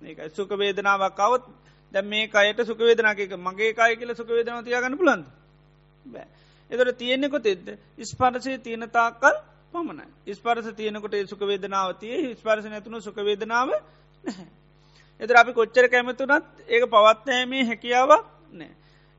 ඒකයි 0.00 0.30
සුක 0.32 0.50
වේදනාවක් 0.56 1.16
කවත් 1.16 1.60
දැ 1.94 2.02
මේ 2.04 2.28
කයට 2.28 2.60
සුකවේදනාක 2.64 3.18
මගේ 3.38 3.72
කාය 3.74 3.96
කියල 3.96 4.14
සුකවේදනාව 4.14 4.64
තියගන්න 4.64 4.96
පුලන්ද 4.96 5.24
බෑ. 6.06 6.26
එතට 6.70 6.98
තියෙන්නෙකො 6.98 7.38
තෙද 7.40 7.78
ස්පර්ශය 8.04 8.58
තියෙනතාකල් 8.60 9.36
පමණයි. 9.74 10.06
ස්පර්ස 10.32 10.68
තියනකොට 10.72 11.14
සුකවේදනාවතිය 11.26 12.34
ස්පර්ශ 12.34 12.66
නැතුුණු 12.66 13.00
සුකවේදනාව 13.00 13.68
නැහැ. 13.68 14.46
එතර 15.20 15.36
අපි 15.36 15.52
කොච්චර 15.52 15.88
කැමතුනත් 15.88 16.46
ඒක 16.68 16.84
පවත්නෑමේ 16.88 17.64
හැකියාවක් 17.66 18.24
නෑ 18.52 18.72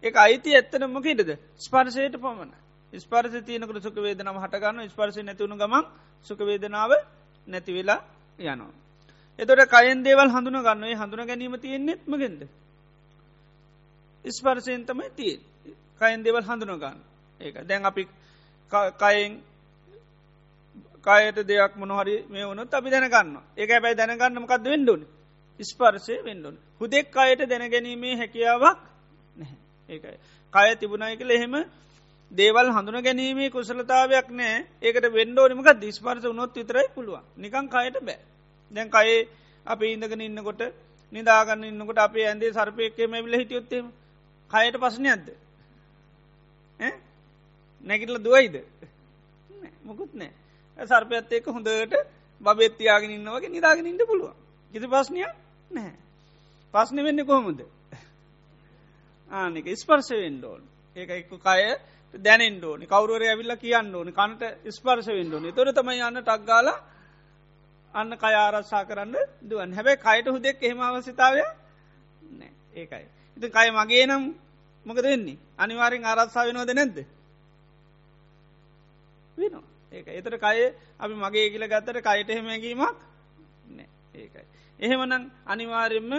ඒ 0.03 0.13
අයිති 0.17 0.55
ඇත්තනම 0.55 0.97
හිටද 1.01 1.31
ස්පර්ශයට 1.59 2.15
පමණ 2.17 2.51
ස්පර්ස 2.93 3.33
තියනකට 3.41 3.77
සුක 3.79 3.95
වේදනාව 3.97 4.37
හටගන්න 4.37 4.89
ස්පර්ශ 4.89 5.19
නැතිවුණු 5.19 5.57
ගමන් 5.57 5.85
සුකවේදනාව 6.27 6.91
නැතිවෙලා 7.47 7.99
යනවා. 8.39 8.73
එතොට 9.39 9.61
කයෙන් 9.67 9.99
දේවල් 10.01 10.29
හඳුන 10.29 10.57
ගන්නුවේ. 10.59 10.95
හඳුන 10.95 11.21
ගැනීම 11.21 11.55
තියෙන්නේෙත් 11.57 12.01
මගෙන්ද. 12.05 12.41
ස්පර්සයෙන් 14.25 14.85
තමයි 14.85 15.09
තිය 15.11 15.39
කයෙන් 15.99 16.19
දෙවල් 16.19 16.43
හඳුන 16.43 16.71
ගන්න. 16.73 16.99
ඒක. 17.39 17.55
දැන් 17.61 17.85
අපි 17.85 18.07
කයෙන් 18.71 19.41
කායට 21.01 21.37
දෙයක් 21.43 21.73
මොනහරි 21.75 22.15
මේ 22.25 22.45
වුණොත් 22.45 22.71
අපි 22.71 22.89
දැනගන්න 22.89 23.37
ඒක 23.57 23.69
ඇබැයි 23.69 23.97
දැනගන්නමකක්ද 23.97 24.65
වෙන්ඩුන් 24.65 25.01
ස්පර්සය 25.59 26.15
වෙන්ඩුන් 26.21 26.55
හුදෙක් 26.81 27.15
අයට 27.15 27.41
දැනගැනීමේ 27.43 28.15
හැකියාවක් 28.17 28.79
නැහැ. 29.35 29.57
ඒකයි. 29.89 30.17
කය 30.53 30.75
තිබුණයි 30.75 31.17
කළ 31.17 31.31
එහෙම 31.31 31.53
දේවල් 32.31 32.67
හඳුන 32.69 32.97
ගැනීමේ 32.99 33.49
කුසලතාවයක් 33.49 34.27
නෑ. 34.31 34.65
ඒකට 34.81 35.05
වෙන්ඩෝනිමක 35.09 35.69
දිස්පර්ස 35.77 36.25
උනොත් 36.25 36.55
විතරයි 36.55 36.87
පුළුව 36.95 37.19
නිකං 37.37 37.67
කයට 37.67 37.97
බෑ. 38.01 38.19
දැන් 38.71 38.89
කයේ 38.89 39.27
අප 39.65 39.81
ඉඳගෙන 39.83 40.21
ඉන්නකොට 40.21 40.61
නිදාගන්න 41.11 41.63
ඉන්නකොට 41.65 41.99
අපේ 41.99 42.27
ඇන්දේ 42.27 42.51
සර්පයක්කම 42.51 43.13
විල 43.19 43.35
හිටියොත්තේම 43.35 43.85
කයට 44.51 44.75
පසන 44.77 45.05
ඇද්ද 45.07 45.27
නැගිටල 47.83 48.19
දුවයිද? 48.19 48.55
මොකුත් 49.83 50.13
නෑ. 50.13 50.31
සර්පයත් 50.77 51.31
එක්ක 51.31 51.47
හොඳට 51.47 51.93
බබෙත්තියාගෙන 52.41 53.11
ඉන්න 53.11 53.29
වගේ 53.29 53.49
නිදාගෙන 53.49 53.87
ඉන්න 53.87 54.01
පුළුවන්. 54.03 54.35
කිසි 54.73 54.87
පස්්නය 54.87 55.21
නැහැ. 55.71 55.95
පස්්න 56.73 57.03
වෙන්න 57.03 57.25
කොහොමද? 57.25 57.61
ආනක 59.31 59.67
ස්පර්ශ 59.75 60.11
වෙන්ඩෝන් 60.15 60.61
ඒක 60.95 61.09
එක්ක 61.11 61.33
කය 61.39 61.61
දැනෙන් 62.13 62.63
ඕනි. 62.63 62.85
කවරුවර 62.85 63.23
ඇවිල්ල 63.23 63.55
කියන්න 63.57 63.95
ඕනි. 63.95 64.11
කනට 64.11 64.43
ස්පර්ශ 64.69 65.07
වෙන්ඩ 65.09 65.33
ඕනි. 65.33 65.53
තොර 65.53 65.71
තමයි 65.71 66.01
යන්න 66.01 66.21
ටක්ගාල 66.21 66.67
අන්න 67.93 68.11
කය 68.13 68.33
ආරස්සා 68.35 68.85
කරන්න 68.85 69.15
දුවන් 69.41 69.73
හැබැයි 69.73 69.99
කයට 69.99 70.27
හුදෙක් 70.27 70.57
එහෙම 70.61 70.81
අවසිතාවය 70.81 71.43
නෑ 72.31 72.51
ඒකයි. 72.75 73.05
ඉති 73.37 73.47
කය 73.49 73.67
මගේ 73.71 74.05
නම් 74.07 74.23
මොක 74.85 74.97
දෙන්නේ 74.97 75.37
අනිවාරෙන් 75.57 76.05
ආරත්සා 76.05 76.45
වෙනෝද 76.45 76.71
නැද්ද? 76.71 76.97
වෙනවා. 79.37 79.63
ඒක 79.91 80.07
එතර 80.09 80.35
කය 80.37 80.59
අපි 80.99 81.13
මගේ 81.15 81.49
කියල 81.49 81.65
ගත්තට 81.65 81.99
කයට 81.99 82.29
එහෙමැගීමක් 82.29 82.81
නෑ 83.69 83.87
ඒකයි. 84.15 84.45
එහෙමනම් 84.79 85.31
අනිවාරෙන්ම 85.45 86.11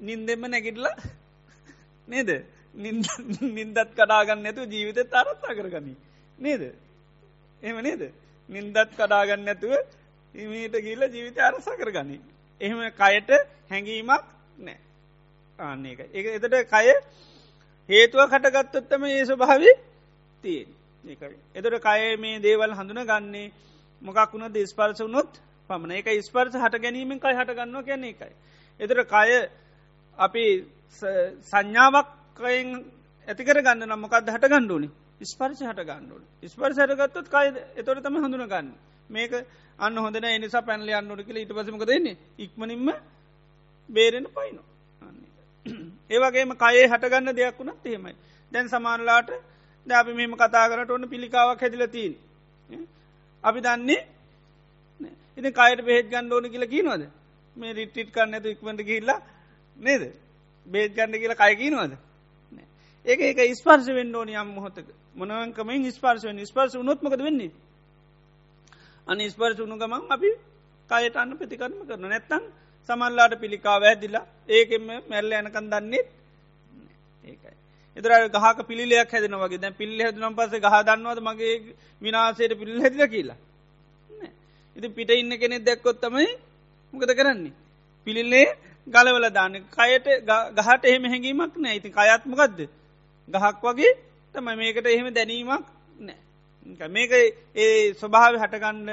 නින්දෙම 0.00 0.42
නැගිටලා 0.44 0.96
නේද? 2.08 2.30
නින්දත් 2.74 3.78
කඩාගන්න 3.92 4.46
ඇතු 4.46 4.62
ජීවිතත් 4.64 5.14
අරත්තා 5.14 5.54
කරගනී. 5.54 5.96
නේද? 6.38 6.62
එම 7.62 7.76
නේද? 7.78 8.02
නින්දත් 8.48 8.76
කඩාගන්න 8.92 9.48
ඇතුව 9.48 9.72
ඉමීට 10.34 10.74
ගිල්ල 10.78 11.02
ජීවිත 11.04 11.38
අරස 11.40 11.66
කරගනී. 11.76 12.20
එහෙම 12.60 12.80
කයට 12.92 13.30
හැඟීමක් 13.68 14.24
නෑ. 14.58 14.78
ආන්න 15.58 15.86
එක 15.86 16.00
එක 16.12 16.26
එතට 16.28 16.56
කය 16.66 16.86
හේතුව 17.88 18.28
කටගත්තොත්තම 18.28 19.04
ඒ 19.06 19.24
ස්වභාවි 19.24 19.72
තියෙන් 20.42 20.68
ඒකයි. 21.04 21.36
එතට 21.54 21.80
කය 21.80 22.16
මේ 22.16 22.40
දේවල් 22.40 22.72
හඳුන 22.72 23.04
ගන්නේ 23.04 23.52
මොකක් 24.02 24.32
වුණ 24.32 24.52
දේස්පර්ස 24.52 25.00
වුණොත් 25.00 25.40
පමණ 25.70 25.92
එක 25.92 26.08
ස්පර්ස 26.20 26.54
හට 26.54 26.80
ගැනීමෙන් 26.80 27.18
කයි 27.18 27.34
හටගන්නවා 27.34 27.82
කියන්නේ 27.82 28.10
එකයි 28.10 28.32
එතට 28.80 29.02
කය 29.06 29.30
අපි 30.18 30.44
සංඥාවක්කයෙන් 32.30 32.84
ඇතිකර 33.28 33.58
ගන්න 33.58 33.86
නම්මකක්ද 33.86 34.28
හට 34.28 34.46
ගණ්ඩුවනි 34.46 34.88
ස්පර්ශ 35.22 35.62
හට 35.62 35.82
ගණ්ඩුවන 35.82 36.24
ස්පර්ශ 36.44 36.78
හටගත්තොත් 36.78 37.28
කයි 37.28 37.48
එතොට 37.76 38.02
තම 38.02 38.16
හඳුන 38.16 38.46
ගන්න 38.46 38.72
මේක 39.10 39.32
අන්න 39.78 39.96
හොඳන 39.96 40.24
එනිසා 40.26 40.62
පැන්ලි 40.62 40.92
අන්නුට 40.92 41.22
කියල 41.22 41.36
ඉට 41.36 41.52
පසමක 41.52 41.84
දෙන්නේ 41.84 42.16
ඉක්මනින්ම 42.38 42.88
බේරෙන 43.88 44.26
පයිනු 44.28 44.62
ඒවගේම 46.10 46.56
කයේ 46.56 46.86
හටගන්න 46.86 47.34
දෙයක් 47.34 47.58
වුණත් 47.58 47.84
එහෙමයි. 47.84 48.14
දැන් 48.52 48.68
සමානලාට 48.68 49.30
ද 49.86 49.90
අපි 49.92 50.12
මෙම 50.12 50.34
කතා 50.34 50.68
කරට 50.68 50.90
ඔන්න 50.90 51.08
පිළිකාවක් 51.08 51.60
හැදිලතින් 51.60 52.12
අපි 53.44 53.60
දන්නේ 53.60 54.00
ඉති 55.38 55.50
කයට 55.52 55.80
බෙහෙත් 55.82 56.06
ගන්න 56.08 56.32
ඕන 56.32 56.46
කියලා 56.46 56.68
කියනවද? 56.68 57.02
මේ 57.56 57.72
රිට්ටිට් 57.72 58.10
කන්න 58.10 58.34
ඇතු 58.34 58.48
ඉක්මට 58.48 58.82
කියල්ලා 58.84 59.20
නේද? 59.76 60.02
බේත් 60.66 60.92
ගන්න 60.92 61.20
කියලා 61.20 61.42
කයකිනවද 61.44 61.92
ඒක 63.06 63.20
ඒක 63.20 63.54
ස්පර්ශ 63.54 63.88
වෙන්න 63.88 64.14
ඕනි 64.14 64.34
යම් 64.34 64.48
මොහොතක. 64.48 64.86
මොනවන්කමින් 65.16 65.90
ස්පර්ශවෙන් 65.90 66.38
ස්පර්ශ 66.44 66.76
උනොත්මකද 66.76 67.20
වෙන්නේ? 67.20 67.50
අන 69.06 69.18
ස්පර්ශ 69.26 69.60
උුණු 69.60 69.76
ගමන් 69.76 70.02
අපි 70.08 70.30
කයට 70.90 71.16
අන්න 71.16 71.32
ප්‍රතිකරම 71.34 71.78
කරන 71.82 72.04
නැත්තං 72.04 72.44
සමල්ලාට 72.88 73.34
පිළිකාව 73.36 73.82
ඇදිලා 73.84 74.26
ඒකෙම 74.48 74.84
මැල්ල 75.08 75.32
යනකන් 75.32 75.66
දන්නෙත් 75.66 76.08
ඒකයි. 77.24 77.54
එතර 77.96 78.12
ගහක 78.28 78.58
පිළිලයක් 78.64 79.10
හැදෙන 79.10 79.36
වගේ. 79.36 79.58
දැ 79.58 79.72
පිල්ල 79.72 79.96
හැදනම් 79.98 80.34
පස 80.34 80.52
ගහ 80.56 80.76
දන්නවද 80.82 81.20
මගේ 81.20 81.54
විනාසයට 82.02 82.52
පිල්ල 82.54 82.80
හැදිල 82.80 83.06
කියලා? 83.08 83.38
ඉති 84.76 84.88
පිට 84.90 85.10
ඉන්න 85.12 85.32
කෙනෙ 85.34 85.56
දැක්කොත්තමයි 85.60 86.28
මොකද 86.92 87.12
කරන්නේ? 87.12 87.56
පිළිල්ලේ 88.06 88.48
ගලවල 88.86 89.26
දාන්න. 89.30 89.56
කයට 89.70 90.06
ගහට 90.58 90.84
එහෙම 90.84 91.04
හැඟීමක් 91.04 91.56
නෑ 91.56 91.76
ඉතින් 91.76 91.92
කයත්මකක්ද 91.92 92.60
ගහක් 93.30 93.62
වගේ 93.64 93.92
තම 94.34 94.48
මේකට 94.54 94.86
එහෙම 94.86 95.08
දැනීමක් 95.10 95.66
නෑ. 95.98 96.88
මේක 96.88 97.12
ඒ 97.56 97.94
ස්වභාව 97.94 98.34
හටගන්න 98.36 98.88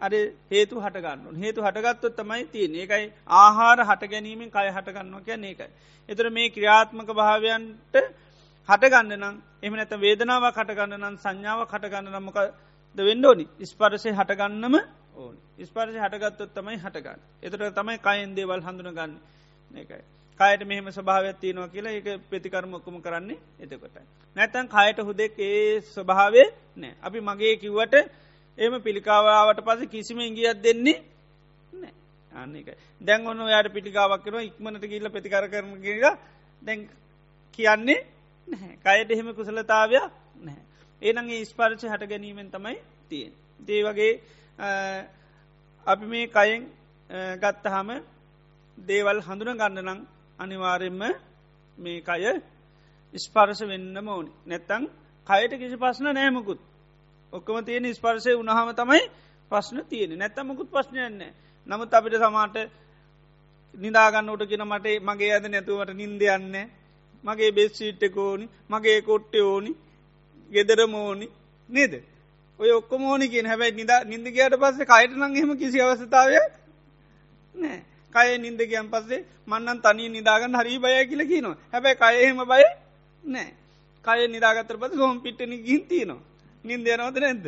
අර 0.00 0.12
හේතු 0.48 0.76
හටගන්න 0.78 1.36
හේතු 1.36 1.60
හටගත්තොත් 1.62 2.14
තමයි 2.14 2.44
තියෙන් 2.46 2.74
ඒකයි 2.76 3.06
ආහාර 3.36 3.78
හට 3.82 4.02
ගැනීමෙන් 4.06 4.50
කය 4.50 4.68
හටගන්නවා 4.68 5.22
කිය 5.22 5.38
ඒකයි. 5.42 5.70
එතර 6.08 6.30
මේ 6.30 6.50
ක්‍රියාත්මක 6.50 7.10
භාවයන්ට 7.12 7.96
හටගන්න 8.68 9.16
නම් 9.16 9.36
එම 9.62 9.74
නැත 9.74 9.92
වේදනාව 9.98 10.44
කටගන්න 10.50 11.00
නම් 11.00 11.16
සංඥාව 11.18 11.66
කටගන්න 11.66 12.12
නම්මක 12.12 12.38
ද 12.96 12.98
වෙන්න 13.00 13.24
ඕනි? 13.24 13.46
ස්පරසය 13.64 14.10
හටගන්නම 14.12 14.76
ඕන. 15.16 15.34
ස්පර්ශ 15.60 15.98
හටගත්තොත් 15.98 16.54
තමයි 16.54 16.78
හටගන්න. 16.78 17.20
එතට 17.42 17.74
තමයි 17.74 17.98
කයින් 18.00 18.34
දේවල් 18.34 18.60
හඳුන 18.60 18.90
ගන්න 18.92 19.18
ඒකයි 19.74 20.17
කායට 20.40 20.62
මෙහෙම 20.64 20.88
ස්භාවයක් 20.90 21.36
තියනවා 21.38 21.68
කියලා 21.68 21.92
ඒක 21.92 22.08
ප්‍රතිකර්මොක්කම 22.26 22.96
කරන්නේ 23.00 23.38
එතකොට. 23.60 23.96
නැතන් 24.36 24.66
කායට 24.68 24.98
හුදෙක් 25.00 25.38
ඒ 25.40 25.80
ස්වභාවේ 25.86 26.48
නෑ 26.76 26.94
අපි 27.02 27.18
මගේ 27.22 27.54
කිව්වට 27.56 27.94
එම 28.58 28.74
පිළිකාවාවට 28.80 29.60
පස 29.62 29.80
කිසිම 29.88 30.20
ඉංගියත් 30.20 30.58
දෙන්නේ 30.58 30.98
නෑ 31.72 31.92
අන්නක 32.32 32.68
දැන් 33.00 33.26
ඔන්න 33.26 33.40
යායට 33.46 33.72
පිටිකාවක් 33.72 34.22
කරන 34.24 34.40
ඉක්මනට 34.42 34.84
කියල්ල 34.84 35.10
ප්‍රතිකර 35.10 35.44
කරන 35.48 35.74
කියලා 35.80 36.14
දැන් 36.62 36.80
කියන්නේ 37.58 38.00
කයට 38.78 39.10
එහෙම 39.10 39.28
කුසලතාවයක් 39.34 40.04
නැහැ. 40.42 40.62
ඒනගේ 41.02 41.44
ස්පර්ච 41.44 41.82
හට 41.84 42.04
ගැනීමෙන් 42.06 42.50
තමයි 42.50 42.76
තියෙන්. 43.10 43.32
දේ 43.60 43.82
වගේ 43.84 44.12
අපි 45.86 46.06
මේ 46.06 46.26
කයෙන් 46.28 46.62
ගත්තහම 47.38 47.90
දේවල් 48.78 49.20
හඳුන 49.22 49.56
ගන්න 49.56 49.84
නං 49.86 50.00
අනිවාරෙන්ම 50.38 51.02
මේ 51.78 52.00
කය 52.02 52.24
ස්පර්ශ 53.14 53.62
වෙන්න 53.64 53.96
මෝනි 54.00 54.30
නැත්තං 54.46 54.84
කයට 55.26 55.52
කිසි 55.56 55.76
පස්සන 55.76 56.08
නෑමකුත් 56.10 56.60
ඔක්කම 57.32 57.56
තියෙන 57.62 57.86
ස්පර්ශය 57.92 58.32
උනහම 58.34 58.70
තමයි 58.74 59.02
ප්‍රශ්න 59.50 59.78
තියෙන 59.84 60.12
නැත්තමකුත් 60.16 60.68
ප්‍රශ්නයන්නේ 60.68 61.32
නමුත් 61.66 61.92
අපිට 61.92 62.14
සමාට 62.16 62.56
නිදාගන්නට 63.74 64.42
ගෙන 64.44 64.64
මට 64.64 64.86
මගේ 65.02 65.32
ඇද 65.32 65.46
නැතුවට 65.46 65.90
නින්දයන්න 65.94 66.54
මගේ 67.24 67.50
බෙස්සිීට්ට 67.52 68.16
ඕනි 68.18 68.46
මගේ 68.68 69.00
කොට්ටේ 69.02 69.44
ඕනි 69.44 69.72
ගෙදර 70.50 70.80
මෝනි 70.86 71.26
නේද? 71.70 71.92
ඔය 72.60 72.70
ඔක්කොම 72.70 73.02
ඕනි 73.04 73.28
කියෙන් 73.28 73.46
හැබැයි 73.46 73.74
නිද 73.74 73.92
නින්දගේයට 74.06 74.56
පස්සේ 74.56 74.86
කයිටනං 74.86 75.36
හෙම 75.36 75.52
කිසි 75.56 75.80
අවස්ථාවය 75.80 76.40
නෑ 77.54 77.80
කය 78.18 78.38
නින්ද 78.38 78.60
කියන් 78.64 78.90
පස්සේ 78.90 79.20
මන්නන් 79.46 79.78
තනී 79.84 80.08
නිදාගන්න 80.08 80.58
හරි 80.60 80.78
බය 80.78 80.94
කියල 81.10 81.22
කියනවා. 81.24 81.56
හැබැයි 81.72 82.00
කයහෙම 82.02 82.40
බය 82.46 82.64
නෑ 83.24 83.48
කය 84.04 84.20
නිදාගත්තර 84.28 84.76
පස 84.82 84.98
හොම 84.98 85.20
පිට්ටන 85.20 85.54
ගින්තිනවා 85.60 86.20
නින්දයනවද 86.64 87.16
නැද්ද? 87.18 87.46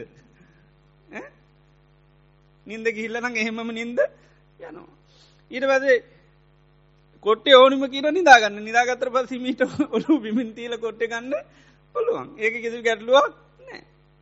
නින්ද 2.66 2.86
ගිහිල්ලනං 2.88 3.36
එහෙමම 3.36 3.70
නින්ද 3.72 3.98
යනවා. 4.60 4.88
ඊට 5.50 5.66
පසේ 5.72 5.98
කොට්ටේ 7.24 7.56
ඕනිම 7.56 7.84
කියර 7.88 8.06
නිදාගන්න. 8.10 8.64
නිදාගත්තර 8.68 9.10
පස 9.10 9.30
මීට 9.38 9.62
ඔලු 9.96 10.20
බිමින්තීල 10.20 10.74
කොට්ට 10.78 11.02
ගන්න 11.04 11.34
පුළුවන්. 11.94 12.28
ඒක 12.38 12.54
කිසි 12.64 12.82
ගැටලුවක් 12.82 13.34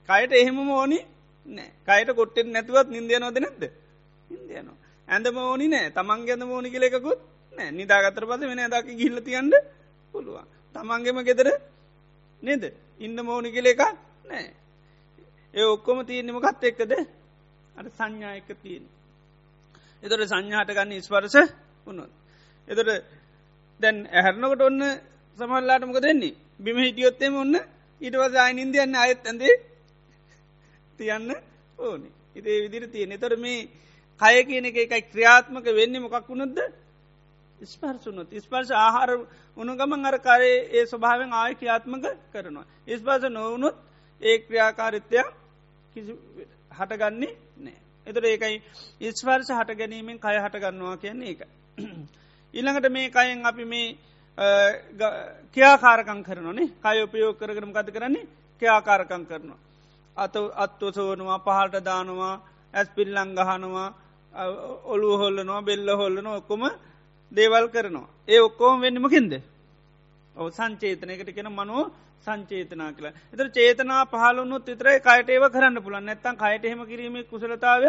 කයට 0.09 0.33
එහෙම 0.33 0.59
ඕනි 0.71 1.01
නෑ 1.47 1.71
කයට 1.89 2.17
කොට්ටෙන් 2.19 2.53
නැතුවත් 2.55 2.89
නින්දය 2.89 3.19
නොද 3.19 3.37
නැද්ද? 3.39 3.63
ඉන්දයනවා 4.31 4.88
ඇඳම 5.09 5.37
ඕනි 5.39 5.67
නෑ. 5.69 5.91
තමන්ගේ 5.91 6.33
ඇඳ 6.33 6.45
ඕනි 6.47 6.71
කලෙකුත් 6.71 7.21
නෑ. 7.53 7.71
නිදාගතර 7.71 8.25
පස 8.25 8.41
වෙන 8.43 8.63
දක 8.67 8.87
ගිල්ල 8.95 9.19
තියන්ට 9.21 9.55
පුළුවන්. 10.15 10.47
තමන්ගෙම 10.75 11.19
ගෙදර 11.25 11.49
නේද? 12.43 12.65
ඉන්න 13.01 13.19
මෝනි 13.21 13.51
කලේ 13.51 13.75
එකක් 13.75 13.83
නෑ. 14.25 14.47
ඒ 15.55 15.67
ඔක්කොම 15.67 15.99
තියන්නමකත් 16.05 16.63
එක්කද? 16.65 16.93
අට 17.75 17.89
සංඥා 17.91 18.35
එක 18.37 18.49
තියෙන 18.63 18.85
එතොට 20.03 20.25
සංඥාට 20.25 20.71
ගන්න 20.71 21.03
ස්පරස 21.03 21.37
වුණොත්. 21.87 22.11
එතොට 22.69 22.91
දැන් 23.81 23.97
ඇහැරනකොට 24.09 24.63
ඔන්න 24.63 24.83
සමල්ලාටමක 25.39 25.99
දෙන්නේ 25.99 26.37
බිම 26.59 26.79
හිටියොත්තෙම 26.79 27.35
ඔන්න 27.37 27.55
ඉටවස 28.01 28.35
අයිනින්දියන්න 28.37 28.95
අයත් 28.97 29.23
ඇඳේ 29.23 29.55
තියන්න 30.99 31.31
ඕනි. 31.79 32.09
ඉතේ 32.35 32.63
විදිර 32.63 32.85
තියෙන 32.89 33.15
තොර 33.17 33.35
මේ 33.37 33.69
කය 34.21 34.45
කියන 34.45 34.65
එක 34.67 34.77
එකයි 34.79 35.03
ක්‍රියාත්මක 35.05 35.67
වෙන්නේ 35.73 36.01
මොකක් 36.01 36.27
වුණොද්ද 36.27 36.59
ස්පර්සුනුත් 37.59 38.29
ස්පර්ශ 38.37 38.73
ආහාර 38.77 39.11
උනුගමන් 39.57 40.05
අර 40.05 40.17
කරේ 40.19 40.57
ඒ 40.71 40.87
ස්වභාවෙන් 40.87 41.33
ආය 41.33 41.55
ක්‍රියාත්මක 41.55 42.07
කරනවා. 42.33 42.67
ස්පර්ස 42.93 43.25
නොවනුත් 43.31 43.77
ඒ 44.21 44.39
ක්‍රියාකාරිත්‍යයක් 44.41 45.29
කිසි 45.95 46.13
හටගන්නේ 46.71 47.33
නෑ. 47.59 47.77
එතුර 48.07 48.25
ඒකයි 48.25 48.57
ඉස්වර්ස 49.03 49.49
හට 49.51 49.71
ගැනීමෙන් 49.75 50.19
කය 50.19 50.37
හටගන්නවා 50.37 50.97
කියන්නේ 50.97 51.31
එක. 51.31 51.41
ඊළඟට 52.55 52.91
මේ 52.91 53.11
කයෙන් 53.11 53.47
අපි 53.47 53.65
මේ 53.67 53.97
කියාකාරකං 55.55 56.21
කරනනේ 56.23 56.69
කය 56.79 56.97
උපයෝ 57.03 57.33
කරගරම 57.35 57.73
කත 57.73 57.89
කරන්නේ 57.91 58.29
කියාකාරකං 58.63 59.25
කරනවා. 59.27 59.59
අත 60.17 60.35
අත්වසෝනවා 60.57 61.39
පහල්ට 61.41 61.85
දානවා 61.85 62.35
ඇස් 62.75 62.89
පිල්ලං 62.91 63.35
ගහනවා 63.37 63.89
ඔලු 64.87 65.17
හොල්ලනවා 65.17 65.63
බෙල්ල 65.63 65.89
හොල්ලන 65.93 66.27
ඔක්කොම 66.29 66.63
දේවල් 67.33 67.69
කරනවා. 67.69 68.09
ඒ 68.29 68.41
ඔක්කෝම 68.41 68.81
වෙන්නමකින්ද. 68.81 69.33
ඔ 70.35 70.51
සංචේතනයකට 70.51 71.35
කෙන 71.35 71.51
මනුව 71.51 71.91
සංචේතනා 72.25 72.93
කියලා. 72.93 73.13
එතර 73.33 73.49
චේතනා 73.51 74.03
පහලුනුත් 74.07 74.67
විතරයි 74.67 75.01
කයට 75.01 75.29
ඒව 75.29 75.45
කරන්න 75.49 75.83
පුළන් 75.83 76.05
නැත්තන් 76.05 76.37
කයට 76.37 76.65
එහෙම 76.65 76.87
කිරීම 76.87 77.17
කුසලතාවය 77.25 77.89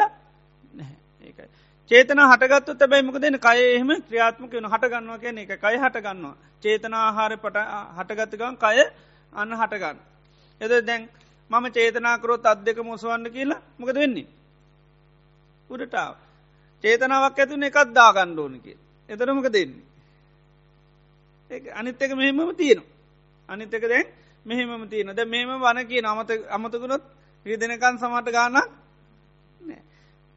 ඒකයි. 1.21 1.47
චේතන 1.91 2.19
හටගත්තු 2.21 2.75
තැබයි 2.75 3.03
මොක 3.03 3.17
දෙන 3.17 3.37
කය 3.39 3.59
එහෙම 3.67 3.91
ක්‍රියාත්මක 4.01 4.51
වන 4.51 4.67
හටගන්නවා 4.67 5.19
කියන 5.19 5.37
එක 5.39 5.53
කයි 5.57 5.77
හටගන්නවා. 5.77 6.35
චේතනා 6.63 7.03
ආහාර 7.03 7.37
පට 7.37 7.57
හටගත්තකන් 7.97 8.57
කය 8.57 8.77
අන්න 9.33 9.51
හටගන්න. 9.53 9.97
එද 10.61 10.71
දැන් 10.81 11.09
මම 11.51 11.65
චේතනාකරොත් 11.71 12.45
අත් 12.45 12.59
දෙක 12.63 12.77
මුසවන්න 12.81 13.29
කියලා 13.29 13.61
මොකද 13.77 13.95
වෙන්නේ. 13.95 14.27
උඩටාව. 15.69 16.28
චේතනාවක් 16.83 17.39
ඇතුන 17.39 17.63
එකත් 17.63 17.89
දාගණ්ඩෝනක. 17.91 18.67
එතරමක 19.09 19.47
දෙන්නේ. 19.49 19.83
අනිත් 21.71 22.01
එක 22.01 22.11
මෙහෙමම 22.13 22.55
තියෙනවා. 22.55 22.87
අනිත් 23.49 23.73
එක 23.73 23.83
දැන් 23.83 24.07
මෙහෙමම 24.45 24.89
තියෙන 24.89 25.15
ද 25.15 25.25
මෙම 25.25 25.49
වන 25.59 25.79
කිය 25.87 26.01
අමත 26.01 26.31
අමතකුණොත් 26.49 27.03
රිදෙනකන් 27.45 27.97
සමට 27.97 28.29
ගානක් 28.31 28.57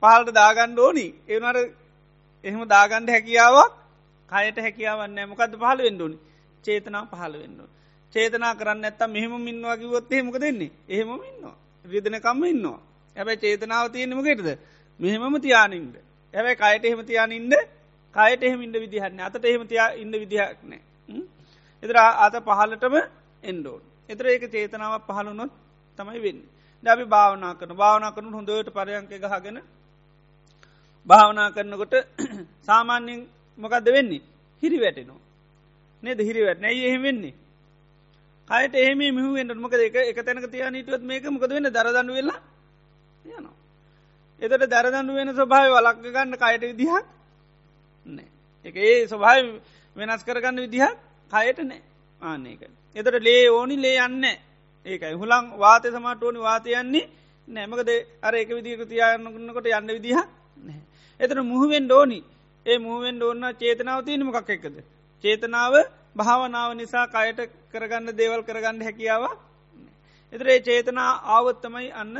පහල්ට 0.03 0.31
දාගණ්ඩ 0.33 0.79
ඕනි. 0.79 1.07
ඒනට 1.29 1.59
එහෙම 2.45 2.63
දාගණ්ඩ 2.67 3.11
හැකියාවක් 3.11 3.73
කයට 4.29 4.59
හැකියාවන්න 4.59 5.19
මොකද 5.29 5.53
පහල 5.55 5.79
වෙන්ඩුවනි 5.79 6.19
චේතනා 6.65 7.07
පහල 7.07 7.33
වෙන්න. 7.35 7.61
චේතනා 8.13 8.55
කරන්න 8.55 8.85
ඇත්තම් 8.85 9.11
මෙහෙම 9.11 9.35
මින්නවා 9.41 9.77
කිවොත් 9.77 10.11
හෙමක 10.11 10.37
දෙන්නේ 10.41 10.73
එහෙම 10.89 11.11
ඉන්නවා. 11.23 11.57
රිදනකම්ම 11.85 12.45
ඉන්නවා. 12.45 12.81
ඇැබයි 13.17 13.43
චේතනාව 13.45 13.87
තියෙනමකෙටද 13.93 14.49
මෙහෙමම 15.01 15.35
තියානින්ද 15.41 15.95
ඇැබයි 16.35 16.57
කයට 16.57 16.85
එහෙම 16.85 17.01
තියානින්ද 17.03 17.55
කයට 18.15 18.43
එහෙම 18.43 18.61
ඉන්න 18.63 18.75
විදිහන්න 18.75 19.21
අතට 19.21 19.45
එහෙම 19.45 19.63
තියා 19.67 19.89
ඉන්න 19.95 20.13
විදිහක් 20.15 20.59
නෑ. 20.65 20.81
එතර 21.83 21.97
අත 22.19 22.35
පහලටම 22.41 22.97
එන්ඩෝන් 23.45 23.83
එතර 24.09 24.27
ඒක 24.27 24.45
චේතනාවක් 24.47 25.07
පහළුනොත් 25.09 25.53
තමයි 25.99 26.21
වෙන්න. 26.21 26.41
දැබි 26.85 27.05
භාවනා 27.07 27.55
කරන 27.55 27.73
භාවනා 27.75 28.13
කරනු 28.13 28.31
හොඳට 28.33 28.71
පරයන්ක 28.71 29.13
ගහගෙන 29.25 29.59
භාවනා 31.07 31.49
කරනකොට 31.51 31.95
සාමාන්‍යෙන් 32.69 33.21
මොකක්ද 33.59 33.87
වෙන්නේ? 33.89 34.23
හිරි 34.63 34.79
වැටෙනවා. 34.79 35.21
නේද? 36.03 36.19
හිරි 36.21 36.41
වැට 36.43 36.61
නැයි 36.61 36.85
එහෙම 36.85 37.03
වෙන්නේ? 37.03 37.35
කයට 38.51 38.75
එහෙම 38.77 39.01
මිහුවෙන්ට 39.11 39.57
මොකද 39.57 39.81
එක 39.81 39.97
එක 40.03 40.19
තැනක 40.19 40.47
තියා 40.47 40.71
නිටුවත් 40.71 41.03
මේක 41.03 41.25
මොකද 41.27 41.51
වෙන්න? 41.51 41.69
දරදන්න 41.69 42.11
වෙලා 42.11 42.41
යනවා. 43.25 43.55
එතට 44.43 44.65
දරදන්නු 44.67 45.13
වෙන 45.15 45.29
ස්වභාව 45.31 45.73
වලක්ග 45.73 46.07
ගන්න 46.09 46.35
කයට 46.37 46.63
විදිහක් 46.63 47.05
නෑ 48.07 48.29
එක 48.65 48.77
ඒ 48.79 49.07
ස්වභාව 49.07 49.45
වෙනස් 49.97 50.23
කරගන්න 50.25 50.59
විදිහක් 50.59 50.97
කයට 51.31 51.59
නෑ 51.63 51.83
ආනක. 52.23 52.63
එතට 52.97 53.17
ලේ 53.21 53.45
ඕනි 53.51 53.77
ලේ 53.77 53.99
යන්න 54.01 54.25
ඒකයි 54.87 55.15
හුළං 55.15 55.47
වාතය 55.57 55.89
සමට 55.91 56.23
ඕනි 56.23 56.41
වාතයන්නේ 56.41 57.11
නෑමකද 57.49 57.91
අර 58.21 58.35
එක 58.35 58.51
විදික 58.51 58.83
තියාන්නකොට 58.87 59.67
යන්න 59.71 59.89
විදිහ 59.91 60.19
නෑ. 60.59 60.81
එතන 61.21 61.41
මුහුවෙන් 61.45 61.87
ඩෝනි 61.87 62.21
ඒ 62.67 62.79
මුහුවෙන් 62.79 63.23
ඕන්න 63.23 63.45
චේතනාව 63.55 64.01
තියනම 64.03 64.31
කක් 64.33 64.51
එකද. 64.51 64.77
චේතනාව 65.25 65.75
භාවනාව 66.17 66.71
නිසා 66.75 67.07
කයට 67.09 67.41
කරගන්න 67.71 68.11
දේවල් 68.13 68.43
කරගන්න 68.43 68.83
හැකියාව 68.83 69.25
එතර 70.33 70.47
ඒ 70.49 70.61
චේතනා 70.63 71.11
ආවත්තමයි 71.31 71.89
අන්න 71.95 72.17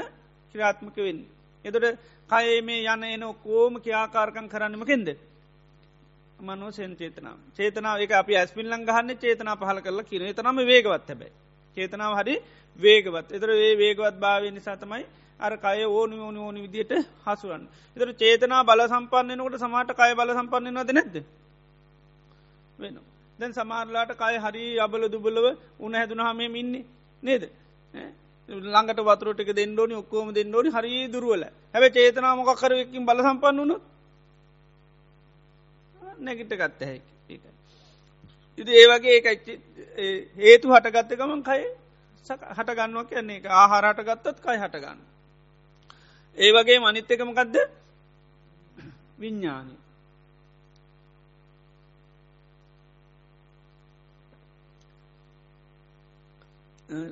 ක්‍රාත්මක 0.55 0.97
වෙන්න. 0.99 1.23
එතට 1.65 1.99
කයේ 2.31 2.61
මේ 2.63 2.87
යන 2.87 3.05
එන 3.07 3.25
කෝම 3.37 3.75
කියාකාරකං 3.79 4.49
කරන්නමකෙන්ද. 4.49 5.09
මනෝ 6.41 6.71
සෙන් 6.71 6.97
චේතනාව 6.97 7.39
චේතනාව 7.53 8.01
එක 8.01 8.13
අපි 8.13 8.37
ඇස්පිල්ලං 8.37 8.85
ගහන්න 8.85 9.17
චේතනා 9.17 9.57
පහල 9.57 9.79
කරලා 9.81 10.05
කියන 10.05 10.23
තනම 10.33 10.59
වේගවත් 10.65 11.09
හැබයි. 11.09 11.31
චේතනාව 11.77 12.15
හරි 12.17 12.35
වේගවත්. 12.79 13.29
එතර 13.31 13.51
ඒ 13.53 13.75
වේගවත් 13.77 14.17
භාවය 14.17 14.51
නිසා 14.51 14.77
තමයි 14.77 15.05
අර 15.41 15.53
කය 15.59 15.85
ඕනි 15.87 16.17
ඕනි 16.19 16.39
ඕනි 16.39 16.61
විදියට 16.63 16.93
හසුරන් 17.25 17.65
එතර 17.97 18.09
චේතනා 18.15 18.65
බල 18.65 18.83
සම්පන්නනකොට 18.87 19.59
සමාට 19.59 19.91
කය 19.93 20.13
බල 20.15 20.31
සම්පන්නනවද 20.33 20.91
නැද්ද? 20.93 21.17
වෙන 22.79 22.97
දැන් 23.39 23.53
සමාරලාට 23.53 24.13
කය 24.15 24.35
හරි 24.39 24.65
අබල 24.79 25.03
දුබලව 25.09 25.47
උන 25.79 25.95
හැදුන 25.95 26.23
හමේ 26.23 26.51
ඉන්නේ 26.57 26.85
නේද 27.23 27.43
ළඟට 28.49 29.01
වතුරටක 29.03 29.51
දෙන්නඩෝනි 29.53 29.95
ඔක්කෝම 29.95 30.29
දෙන්නඩෝනි 30.33 30.71
හරි 30.71 31.09
දුරුවල 31.09 31.45
හැබ 31.75 31.85
චේතනා 31.91 32.37
මොකක්කරවකින් 32.37 33.05
බල 33.05 33.21
සම්පන්න 33.21 33.61
වනුත් 33.61 33.83
නැගිට 36.21 36.55
ගත්ත 36.55 36.81
හැකි 36.85 37.41
ඉති 38.59 38.73
ඒ 38.73 38.87
වගේ 38.89 39.19
හේතු 40.39 40.67
හටගත්ත 40.71 41.17
ගමන් 41.17 41.43
කයි 41.43 41.65
හටගන්නවා 42.27 43.05
කියන්නේ 43.05 43.37
එක 43.37 43.47
ආහාරට 43.53 44.01
ගත්තත් 44.01 44.39
කයි 44.41 44.59
හටගන්න. 44.59 44.99
ඒ 46.39 46.51
වගේ 46.53 46.79
මනිත් 46.79 47.11
එකමකක්ද 47.11 47.57
විඤ්ඥානී. 49.19 49.82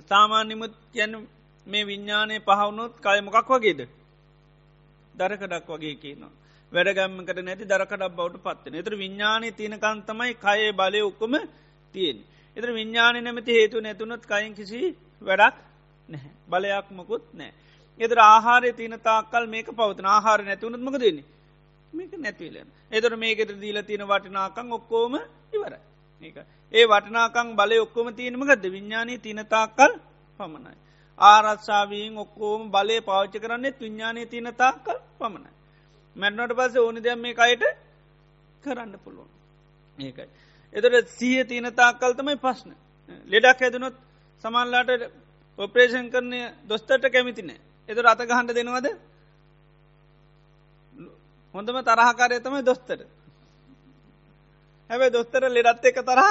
සාමාන්‍යමුත් 0.04 0.74
යැන 0.94 1.14
මේ 1.66 1.84
විඤ්ඥානය 1.84 2.36
පහවුණොත් 2.40 2.94
කයමොකක් 2.98 3.48
වගේද? 3.50 3.80
දරකඩක් 5.14 5.68
වගේ 5.68 5.94
කියනවා. 5.96 6.32
වැඩගම්මකට 6.72 7.40
නැති 7.40 7.64
දරකඩක් 7.64 8.12
බවට 8.12 8.42
පත්වන 8.42 8.74
එතර 8.74 8.94
විඤ්ඥානය 8.94 9.48
තියනකන්තමයි 9.52 10.34
කයේ 10.36 10.72
බලය 10.72 11.00
ඔක්කොම 11.02 11.34
තියෙන්. 11.94 12.18
එතර 12.56 12.70
විඤ්ඥානය 12.70 13.18
නැමති 13.20 13.52
හේතු 13.52 13.80
නැතුනොත් 13.80 14.24
කයින් 14.24 14.54
කිසි 14.54 14.80
වැඩක් 15.22 15.56
නැහැ. 16.08 16.30
බලයක් 16.48 16.88
මොකුත් 16.92 17.24
නෑ. 17.32 17.52
එතර 18.00 18.18
ආහාරය 18.20 18.72
තියන 18.72 18.94
තාකල් 19.00 19.44
මේක 19.46 19.68
පවතන. 19.70 20.06
ආහාර 20.06 20.40
නැතිවුණත් 20.42 20.82
මක 20.82 20.96
දෙන්නේ 20.98 21.28
මේක 21.92 22.12
නැතිවලෙන් 22.16 22.68
එතර 22.92 23.12
මේකට 23.16 23.52
දීල 23.56 23.78
තියෙන 23.82 24.04
වටිනාකං 24.04 24.72
ඔක්කෝම 24.72 25.14
ඉවර 26.22 26.44
ඒ 26.72 26.84
වටනාකං 26.86 27.48
බලය 27.54 27.78
ඔක්කොම 27.78 28.08
තියෙනමගද 28.12 28.64
විඤ්ඥානී 28.66 29.18
තිනතාකල් 29.20 29.92
පමණයි. 30.40 30.76
ආරත්සාාවීන් 31.18 32.18
ඔක්කෝම 32.18 32.62
බලය 32.70 32.96
පාච්ච 33.02 33.34
කරන්නේ 33.38 33.78
විඤ්ඥානය 33.78 34.26
තිනතාකල් 34.26 34.98
පමණයි. 35.16 35.52
මැන්නට 36.16 36.52
පස 36.52 36.76
ඕනි 36.78 37.00
දෙයක් 37.00 37.18
මේ 37.18 37.34
අයට 37.38 37.64
කරන්න 38.62 38.94
පුළුවන් 38.98 39.30
ඒකයි. 39.98 40.28
එතට 40.74 41.08
සීය 41.10 41.44
තියන 41.44 41.66
තාක්කල් 41.72 42.12
තමයි 42.14 42.36
පස්්න. 42.38 42.70
ලෙඩක් 43.26 43.60
හැදනොත් 43.60 43.96
සමල්ලාට 44.44 44.90
ඔපරේෂන් 45.58 46.08
කරනය 46.08 46.40
දොස්තට 46.64 47.06
කැමිතිනෑ 47.08 47.58
එත 47.88 47.98
රත 47.98 48.20
ගහන්ඩ 48.24 48.54
දෙනවද 48.54 48.86
හොඳම 51.54 51.80
තරහකාරය 51.82 52.40
තමයි 52.40 52.62
දොස්තර 52.62 53.00
හැබ 54.90 55.02
දොස්තර 55.10 55.44
ලෙඩත් 55.48 55.84
එක 55.84 56.00
තරහ 56.02 56.26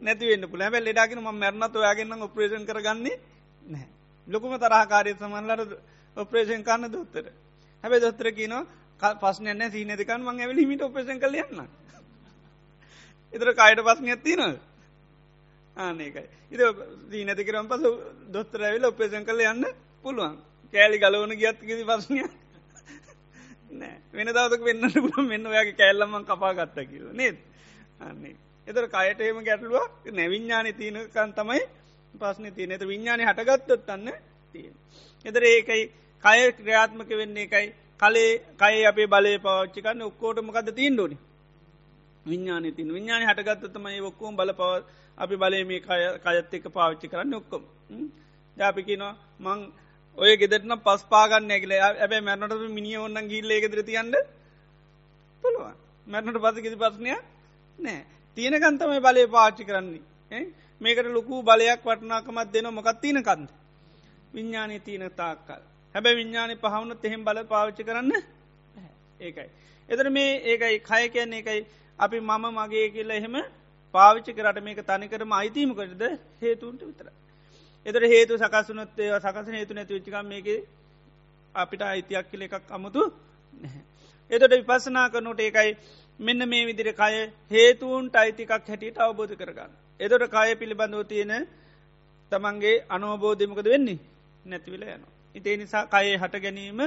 නැතිවෙන්න 0.00 0.46
පුළ 0.46 0.62
හැබ 0.62 0.76
ලෙඩාගෙන 0.80 1.20
ම 1.20 1.30
මැරණත් 1.34 1.76
ඔයාගන්න 1.76 2.22
ඔපරේෂන් 2.22 2.64
කරගන්නේ 2.64 3.18
නෑ 3.62 3.86
ලොකුම 4.28 4.54
තරහකාරය 4.58 5.14
සමන්ලට 5.14 5.74
ඔපරේෂන් 6.16 6.62
කන්න 6.62 6.90
දොත්තර 6.90 7.26
හැබැ 7.84 8.00
දොස්තර 8.00 8.30
කියනවා 8.32 8.64
පස්න 9.14 9.48
න 9.50 9.70
සීනතිකන් 9.70 10.22
මං 10.22 10.40
ඇවල 10.40 10.56
හිමිට 10.56 10.82
ඔපේසන් 10.82 11.18
කල 11.18 11.34
යන්න. 11.36 11.66
එතර 13.32 13.50
කයට 13.52 13.82
පස්න 13.82 14.08
ඇත්තින 14.08 14.42
ආනකයි 15.76 16.24
ඉද 16.50 16.62
දීනතිකරම් 17.10 17.68
පස 17.68 17.82
දොස්තර 18.28 18.62
ඇවිල 18.62 18.84
ඔපේසන් 18.86 19.24
කල 19.24 19.40
යන්න 19.42 19.66
පුළුවන්. 20.04 20.38
කෑලි 20.72 20.98
ගලවන 20.98 21.36
ගියත් 21.36 21.60
කිසි 21.60 21.84
පස්නය 21.84 22.22
නෑ 23.72 23.96
වෙන 24.12 24.28
දවතක 24.28 24.62
වෙන්නට 24.62 25.00
පුළ 25.06 25.26
මෙන්න 25.26 25.46
ඔයාගේ 25.46 25.76
කෑල්ලම්මන් 25.76 26.24
කපා 26.24 26.54
ගත්ත 26.54 26.86
කියල 26.86 27.10
නේද? 27.12 27.36
අන්නේ. 28.00 28.36
එතර 28.66 28.86
කයට 28.88 29.20
එම 29.22 29.38
ගැටලුවක් 29.42 29.92
නැවිඤ්ඥාන 30.12 30.66
තියනකන් 30.74 31.30
තමයි 31.32 31.62
පස්න 32.14 32.46
තියන 32.52 32.72
එත 32.72 32.82
විඤ්ඥානය 32.82 33.24
හටගත්තොත් 33.24 33.88
අන්න 33.90 34.10
තියෙන 34.54 34.74
එතර 35.24 35.42
ඒකයි 35.44 35.82
කය 36.24 36.40
ක්‍රියාත්මක 36.54 37.10
වෙන්නේ 37.12 37.44
එකයි 37.44 37.66
කලේ 38.00 38.32
කයි 38.56 38.82
අපේ 38.86 39.08
බලය 39.08 39.38
පවච්චිකන්න 39.38 40.02
ඔක්කෝට 40.02 40.42
මොකද 40.42 40.68
තිීන්ඩෝනි 40.72 41.16
විඤ්ඥාන 42.26 42.68
තින් 42.72 42.88
විඤ්ඥාන 42.90 43.24
හටගත්තතමයි 43.24 44.00
ඔක්කෝම් 44.02 44.36
බල 44.36 44.52
පව 44.54 44.84
අපි 45.18 45.34
බලය 45.36 45.64
මේ 45.64 45.80
කයත් 45.80 46.54
එක 46.54 46.66
පාවිච්චි 46.70 47.08
කරන්න 47.08 47.34
ඔක්කොම. 47.34 47.62
ජාපිකිනවා 48.56 49.14
මං 49.40 49.60
ඔය 50.18 50.32
ගෙදරන 50.36 50.72
පස් 50.78 51.02
පාගන්න 51.06 51.50
ඇගල 51.50 51.72
ඇබැ 51.76 52.20
මැනට 52.20 52.54
මිනිිය 52.70 52.98
ඔන්න 52.98 53.28
ගිල්ල 53.28 53.50
ගෙදර 53.56 53.80
තියන්න. 53.82 54.14
පුළුවන්. 55.44 55.76
මැනට 56.06 56.38
පස 56.38 56.56
කිසි 56.58 56.76
පස්නය 56.76 57.14
නෑ. 57.78 58.04
තියෙනකන්තමයි 58.36 59.00
බලය 59.00 59.26
පාච්චි 59.28 59.64
කරන්නේ. 59.64 60.44
මේකට 60.80 61.08
ලොකු 61.08 61.42
බලයක් 61.42 61.82
වටනාකමත් 61.82 62.52
දෙන 62.52 62.66
මොකත් 62.70 63.00
තියන 63.00 63.22
කන්ද 63.22 63.48
විඤ්ඥානය 64.34 64.80
තියන 64.80 65.04
තාක්කල්. 65.12 65.62
හැබැ 65.94 66.14
විඤ්ඥානය 66.14 66.54
පහවුණු 66.56 66.94
එහෙම 67.02 67.24
බල 67.24 67.38
පාවිච්චි 67.44 67.84
කරන්න 67.84 68.12
ඒකයි. 69.20 69.48
එතර 69.88 70.10
මේ 70.10 70.30
ඒකයි 70.44 70.78
කය 70.80 71.08
කියන්නේ 71.08 71.38
එකයි 71.38 71.60
අපි 71.98 72.20
මම 72.20 72.44
මගේ 72.52 72.86
කියලා 72.90 73.16
එහෙම 73.16 73.36
පාවිච්චි 73.94 74.32
කරට 74.32 74.58
මේක 74.60 74.80
තනිකරම 74.82 75.32
අයිතීම 75.32 75.74
කරද 75.74 76.02
හේතුන්ට 76.40 76.82
විතර. 76.82 77.06
එතර 77.86 78.02
හේතු 78.04 78.38
සකසුනොත්තේ 78.38 79.10
සකස 79.16 79.48
හේතු 79.50 79.74
නැති 79.74 79.94
විච්චිකම් 79.94 80.26
මේක 80.26 80.48
අපිට 81.54 81.82
අයිතියක් 81.84 82.26
කියල 82.30 82.42
එකක් 82.42 82.70
අමුතු 82.70 83.02
එතට 84.30 84.52
විපසනා 84.52 85.08
කරනට 85.10 85.40
ඒකයි 85.40 85.70
මෙන්න 86.20 86.40
මේ 86.44 86.64
විදිර 86.64 86.92
කය 86.94 87.14
හේතුවන්ට 87.48 88.14
අයිතිකක් 88.14 88.50
හැටියට 88.50 88.98
අවබෝධ 88.98 89.34
කරගන්න. 89.34 89.70
එතොට 90.00 90.24
කය 90.28 90.54
පිළිබඳව 90.54 91.02
තියෙන 91.04 91.46
තමන්ගේ 92.32 92.84
අනවබෝධමකද 92.88 93.66
වෙන්නේ 93.66 93.98
නැතිවිල 94.44 94.82
යන. 94.84 95.02
ඉතේ 95.34 95.56
නිසා 95.56 95.86
කයේ 95.86 96.16
හට 96.16 96.34
ගැනීම 96.38 96.80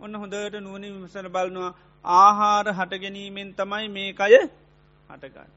ඔන්න 0.00 0.14
හොඳට 0.14 0.54
නුවනි 0.56 0.88
විමසන 0.88 1.28
බලනවා 1.28 1.74
ආහාර 2.04 2.66
හට 2.70 2.92
ගැනීමෙන් 2.96 3.48
තමයි 3.54 3.88
මේ 3.88 4.12
කය 4.12 4.34
හටගන්න. 5.08 5.50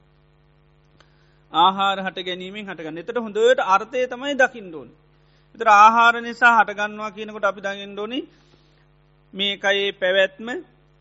ආහාර 1.53 1.97
හට 1.99 2.19
ගැනීමෙන් 2.21 2.65
හටගන්න 2.65 2.97
එතට 2.97 3.17
හොඳට 3.17 3.59
අර්ථය 3.67 4.07
තමයි 4.07 4.33
දකිින්ඩෝන්. 4.35 4.89
එතර 5.55 5.67
ආහාර 5.69 6.15
නිසා 6.21 6.53
හටගන්නවා 6.57 7.11
කියනකොට 7.11 7.45
අපි 7.45 7.61
දකිින්ඩෝනි 7.61 8.19
මේ 9.33 9.53
කයේ 9.57 9.91
පැවැත්ම 9.93 10.47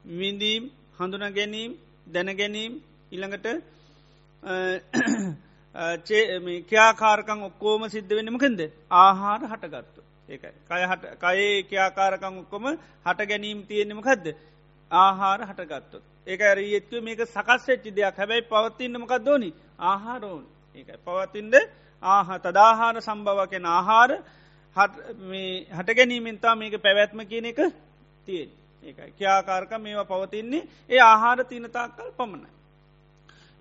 විඳීම් 0.05 0.65
හඳුන 0.99 1.25
ගැනීම් 1.33 1.73
දැනගැනීම් 2.13 2.73
ඉළඟට 3.13 3.47
ක්‍යාකාරකං 6.71 7.41
ඔක්කෝම 7.43 7.83
සිද්ධ 7.89 8.13
වෙනමකෙන්ද 8.19 8.61
ආහාර 8.91 9.41
හටගත්තු. 9.45 10.01
ඒකයි. 10.29 10.53
කය 10.69 10.83
හට 10.83 11.05
කයේ 11.19 11.63
ක්‍යාකාරකං 11.63 12.39
ඔක්කොම 12.39 12.65
හට 13.07 13.29
ගැනීම් 13.29 13.59
තියෙනෙමකක්ද 13.67 14.27
ආහාර 14.91 15.41
හටගත්තුත් 15.43 16.05
ඒක 16.27 16.41
ඇරඒත්ව 16.43 17.03
මේක 17.03 17.21
සකස්වෙච්චි 17.27 17.91
දෙයක්. 17.91 18.17
හැබැයි 18.17 18.49
පවත්තින්නමකක් 18.51 19.13
දෝනි 19.21 19.51
ආහාරෝන් 19.81 20.45
ඒකයි. 20.77 20.99
පවතින්ද? 21.07 21.55
ආහ 22.03 22.29
තදාහාර 22.39 22.97
සම්භවකෙන 23.01 23.65
ආහාර 23.69 24.11
හට 25.77 25.89
ගැනීමෙන්තා 25.97 26.55
මේක 26.55 26.75
පැවැත්ම 26.79 27.21
කියන 27.23 27.47
එක 27.47 27.61
තියෙන් 28.27 28.51
ඒකයි 28.83 29.13
ක්‍යාකාරක 29.13 29.73
මේවා 29.79 30.05
පවතින්නේ 30.07 30.69
ඒ 30.91 31.01
ආහාර 31.03 31.39
තිනතාකල් 31.45 32.11
පමණයි. 32.13 32.51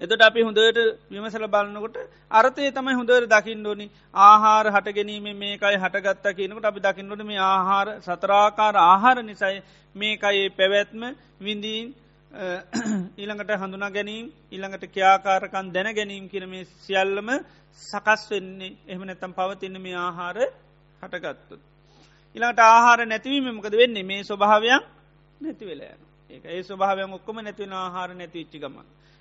එතට 0.02 0.22
අපි 0.22 0.42
හොඳට 0.42 0.78
විමසල 1.10 1.46
බලන්නකොට 1.46 1.98
අර්ථය 2.32 2.72
තමයි 2.72 2.94
හොඳර 2.94 3.24
දකිින් 3.28 3.60
ඩෝනි 3.60 3.88
ආහාර 4.20 4.66
හට 4.68 4.94
ගැනීම 4.94 5.26
මේකයි 5.36 5.78
හටගත්තා 5.78 6.34
කියනකට 6.34 6.66
අපි 6.66 6.80
දකිින්ඩොට 6.80 7.24
මේ 7.24 7.42
ආහාර 7.46 7.88
සතරාකාර 8.00 8.76
ආහාර 8.80 9.18
නිසයි 9.22 9.58
මේකයේ 9.96 10.46
පැවැත්ම 10.52 11.02
විඳීන් 11.40 11.88
ඊළඟට 13.18 13.52
හඳුනා 13.58 13.92
ගැනීම් 13.92 14.26
ඊළඟට 14.50 14.86
ක්‍යාකාරකන් 14.90 15.68
දැන 15.70 15.90
ගැනීම් 15.94 16.30
කියන 16.30 16.46
මේ 16.48 16.70
සියල්ලම 16.78 17.30
සකස් 17.80 18.24
වෙන්නේ 18.30 18.78
එහම 18.88 19.04
නැතම් 19.04 19.34
පවතින්න 19.34 19.76
මේ 19.80 19.98
ආහාර 19.98 20.38
හටගත්තුත්. 21.02 21.62
ඉළඟට 22.36 22.64
ආහාර 22.66 23.06
නැතිවීම 23.06 23.52
මොකද 23.52 23.74
වෙන්නේ 23.74 24.04
මේ 24.04 24.24
ස්වභාවයක් 24.24 24.88
නැති 25.42 25.66
වෙලා 25.66 25.92
යන 25.94 26.04
ඒක 26.30 26.44
ඒ 26.48 26.62
ස්වභාවයන් 26.64 27.14
ඔක්කොම 27.14 27.38
නැතිවෙන 27.40 27.76
ආහාර 27.76 28.10
නැතිවිච්චි 28.14 28.60
ගම 28.60 28.78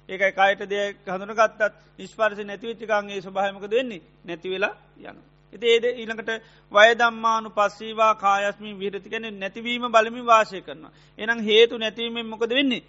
ඒකයි 0.08 0.32
කායට 0.32 0.62
දෙයක් 0.66 0.96
හඳුන 1.06 1.34
ගත්තත් 1.34 1.74
නිස්පර්ස 1.98 2.38
නැතිවිච්චිකන්ගේ 2.42 3.20
ස්වභාමක 3.20 3.66
දෙන්නේ 3.66 4.00
නැතිවෙලා 4.24 4.74
යන. 5.00 5.18
එති 5.52 5.66
ඒද 5.66 5.84
ඊළඟට 5.86 6.30
වයදම්මානු 6.72 7.48
පස්සීවා 7.50 8.12
කායස්මී 8.16 8.74
විරතිකැන 8.74 9.26
නැතිවීම 9.34 9.84
බලමි 9.88 10.22
වාශය 10.24 10.60
කරන. 10.60 10.84
එනම් 11.18 11.40
හේතු 11.42 11.74
නැතිවීමෙන් 11.76 12.26
මොකද 12.26 12.50
වෙන්නේ 12.50 12.82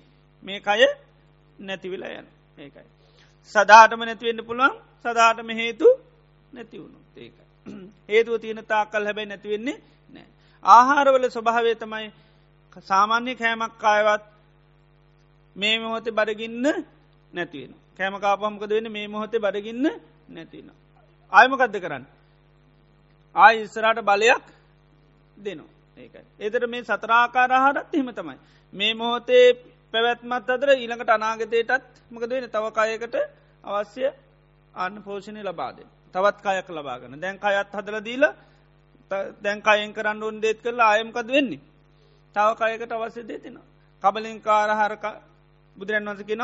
මේ 0.44 0.60
කය 0.62 0.82
නැතිවෙලා 1.60 2.14
යන 2.14 2.28
ඒකයි. 2.58 2.88
සදාටම 3.56 4.02
නැතිවෙන්න 4.02 4.46
පුළුවන් 4.46 4.80
සදාටම 5.06 5.50
හේතු 5.54 5.88
නැතිවුණු 6.52 7.00
ඒකයි. 7.18 7.46
හේතුව 8.10 8.36
තියෙන 8.38 8.64
තාකල් 8.66 9.04
හැබැයි 9.04 9.30
නැතිවෙන්නේ 9.30 9.78
නෑ. 10.14 10.28
ආහාරවල 10.66 11.26
ස්වභාවේ 11.30 11.76
තමයි 11.76 12.08
සාමාන්‍ය 12.78 13.36
කෑමක් 13.36 13.84
අයවත් 13.86 14.24
මේ 15.56 15.80
මොහොතේ 15.80 16.12
බඩගින්න 16.12 16.66
නැතිවෙන. 17.34 17.74
කෑමකාපහමකද 17.98 18.70
වෙන 18.70 18.92
මේ 18.92 19.08
මොහොතේ 19.08 19.40
බඩගින්න 19.40 19.86
නැතින. 20.30 20.72
ආයමකදද 21.32 21.76
කරන්න. 21.76 22.06
ආය 23.36 23.56
ඉස්සරට 23.64 24.00
බලයක් 24.02 24.46
දෙනවා 25.38 25.70
ඒකයි. 25.98 26.26
ඒතර 26.40 26.68
මේ 26.68 26.84
සතරාකාරහරත් 26.84 27.94
එහෙම 27.94 28.10
තමයි. 28.12 28.38
මේ 28.74 28.94
මොහොතේ 28.94 29.48
පැවැත්මත් 29.94 30.50
අදර 30.50 30.70
ඊළඟට 30.72 31.10
අනාගතයටත් 31.10 31.86
මකද 32.12 32.32
වෙන 32.32 32.50
තව 32.50 32.66
කායකට 32.72 33.16
අවශ්‍ය 33.64 34.06
අන්න 34.74 34.96
පෝෂණය 35.04 35.42
ලබාද. 35.44 35.78
තවත් 36.16 36.38
කයක් 36.46 36.70
ලබාගන්න 36.70 37.20
දැන් 37.20 37.38
අයත් 37.42 37.74
හදල 37.74 37.98
දීල 38.02 38.24
දැන් 39.42 39.60
කයෙන් 39.62 39.92
කරන්න 39.94 40.24
ඔන් 40.24 40.38
දේත් 40.40 40.62
කරලා 40.62 40.90
ආයමකද 40.92 41.28
වෙන්නේ. 41.28 41.62
තව 42.36 42.48
කයකට 42.56 42.92
අවශ්‍ය 42.94 43.22
දේ 43.24 43.40
තින. 43.40 43.58
කබලින් 44.04 44.42
කාරහරක 44.42 45.06
බුදුරන් 45.76 46.10
වසකින 46.10 46.44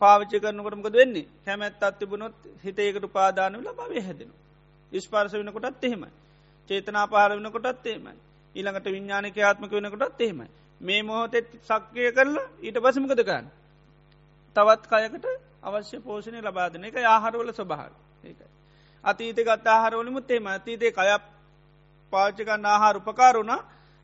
පාවිච්චි 0.00 0.38
කරනකොටමකද 0.38 0.94
වෙන්නේ 0.94 1.26
හැමැත් 1.44 1.82
අත්තිබුණොත් 1.82 2.34
හිතේකට 2.64 3.06
පාදානව 3.08 3.60
ලබේ 3.62 4.02
හැදෙන. 4.02 4.30
ඉස්පාර්ස 4.92 5.32
වෙනකොටත් 5.34 5.84
එහෙමයි. 5.84 6.10
චේතනා 6.70 7.06
පහර 7.06 7.32
වෙනකොටත් 7.34 7.86
එහෙමයි. 7.86 8.16
ඊළඟට 8.54 8.86
විඤ්ඥානක 8.86 9.38
ආත්මක 9.40 9.72
වෙනකොටත් 9.72 10.20
එහෙමයි. 10.20 10.48
මේ 10.80 11.02
මොහොතෙත් 11.02 11.48
සක්කය 11.62 12.12
කරලා 12.12 12.46
ඊට 12.60 12.76
පසමකද 12.76 13.22
ගන්න. 13.22 13.46
තවත් 14.56 14.84
කයකට 14.88 15.26
අවශ්‍ය 15.62 15.96
පෝෂණය 16.00 16.40
ලබාදන 16.40 16.84
එක 16.84 16.96
ආහරවල 17.06 17.50
ස්වභාව 17.52 17.92
ඒකයි. 18.24 18.48
අතීත 19.04 19.38
ගත් 19.38 19.66
ආහරවලිමුත් 19.68 20.30
එම 20.30 20.46
අතීතේ 20.48 20.92
කයක් 20.92 21.24
පාච්චකන්න 22.12 22.66
ආහාර 22.66 22.96
උපකාරුණා 22.98 23.60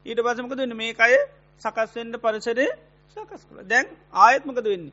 ඊට 0.06 0.20
පසමක 0.20 0.52
දෙන්න 0.54 0.74
මේ 0.74 0.94
අය 0.98 1.14
සකස්වෙන්ඩ 1.62 2.14
පරිසරේ 2.18 2.70
සකස් 3.16 3.42
කළ 3.44 3.60
දැන් 3.64 3.86
ආයත්මකද 4.18 4.66
වෙන්නේ. 4.66 4.92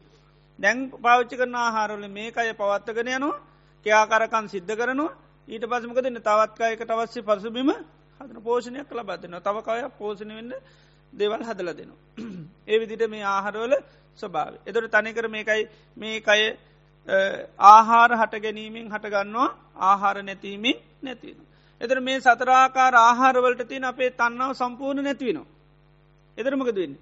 දැන් 0.60 0.78
පාවිච්චි 0.97 1.36
කරන 1.36 1.55
ආහාරවල 1.57 2.05
මේ 2.10 2.30
අය 2.34 2.49
පවත්තගෙන 2.53 3.10
යනවා 3.10 3.38
කයාකරකන් 3.86 4.45
සිද්ධ 4.47 4.74
කරනවා 4.76 5.18
ඊට 5.47 5.66
පසමක 5.66 5.97
දෙන්න 5.99 6.20
තවත්කායකට 6.22 6.91
අවශ්‍ය 6.91 7.22
පසුබිම 7.24 7.70
හදන 8.20 8.39
පෝෂණයක් 8.41 8.88
කළ 8.88 9.01
බදන්න 9.03 9.41
තවකාය 9.41 9.82
පෝෂණ 9.93 10.32
වෙන්න 10.32 10.53
දෙවල් 11.14 11.41
හදල 11.41 11.70
දෙනවා. 11.72 11.99
ඒ 12.68 12.78
විදිට 12.78 13.03
මේ 13.07 13.26
ආහාරවල 13.26 13.74
ස්වභාව. 14.20 14.53
එතොට 14.64 14.91
තනිකර 14.91 15.26
මේකයි 15.28 15.62
මේ 15.97 16.18
අය 16.28 16.41
ආහාර 17.66 18.12
හට 18.14 18.34
ගැනීමෙන් 18.39 18.88
හටගන්නවා 18.88 19.49
ආහාර 19.84 20.18
නැතිීමෙන් 20.22 20.78
නැතිනවා. 21.03 21.49
එතර 21.82 21.97
මේ 21.99 22.19
සතරාකාර 22.19 22.93
ආහාරවලට 22.97 23.61
තින 23.67 23.84
අපේ 23.84 24.09
තන්නාව 24.11 24.51
සම්පූර්ණ 24.53 25.03
නැතිවෙනවා. 25.03 25.47
එතරමකද 26.38 26.75
වෙන්න. 26.75 26.95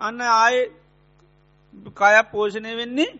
අන්න 0.00 0.20
ආය 0.20 0.56
කයක් 1.92 2.30
පෝෂණය 2.30 2.72
වෙන්නේ 2.76 3.10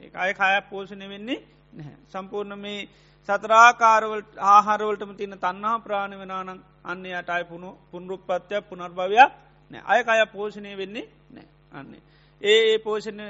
ඒ 0.00 0.10
අය 0.16 0.32
කයක් 0.34 0.70
පෝෂණය 0.70 1.06
වෙන්නේ 1.06 1.38
නැහැ. 1.72 1.96
සම්පූර්ණ 2.08 2.58
මේ 2.58 2.88
සතරාකාරවලට 3.28 4.32
ආහාරවලටම 4.46 5.12
තින 5.14 5.34
තන්නා 5.36 5.76
ප්‍රාණ 5.80 6.12
වෙනනම් 6.12 6.60
අන්න 6.84 7.06
අටයි 7.14 7.44
පුුණු 7.44 7.70
පුනරුපත්යක් 7.90 8.68
පුනර්භවයක් 8.70 9.32
නෑ 9.70 9.82
අය 9.86 10.00
කය 10.04 10.20
පෝෂණය 10.28 10.76
වෙන්නේ 10.76 11.06
නෑ 11.30 11.46
අන්නේ. 11.74 12.02
ඒ 12.42 12.60
ඒ 12.64 12.78
පෝෂණ 12.80 13.20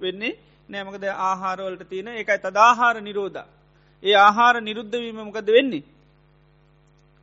වෙන්නේ 0.00 0.38
නෑමකද 0.68 1.04
ආහාරවලට 1.20 1.88
තියෙන 1.88 2.08
එකයි 2.14 2.38
තදාහාර 2.40 2.96
නිරෝධ 3.00 3.40
ඒ 4.02 4.14
ආහාර 4.16 4.56
නිරුද්ධවීම 4.60 5.18
මොකද 5.18 5.48
වෙන්නේ. 5.48 5.84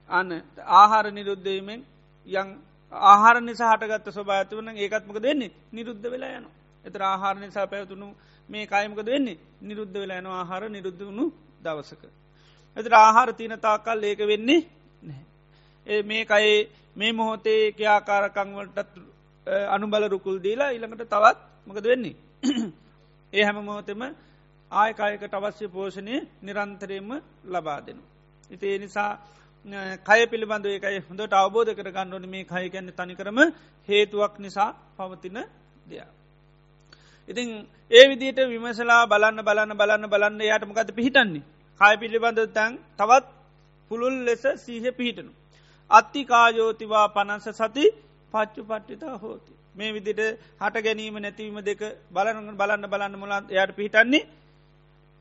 අන්න 0.10 0.30
ආහාර 0.74 1.06
නිරුද්ධවීමෙන් 1.12 1.82
යං 2.28 2.50
ආහාර 2.92 3.38
නිසා 3.42 3.74
හටගත්ත 3.74 4.08
ස්වභාතවන 4.10 4.70
ඒකත්මක 4.76 5.18
දෙන්නේ 5.20 5.52
නිරුද්ධ 5.72 6.06
වෙලා 6.06 6.32
යන. 6.32 6.46
එතර 6.86 7.02
ආහාර 7.04 7.36
නිසා 7.38 7.68
පැවතුණු 7.68 8.08
මේ 8.50 8.66
කායමකද 8.66 9.08
වෙන්නේ 9.08 9.38
නිරුද්ධ 9.62 9.94
වෙලා 9.96 10.18
යන 10.18 10.28
ආහාර 10.30 10.64
නිරුද්ධ 10.70 11.02
වුණු 11.02 11.26
දවසක. 11.62 12.04
එතර 12.78 12.94
ආහාර 12.96 13.30
තියන 13.34 13.54
තාකල් 13.60 14.04
ඒක 14.04 14.22
වෙන්නේ 14.22 14.62
ඒ 15.88 16.02
මේ 16.04 16.26
අයේ 16.30 16.70
මේ 16.96 17.12
මොහොතේ 17.14 17.62
ක්‍යාකාරකංවලටත් 17.74 18.94
අනුබල 19.70 20.04
රුකුල් 20.08 20.38
දීලා 20.40 20.72
ඉළඟට 20.72 21.04
තවත් 21.06 21.38
මකද 21.68 21.86
වෙන්නේ. 21.86 22.16
ඒ 23.34 23.44
හැම 23.44 23.60
මොහොතෙම 23.62 24.02
ආයකායකට 24.72 25.34
අවශ්‍ය 25.34 25.68
පෝෂණය 25.70 26.16
නිරන්තරයෙන්ම 26.42 27.12
ලබා 27.46 27.80
දෙනු. 27.82 28.04
ඉතිේ 28.50 28.78
නිසා 28.78 29.12
කය 30.02 30.20
පිළිබඳ 30.26 30.66
ඒකයි 30.68 31.00
හොඳට 31.02 31.34
අවබෝධ 31.34 31.72
කර 31.74 31.90
ගන්නඩන 31.90 32.28
මේ 32.28 32.44
කය 32.46 32.66
කැන්න 32.70 32.92
තනිකරම 32.92 33.40
හේතුවක් 33.90 34.34
නිසා 34.40 34.70
පවතින 34.98 35.38
දෙයක්. 35.86 36.10
ඉතින් 37.30 37.48
ඒ 37.92 38.06
විදිට 38.10 38.40
විමසලා 38.46 39.02
බලන්න 39.06 39.40
බලන්න 39.42 39.74
බලන්න 39.74 40.10
බලන්න 40.10 40.40
යාටමකද 40.42 40.90
පිහිටන්නේ 40.92 41.44
කය 41.82 41.94
පිළිබඳ 41.98 42.40
තැන් 42.50 42.72
තවත් 42.96 43.26
පුළුල් 43.92 44.16
ලෙස 44.26 44.44
සීහ 44.58 44.86
පිහිටනු. 44.92 45.32
අත්ති 45.90 46.22
කායෝතිවා 46.26 47.08
පනස 47.10 47.48
සති 47.54 47.86
පච්චු 48.34 48.62
පට්ටිතා 48.64 49.16
හෝති. 49.18 49.52
මේ 49.76 49.92
විදිට 49.94 50.22
හට 50.62 50.76
ගැනීම 50.78 51.16
නැතිවීම 51.18 51.60
දෙක 51.62 51.82
බලන 52.10 52.38
බලන්න 52.54 52.84
බලන්න 52.86 53.16
මුලන් 53.16 53.44
යට 53.54 53.72
පිහිටන්නේ 53.76 54.28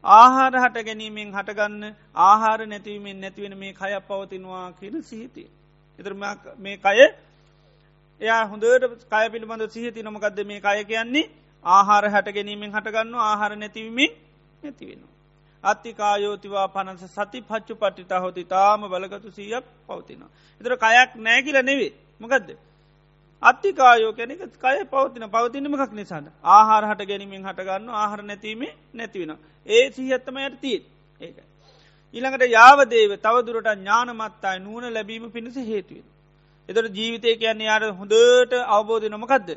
ආහාර 0.05 0.53
හට 0.55 0.84
ගැනීමෙන් 0.84 1.32
හටගන්න 1.32 1.94
ආහාර 2.22 2.61
නැතිවීමෙන් 2.64 3.20
නැතිවෙන 3.20 3.55
මේ 3.57 3.72
කය 3.72 3.92
පවතිනවා 4.03 4.66
කියන 4.72 5.03
සිහිතිය. 5.03 5.49
එතර 5.99 6.12
මේ 6.59 6.76
කය 6.78 6.99
එයා 8.20 8.42
හොඳට 8.47 9.05
කය 9.07 9.24
පිළිබඳ 9.30 9.66
සිහිති 9.70 10.03
නොමකක්ද 10.03 10.38
මේ 10.44 10.61
කය 10.61 10.84
කියන්නේ 10.84 11.30
ආහාර 11.64 12.05
හට 12.07 12.34
ගැනීමෙන් 12.34 12.72
හටගන්න 12.72 13.14
ආහාර 13.22 13.53
නැතිවීමෙන් 13.57 14.12
නැතිවෙනවා. 14.62 15.12
අත්තිකායෝතිවා 15.64 16.68
පනස 16.68 17.03
සති 17.11 17.42
පච්චු 17.42 17.74
පට්ටිතා 17.76 18.20
හොති 18.20 18.44
තාම 18.47 18.80
බලගතු 18.84 19.30
සීයක් 19.30 19.64
පවතිනවා. 19.86 20.30
එතර 20.61 20.72
කයක් 20.76 21.11
නෑකිල 21.18 21.59
නෙවේ 21.62 21.92
මොකදද. 22.20 22.49
අත්තිකායෝ 23.43 24.12
කැනෙක 24.12 24.41
කය 24.57 24.78
පවතින 24.87 25.24
පවතිනමකක් 25.28 25.93
නිසාද 25.93 26.26
ආහාර 26.49 26.84
හට 26.84 27.03
ගැනීමෙන් 27.05 27.45
හටගන්න 27.45 27.89
ආහර 27.95 28.22
නැතිීමේ 28.22 28.72
නැතිවෙන. 28.95 29.37
ඒ 29.66 29.84
සිහත්තම 29.91 30.37
යට 30.39 30.61
තිීත් 30.61 30.84
ඒක. 31.20 31.37
ඉළඟට 32.14 32.45
යාවදේව 32.49 33.12
තවදුරට 33.18 33.68
ඥානමත්තායි 33.72 34.61
නූන 34.61 34.84
ලැබීම 34.89 35.30
පිණිස 35.30 35.57
හේතුවෙන. 35.64 36.07
එතට 36.68 36.95
ජීවිතය 36.95 37.37
කියන්නේ 37.37 37.66
යාර 37.66 37.84
හොඳට 37.93 38.53
අවබෝධ 38.68 39.09
නොමකක්ද. 39.09 39.49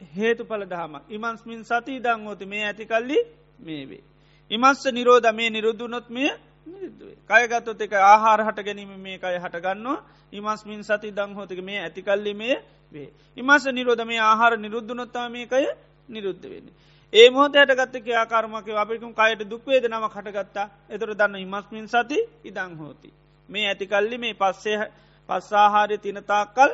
හේතු 0.00 0.42
පල 0.44 0.64
දහම 0.64 0.94
ඉමන්ස්මින් 1.10 1.62
සති 1.64 2.00
දංගෝති 2.00 2.46
මේ 2.46 2.64
ඇතිකල්ලි 2.64 3.18
මේ 3.60 3.84
වේ. 3.84 4.04
ඉමස්ස 4.50 4.84
නිරෝධ 4.88 5.28
මේ 5.32 5.50
නිරුද්ධනොත් 5.50 6.06
මෙය 6.08 6.28
නිරුද්ධුවේ. 6.28 6.53
කයගත්තොත් 6.66 7.80
එක 7.80 7.92
ආහාර 7.92 8.40
හට 8.42 8.58
ගැනීම 8.60 8.92
මේ 8.98 9.18
අය 9.22 9.36
හටගන්නවා 9.38 10.04
ඉමස්මින් 10.32 10.82
සති 10.82 11.10
දංහෝතික 11.10 11.60
මේ 11.60 11.80
ඇතිකල්ලිමේ 11.80 12.56
වේ. 12.92 13.08
ඉමස 13.36 13.64
නිරෝධ 13.68 14.04
මේ 14.04 14.20
ආහාර 14.20 14.52
නිරුද්ධනොත්තා 14.56 15.28
මේකය 15.28 15.66
නිරුද්ධ 16.10 16.44
වෙන්නේ. 16.44 16.74
ඒ 17.12 17.28
මොහොත 17.30 17.54
හටගත්තක 17.54 18.08
ආකාරමක 18.12 18.68
අපිකුම් 18.74 19.12
කයට 19.12 19.42
දුක්වේද 19.44 19.84
නම 19.86 20.06
කටගත්තා 20.08 20.66
එතුර 20.88 21.10
දන්න 21.12 21.36
ඉමස්මින් 21.38 21.86
සති 21.86 22.18
ඉදං 22.44 22.72
හෝති. 22.74 23.08
මේ 23.48 23.66
ඇතිකල්ලි 23.66 24.16
මේ 24.18 24.34
පස්සේ 24.34 24.90
පස්සාහාරය 25.28 25.96
තිනතාකල් 25.98 26.70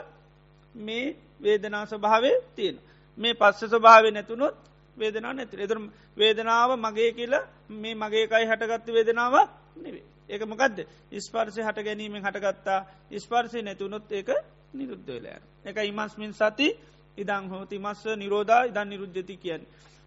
මේ 0.74 1.16
වේදනා 1.40 1.84
ස්වභාවය 1.86 2.32
තියෙන. 2.56 2.76
මේ 3.18 3.34
පස්ස 3.34 3.60
ස්වභාවය 3.66 4.10
නැතුනොත් 4.10 4.56
වේදනා 4.96 5.32
නැති 5.32 5.56
එතුර 5.58 5.78
වේදනාව 6.16 6.70
මගේ 6.76 7.10
කියලා 7.12 7.48
මේ 7.72 7.94
මගේකයි 7.94 8.46
හටගත්ත 8.46 8.86
වේදනාව 8.90 9.34
නෙවේ. 9.76 10.04
ඒක 10.28 10.42
මොකක්ද 10.44 10.78
ස්පර්සය 11.18 11.60
හට 11.62 11.78
ගැනීමෙන් 11.80 12.22
හටගත්තා 12.22 12.80
ස්පර්සය 13.18 13.62
නැතුනොත් 13.62 14.10
ඒක 14.10 14.30
නිරුද්ධවෙලෑ. 14.72 15.40
එක 15.64 15.76
ඉමස්මින් 15.82 16.32
සති 16.32 16.68
ඉදං 17.16 17.44
හෝති 17.48 17.78
මස්ස 17.78 18.04
නිරෝධා 18.16 18.62
ඉදන් 18.64 18.88
නිරුද්ධති 18.88 19.36
කියන්න. 19.36 19.62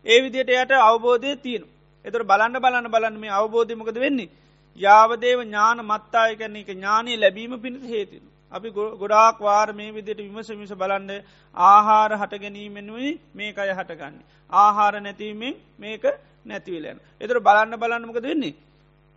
ඒ 0.05 0.19
විදියට 0.21 0.49
යට 0.51 0.71
අවබෝධය 0.81 1.35
තියෙන. 1.37 1.63
එතර 2.05 2.23
බලන්න 2.23 2.59
බලන්න 2.59 2.91
බලන්න 2.91 3.19
මේ 3.19 3.29
අවබෝධමකද 3.31 3.97
වෙන්නේ. 3.97 4.29
යාවදේව 4.77 5.39
ඥාන 5.41 5.79
මත්තාය 5.83 6.35
කැන 6.35 6.55
එක 6.55 6.69
ඥානය 6.69 7.11
ලැබීම 7.15 7.59
පිණිස 7.59 7.85
හේතින. 7.85 8.23
අපි 8.51 8.69
ගොඩාක් 8.71 9.39
වාර 9.39 9.69
මේ 9.71 9.91
විදියට 9.91 10.19
විමස 10.19 10.49
මිස 10.51 10.73
බලන්ඩ 10.73 11.23
ආහාර 11.57 12.11
හට 12.13 12.33
ගැනීමෙනුයි 12.37 13.11
මේක 13.31 13.57
අය 13.57 13.71
හටගන්නේ. 13.71 14.25
ආහාර 14.51 14.93
නැතිවීමෙන් 14.97 15.55
මේක 15.77 16.03
නැතිවලයන. 16.45 16.97
එතර 17.21 17.37
බලන්න 17.39 17.77
බලන්නමකද 17.77 18.23
වෙන්නේ. 18.23 18.55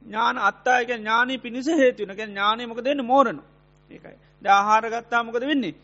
ඥාන 0.07 0.37
අත්තායක 0.41 0.91
ඥානී 0.91 1.39
පිණිස 1.39 1.67
හේතුවනක 1.69 2.21
ඥානය 2.21 2.67
මොක 2.67 2.81
දෙන්න 2.81 3.01
මෝරණ. 3.03 3.41
ඒකයි. 3.91 4.17
දාහාර 4.43 4.85
ගත්තා 4.85 5.23
මොකද 5.23 5.43
වෙන්නේ? 5.43 5.75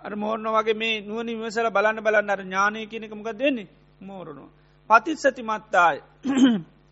අර 0.00 0.12
මෝර්ණ 0.14 0.48
වගේ 0.48 0.74
මේ 0.74 1.00
නුවනි 1.02 1.32
විමසල 1.34 1.68
බලන්න 1.70 2.00
බලන්න 2.00 2.30
අර 2.30 2.40
ඥානය 2.40 2.86
කියනකමක 2.86 3.28
දෙන්නේ 3.34 3.68
මෝරණවා. 4.00 4.50
පතිස්සති 4.90 5.42
මත්තාය 5.42 5.96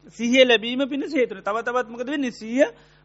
සිහ 0.09 0.35
ලැබීම 0.43 0.83
පිණ 0.89 1.05
සේතුන 1.07 1.41
තව 1.41 1.57
තවත්මකද 1.61 2.09
වෙන්නේ? 2.09 2.33
සිය 2.33 2.63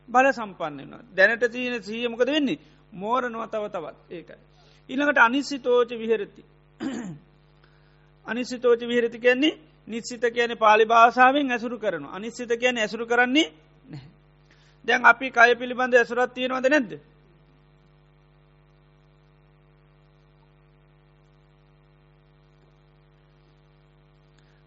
බල 0.10 0.28
සම්පන්න 0.30 0.78
වන්න 0.82 1.08
දැනට 1.12 1.44
තියන 1.48 1.84
සිය 1.84 2.08
මොකද 2.08 2.28
වෙන්නේ? 2.28 2.60
මෝරණව 2.94 3.44
තව 3.48 3.64
තවත්. 3.68 3.98
ඒකයි. 4.10 4.40
ඉළඟට 4.90 5.20
අනිස්සිතෝච 5.20 5.90
විහරති. 5.94 6.44
අනිස්සිතෝච 8.26 8.82
විහරති 8.84 9.20
කියන්නේ 9.20 9.58
නිශ්සිත 9.88 10.24
කියන 10.28 10.52
පාලි 10.58 10.86
භාසාාවෙන් 10.86 11.52
ඇසුරු 11.52 11.78
කරන 11.80 12.06
අනිශ්සිත 12.08 12.52
කියන 12.56 12.78
ඇසුරු 12.78 13.06
කරන්නේ 13.06 13.48
දැන් 14.86 15.02
අපි 15.04 15.32
කය 15.32 15.56
පිළිබඳ 15.56 15.94
ඇසුරත් 15.94 16.34
තියෙනවද 16.34 16.68
නැද්ද? 16.68 16.92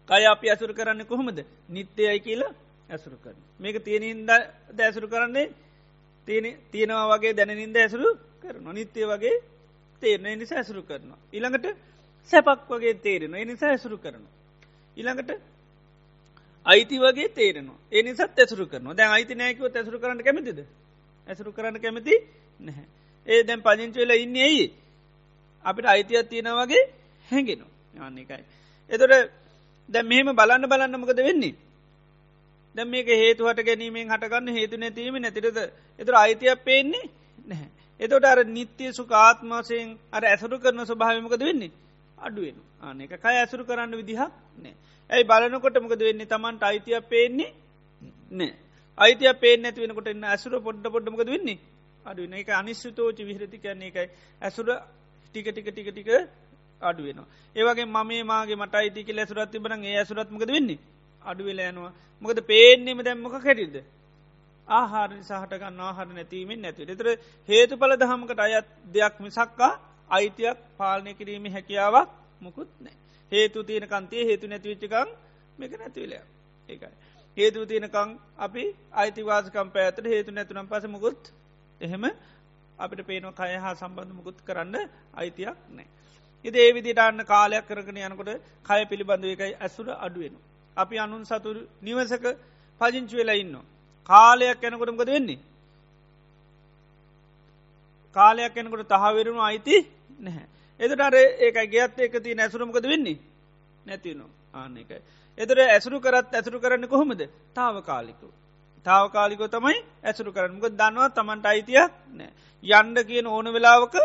කය 0.09 0.23
අපි 0.25 0.47
ඇසුරු 0.49 0.73
කරන්න 0.73 1.05
කොහොමද? 1.05 1.37
නිත්‍යයයි 1.69 2.19
කියලා 2.19 2.53
ඇසුරු 2.89 3.17
කරන 3.17 3.39
මේක 3.59 3.75
තියෙනඉද 3.79 4.29
දැසුරු 4.73 5.07
කරන්නේ? 5.07 5.47
තියෙනවා 6.71 7.07
වගේ 7.11 7.33
දැනනින්ද 7.33 7.77
ඇසුරු 7.77 8.09
කරන 8.41 8.65
නිත්‍යය 8.71 9.05
වගේ 9.05 9.35
තේරණ 10.01 10.39
නිසා 10.39 10.57
ඇසුරු 10.57 10.81
කරනවා. 10.81 11.19
ඉළඟට 11.33 11.65
සැපක් 12.31 12.69
වගේ 12.69 12.93
තේරෙන 12.95 13.35
නිසා 13.47 13.69
ඇසුරු 13.69 13.97
කරනවා. 13.97 14.40
ඉළඟට 14.97 15.31
අයිති 16.65 16.95
වගේ 16.97 17.29
තේරෙනවා. 17.29 17.79
ඒ 17.89 18.01
නිසත් 18.01 18.21
ඇසුරු 18.21 18.65
කරනවා. 18.65 18.93
දැන් 18.93 19.11
අයිති 19.11 19.35
නෑකව 19.35 19.63
ඇසුරු 19.71 19.99
කරන්න 19.99 20.21
කැමතිද? 20.21 20.59
ඇසුරු 21.27 21.51
කරන්න 21.51 21.77
කැමති 21.77 22.15
නැහැ. 22.59 22.87
ඒ 23.27 23.43
දැන් 23.43 23.61
පජංචවෙලා 23.61 24.17
ඉන්න 24.17 24.35
ඇයි? 24.37 24.65
අපිට 25.65 25.85
අයිතියක් 25.87 26.29
තියෙන 26.29 26.49
වගේ 26.53 26.83
හැඟෙනවා. 27.27 27.71
යන්නේකයි 27.95 28.43
එතොට 28.89 29.31
දැ 29.89 30.03
මෙහෙම 30.03 30.31
බලන්න 30.33 30.67
බලන්න 30.67 30.97
මොකද 30.97 31.19
වෙන්නේ? 31.19 31.55
දැ 32.75 32.85
මේක 32.85 33.07
හේතුහට 33.15 33.61
ගැනීමෙන් 33.61 34.09
හටගන්න 34.09 34.47
හේතු 34.51 34.77
නැතිීම 34.77 35.15
නැතිරද 35.17 35.57
එතුර 35.99 36.15
අයිතියක් 36.15 36.63
පේන්නේ 36.63 37.05
නැහැ. 37.47 37.69
එතොට 37.99 38.25
අර 38.25 38.39
නිත්‍යය 38.47 38.91
සුකාත්මාසයෙන් 38.91 39.97
අර 40.11 40.23
ඇසුරු 40.25 40.59
කරන 40.59 40.85
ස්වභාවමකද 40.85 41.41
වෙන්නේ? 41.41 41.71
අඩුවෙන 42.21 42.57
ආන 42.81 43.01
එක 43.01 43.13
කය 43.17 43.35
ඇසුරු 43.35 43.63
කරන්න 43.63 43.93
විදිහක් 43.93 44.21
නෑ. 44.57 44.73
ඇයි 45.09 45.23
බලනකොට 45.25 45.77
මොකද 45.77 46.01
වෙන්නේ? 46.01 46.25
තමන්ට 46.27 46.63
අයිතිය 46.63 47.01
පේන්නේ 47.03 47.51
නෑ. 48.31 48.53
අයිතිය 48.97 49.33
පේ 49.35 49.55
නැති 49.57 49.79
වෙනකොට 49.79 50.07
එන්න 50.07 50.23
ඇසුර 50.25 50.53
පොඩ්ඩ 50.59 50.85
පොඩ්ඩමකද 50.87 51.29
වෙන්නේ? 51.29 51.59
අඩුවන 52.05 52.33
එක 52.35 52.49
අනිශ්චතෝච 52.51 53.19
විහරති 53.21 53.57
කියන්නේ 53.57 53.89
එකයි 53.89 54.07
ඇසුර 54.41 54.67
ටික 55.25 55.47
ටික 55.47 55.67
ටික 55.67 55.89
ටික 55.89 56.09
අඩුවෙනවා 56.81 57.27
ඒවගේ 57.55 57.85
මම 57.87 58.11
මාගේ 58.25 58.55
මට 58.55 58.75
අයිතික 58.75 59.09
ලැසුරත් 59.11 59.51
තිබන 59.51 59.83
ඒ 59.83 59.97
ඇසුරත්මකද 59.97 60.49
වෙන්නේ? 60.49 60.79
අඩුවෙලෑනවා 61.21 61.93
මොකද 62.21 62.39
පේන්නේම 62.43 62.99
දැම්මක 62.99 63.35
කැටිද 63.39 63.75
ආහාර 64.67 65.09
සහටගන්න 65.21 65.79
ආහර 65.81 66.07
නැතිීමෙන් 66.09 66.59
නැති 66.59 66.85
තර 66.93 67.09
හේතු 67.49 67.77
පල 67.77 67.93
දහමකට 67.95 68.39
අයත් 68.39 68.67
දෙයක් 68.87 69.15
මිසක්කා 69.19 69.73
අයිතියක් 70.11 70.57
පාලනය 70.77 71.13
කිරීම 71.13 71.45
හැකියාවක් 71.49 72.09
මුකුත් 72.41 72.69
නෑ. 72.79 72.95
හේතු 73.31 73.63
තියෙන 73.63 73.85
කන්තිය 73.85 74.23
හේතු 74.25 74.45
නැතිවිච්චකං 74.47 75.09
මේක 75.57 75.73
නැතිවලය 75.73 76.17
ඒකයි. 76.69 76.93
හේතු 77.37 77.65
තියෙනකං 77.65 78.09
අපි 78.37 78.63
අයිතිවාසකම් 78.93 79.67
පැඇතට 79.69 80.05
හේතු 80.05 80.31
නැතුනම් 80.31 80.67
පස 80.67 80.85
මුකුත් 80.87 81.21
එහෙම 81.81 82.03
අපිට 82.79 83.01
පේන 83.03 83.27
කය 83.33 83.51
හා 83.57 83.75
සම්බන්ධ 83.75 84.13
මුකුත් 84.13 84.37
කරන්න 84.41 84.75
අයිතියක් 85.15 85.57
නෑ. 85.69 85.87
ඉද 86.45 86.55
ඒ 86.55 86.71
විදිටන්න 86.71 87.25
කාලයක් 87.25 87.65
කරගෙන 87.67 88.01
යනකොට 88.03 88.31
කය 88.65 88.81
පිළිබඳව 88.85 89.29
එකයි 89.29 89.53
ඇසුර 89.57 89.87
අඩුවෙන. 89.97 90.35
අපි 90.77 90.95
අනුන් 90.97 91.23
සතුරු 91.25 91.61
නිවසක 91.81 92.25
පජංචි 92.81 93.15
වෙලා 93.15 93.35
ඉන්න. 93.35 93.55
කාලයක් 94.09 94.59
යැනකොටමකද 94.59 95.09
වෙන්නේ. 95.09 95.39
කාලයක් 98.15 98.55
එනකොට 98.55 98.87
තහවරුණු 98.89 99.41
අයිති 99.41 99.75
නැහැ. 100.21 100.45
එදට 100.79 101.01
අර 101.01 101.15
ඒක 101.15 101.57
ගේත් 101.67 101.99
එක 101.99 102.13
ති 102.19 102.35
නැසුරමකද 102.35 102.85
වෙන්නේ 102.85 103.19
නැතිනු 103.85 104.25
ආන 104.53 104.77
එකයි. 104.77 105.01
එදර 105.37 105.57
ඇසුරු 105.65 105.99
කරත් 105.99 106.31
ඇසුරු 106.31 106.59
කරන්න 106.59 106.87
කොහොමද 106.87 107.21
තාව 107.53 107.75
කාලිකු. 107.83 108.27
තාව 108.85 109.05
කාලිකෝ 109.09 109.49
තමයි 109.49 109.77
ඇසුරු 110.03 110.31
කරන්නක 110.31 110.65
දන්නවා 110.71 111.09
තමන්ට 111.11 111.45
අයිතියක් 111.45 111.91
නෑ. 112.11 112.31
යන්ඩ 112.63 112.97
කියන 113.03 113.27
ඕන 113.27 113.47
වෙලාවක 113.49 113.95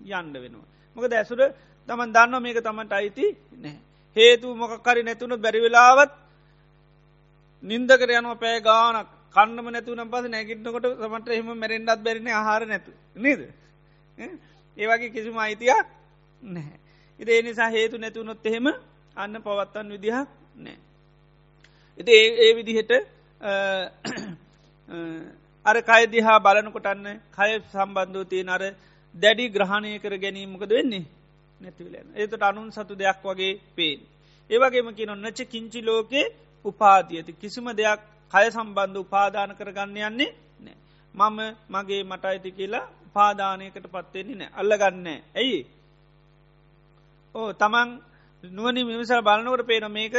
යන්ඩ 0.00 0.34
වෙනවා. 0.36 0.66
මොක 0.96 1.04
ඇසුර 1.12 1.40
තමන් 1.88 2.10
දන්න 2.12 2.42
මේක 2.42 2.58
තමන්ට 2.60 2.92
අයිති 2.92 3.26
නෑ. 3.56 3.76
හේතු 4.16 4.54
මොකක්කරි 4.54 5.02
නැතුුණු 5.02 5.36
බැරිවෙලාවත් 5.38 6.12
නින්දකර 7.62 8.10
යනවා 8.12 8.36
පෑ 8.36 8.58
ගානක් 8.62 9.08
කන්නම 9.34 9.66
නැතුනම් 9.68 10.08
පස 10.08 10.26
නැගිටනකොට 10.26 10.86
සමට 10.98 11.28
එහම 11.30 11.48
මැරෙන්ඩත් 11.54 12.00
බැරින 12.00 12.28
ආහාර 12.30 12.62
නැතු 12.64 12.92
නේද 13.16 13.40
ඒවගේ 14.78 15.10
කිසිම 15.10 15.36
අයිතියක් 15.38 15.86
නැහැ. 16.42 16.78
ඉති 17.20 17.30
ඒ 17.32 17.42
නිසා 17.42 17.70
හේතු 17.70 17.96
නැතුනොත් 17.98 18.46
එහෙම 18.46 18.66
අන්න 19.16 19.34
පවත්තන් 19.44 19.88
විදිහක් 19.94 20.28
නෑ. 20.56 20.78
ඉති 21.98 22.12
ඒ 22.44 22.50
විදිහට 22.56 22.92
අර 25.66 25.76
කය 25.82 26.02
දිහා 26.06 26.38
බලනකොටන්න 26.40 27.06
කය 27.36 27.50
සම්බන්ධව 27.72 28.24
තියෙන 28.30 28.48
අර 28.48 28.62
දැඩි 29.14 29.46
ග්‍රහණය 29.50 29.90
කර 29.98 30.14
ගැනීමකද 30.16 30.70
වෙන්නේ 30.70 31.04
නැතිවලෙන. 31.60 32.06
ඒතට 32.14 32.42
අනුන් 32.42 32.70
සතු 32.70 32.94
දෙයක් 32.94 33.18
වගේ 33.24 33.58
පේෙන්. 33.76 34.00
ඒවගේම 34.50 34.88
කියන 34.94 35.10
ඔන්නච 35.10 35.38
කිංචි 35.52 35.80
ලෝකේ 35.82 36.26
උපාදියති 36.64 37.32
කිසිම 37.32 37.66
දෙයක් 37.72 38.00
කය 38.32 38.46
සම්බන්ධ 38.50 39.02
උපාදාන 39.04 39.50
කරගන්න 39.58 39.98
යන්නේ 40.00 40.30
නෑ. 40.60 40.76
මම 41.14 41.38
මගේ 41.68 42.02
මට 42.04 42.24
අයිති 42.24 42.50
කියලා 42.52 42.86
උපාදානයකට 43.08 43.86
පත්වෙන්නේ 43.86 44.36
නෑ 44.36 44.50
අල්ලගන්න 44.56 45.06
ඇයි. 45.34 45.60
ඕ 47.34 47.48
තමන් 47.54 47.88
නුවනි 48.44 48.84
මිනිසල් 48.84 49.22
බලනකට 49.22 49.66
පේන 49.66 49.86
මේක 49.90 50.14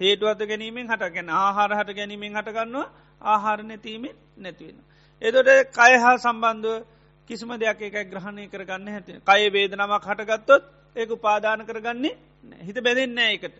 හේතුවත 0.00 0.40
ගැනීමෙන් 0.42 0.86
හටගැන 0.88 1.30
ආහාර 1.36 1.70
හට 1.72 1.94
ගැනීමෙන් 1.94 2.32
හටගන්නවා 2.34 2.86
ආහාර 3.22 3.62
නැතිීමෙන් 3.62 4.16
නැතිවෙන. 4.36 4.78
එදොට 5.22 5.48
කය 5.70 5.92
හා 5.96 6.16
සම්බන්ධුව 6.18 6.84
කිසිම 7.30 7.50
දෙයක් 7.56 7.80
එක 7.82 7.96
ග්‍රහණය 8.06 8.44
කරගන්න 8.46 8.88
හැති 8.88 9.12
කය 9.22 9.42
වේදනමක් 9.50 10.04
හටගත්තොත් 10.04 10.62
ඒක 10.96 11.10
උපාදාන 11.10 11.60
කරගන්නේ 11.62 12.16
හිත 12.60 12.78
බැඳෙන්න 12.78 13.18
එකට 13.28 13.56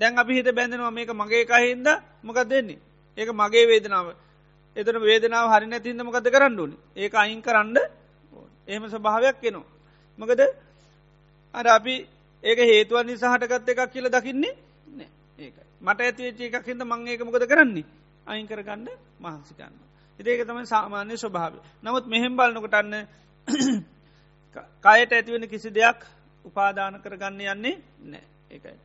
දැන් 0.00 0.18
අපි 0.18 0.34
හිත 0.34 0.48
බැඳෙනවා 0.50 0.90
මේක 0.92 1.10
මගේ 1.12 1.44
කහින්ද 1.46 1.88
මොකක් 2.22 2.40
දෙන්නේ 2.44 2.80
ඒක 3.18 3.30
මගේ 3.32 3.66
වේදනාව. 3.66 4.06
එතන 4.76 4.96
වේදනාව 5.00 5.46
හරි 5.50 5.66
නැතින්ද 5.66 6.02
මොකද 6.02 6.26
කරන්නඩුවන 6.28 6.72
ඒක 6.96 7.14
අයින් 7.16 7.40
කරන්න 7.40 7.76
එහෙම 8.68 8.84
ස්වභාවයක් 8.86 9.36
කෙනවා 9.38 9.68
මොකද 10.18 10.40
අර 11.54 11.66
අපි 11.68 11.94
ඒක 12.44 12.58
හේතුවන් 12.60 13.06
නිසාහටගත්ත 13.06 13.68
එකක් 13.68 13.82
කියල 13.88 14.06
දකින්නේ 14.08 14.54
නෑ 14.90 15.08
ඒක 15.38 15.54
මට 15.80 16.00
ඇතිච 16.02 16.40
එකක් 16.42 16.66
හිද 16.66 16.80
මං 16.82 17.08
ඒක 17.08 17.20
මොකද 17.22 17.44
කරන්නේ? 17.44 17.84
අයින් 18.26 18.46
කරගන්න 18.46 18.88
මහන්සිකන්න 19.18 19.76
ඉදේක 20.18 20.42
තමයි 20.42 20.66
සාමාන්‍ය 20.66 21.16
ස්වභාව 21.16 21.54
නමුත් 21.82 22.04
මෙහෙම් 22.06 22.32
බලනකොටන්න 22.32 22.94
කයට 24.84 25.12
ඇතිවෙන 25.12 25.46
කිසි 25.46 25.70
දෙයක් 25.70 26.00
උපාදාන 26.44 27.00
කරගන්න 27.00 27.40
යන්නේ 27.46 27.76
නෑ 28.02 28.24
ඒකයි. 28.50 28.76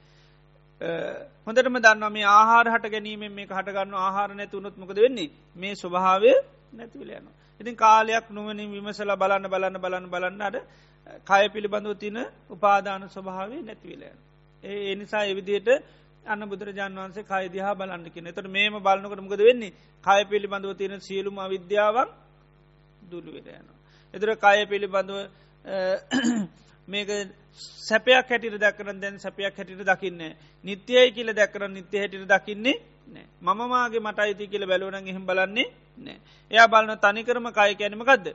හොඳටම 0.81 1.77
දන්න 1.77 2.05
මේ 2.09 2.23
ආහාර 2.25 2.65
හට 2.67 2.85
ගැනීමෙන් 2.87 3.31
මේ 3.31 3.45
හටගන්න 3.47 3.93
ආහාර 3.95 4.29
නැතුනොත් 4.33 4.75
මොකද 4.77 4.97
වෙන්නේ 4.97 5.29
මේ 5.55 5.73
ස්වභාවය 5.75 6.31
නැතිවල 6.73 7.11
යන. 7.11 7.27
ඉතින් 7.61 7.75
කාලයක් 7.77 8.25
නුවනින් 8.29 8.69
විමසල 8.69 9.11
බලන්න 9.13 9.45
බලන්න 9.47 9.77
බලන්න 9.77 10.07
බලන්නට 10.07 10.57
කය 11.25 11.43
පිළිබඳව 11.49 11.93
තින 11.95 12.17
උපාදාන 12.49 13.01
ස්වභාවය 13.09 13.57
නැතිවලයන. 13.61 14.17
ඒ 14.63 14.91
එනිසා 14.91 15.23
එවිදියට 15.25 15.69
අන්න 16.25 16.41
බුදුරජාන් 16.43 16.95
වන්සේ 16.95 17.23
කයිදිහා 17.25 17.75
බලන්නකින 17.75 18.25
තට 18.27 18.47
මේම 18.49 18.73
බලන්නකට 18.79 19.21
මොකද 19.21 19.41
වෙන්නේ 19.41 19.75
කය 20.03 20.19
පිළිබඳව 20.25 20.71
තියෙන 20.73 21.01
සියලුම 21.01 21.35
අවිද්‍යාවක් 21.37 22.09
දුළුවෙරයන. 23.03 23.67
එතුර 24.13 24.29
කය 24.37 24.59
පිළිබඳව 24.65 25.17
මේක 26.89 27.09
සැපයක් 27.79 28.27
හැටිට 28.27 28.57
දැකරන 28.57 29.01
දැන් 29.01 29.17
සැපයක් 29.17 29.55
හැටිට 29.55 29.83
දකින්නේ 29.85 30.31
නිත්‍යයයි 30.63 31.11
කියල 31.11 31.33
දැකරන 31.33 31.73
නිත්‍ය 31.73 31.97
හැටිට 31.97 32.27
දකින්නේ 32.27 32.77
නෑ 33.07 33.25
මමමාගේ 33.47 34.01
මට 34.01 34.19
අයිති 34.19 34.47
කියල 34.47 34.65
බැලවන 34.65 34.95
එහෙම 35.05 35.25
බලන්නේ 35.25 35.67
නෑ 35.97 36.19
එයා 36.51 36.67
බලන 36.67 36.95
තනිකරම 36.99 37.51
කාය 37.51 37.75
කැනීමකක්ද 37.75 38.27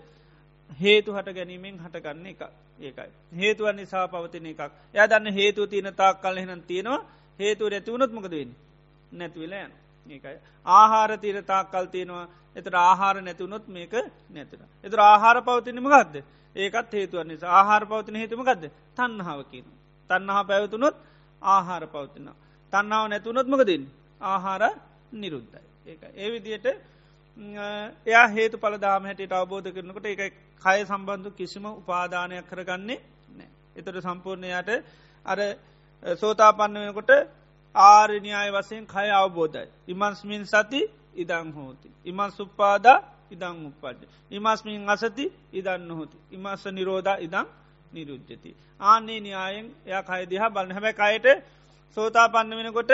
හේතු 0.70 1.12
හට 1.12 1.34
ගැනීමෙන් 1.34 1.78
හටගන්න 1.78 2.26
එක 2.26 2.42
ඒකයි. 2.80 3.10
හේතුවන් 3.32 3.76
නිසා 3.76 4.08
පවතින 4.08 4.46
එකක්. 4.46 4.60
එයා 4.94 5.08
දන්න 5.08 5.32
හේතු 5.32 5.66
තියන 5.66 5.94
තාක් 5.94 6.20
කල් 6.20 6.36
එහෙනම් 6.36 6.62
තියෙනවා. 6.62 7.06
හේතුව 7.38 7.70
නැතිවුණොත් 7.70 8.12
මොකද 8.12 8.30
වෙන්න? 8.32 8.52
නැතිවෙලා 9.12 9.64
යන 9.64 9.72
ඒකයි 10.06 10.38
ආහාර 10.66 11.10
තීර 11.16 11.42
තාක් 11.44 11.66
කල් 11.68 11.86
තියෙනවා. 11.86 12.26
එතර 12.56 12.74
ආහාර 12.78 13.16
නැතිවුණොත් 13.18 13.64
මේක 13.68 13.92
නැතින 14.30 14.60
එතර 14.84 14.98
ආහාර 15.02 15.36
පවතිනම 15.42 15.86
ගත්ද 15.86 16.16
ඒකත් 16.56 16.92
හේතුවන් 16.92 17.28
නිසා. 17.28 17.50
ආහාර 17.50 17.82
පවතින 17.84 18.16
හේතුමකක්ද 18.16 18.64
තන්නහාවකින් 18.94 19.66
තන්නහා 20.10 20.44
පැවතුනොත් 20.44 20.96
ආහාර 21.42 21.84
පවතින 21.88 22.28
තන්නාව 22.72 23.04
නැතුනොත් 23.08 23.46
මකදින් 23.48 23.82
ආහාර 24.20 24.62
නිරුද්ධයි. 25.12 25.62
ඒ 25.86 25.96
ඒ 26.14 26.28
විදියට 26.30 26.66
එයා 28.06 28.26
හේතු 28.28 28.56
පලදාම 28.58 29.04
හැට 29.04 29.32
අවබෝධ 29.32 29.70
කරනකට 29.70 30.06
එක 30.06 30.34
කය 30.62 30.78
සම්බන්ධ 30.82 31.34
කිසිම 31.34 31.64
උපාදානයක් 31.72 32.46
කරගන්නේ 32.46 33.00
නෑ 33.30 33.48
එතට 33.76 33.98
සම්පූර්ණයට 34.00 34.70
අර 35.26 35.38
සෝතාපන්න 36.16 36.76
වෙනකොට 36.76 37.10
ආරණ්‍යය 37.74 38.50
වසයෙන් 38.52 38.86
කය 38.86 39.08
අවබෝධයි. 39.12 39.68
ඉමන්ස්මින් 39.86 40.44
සති 40.44 40.80
ඉදං 41.14 41.48
හෝති. 41.52 41.88
ඉමන් 42.04 42.30
සුප්පාදා 42.30 42.98
ඉදං 43.30 43.56
උපද්ජ. 43.66 44.06
ඉමස්මින් 44.30 44.88
අසති 44.88 45.24
ඉදන්න 45.52 45.90
හොති. 45.90 46.16
ඉමස්ස 46.30 46.64
නිරෝධ 46.68 47.12
ඉදං 47.18 47.46
නිරුද්ධති. 47.92 48.50
ආන්නේ 48.80 49.20
න්‍යායෙන් 49.20 49.66
එය 49.86 50.02
කයිදිහා 50.02 50.50
බලන්න 50.50 50.72
හැබැ 50.72 50.94
කයට 50.94 51.26
සෝතා 51.96 52.28
පන්න 52.28 52.58
වෙනකොට 52.58 52.92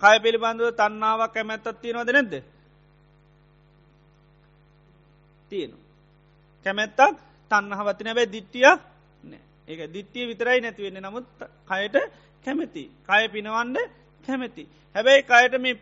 කය 0.00 0.16
පිළිබඳව 0.18 0.70
තන්නාවක් 0.72 1.32
කැමැත්තත් 1.32 1.76
තියෙනවද 1.76 2.10
නැද්ද. 2.10 2.34
තියෙන. 5.50 5.72
කැමැත්තක් 6.66 7.16
තන්නහවතින 7.50 8.10
බැ 8.10 8.26
දිට්ටියක් 8.26 8.78
නෑ 9.24 9.40
ඒක 9.68 9.80
දිට්ටිය 9.88 10.24
විතරයි 10.26 10.60
නැතිවෙන්න 10.60 11.00
නමුත් 11.00 11.26
කයට 11.66 11.96
කැමැති. 12.44 12.84
කය 13.06 13.28
පිනවන්ඩ 13.28 13.78
කැමැති. 14.28 14.64
හැබැයි 14.94 15.22
කයට 15.24 15.54
මේ 15.60 15.74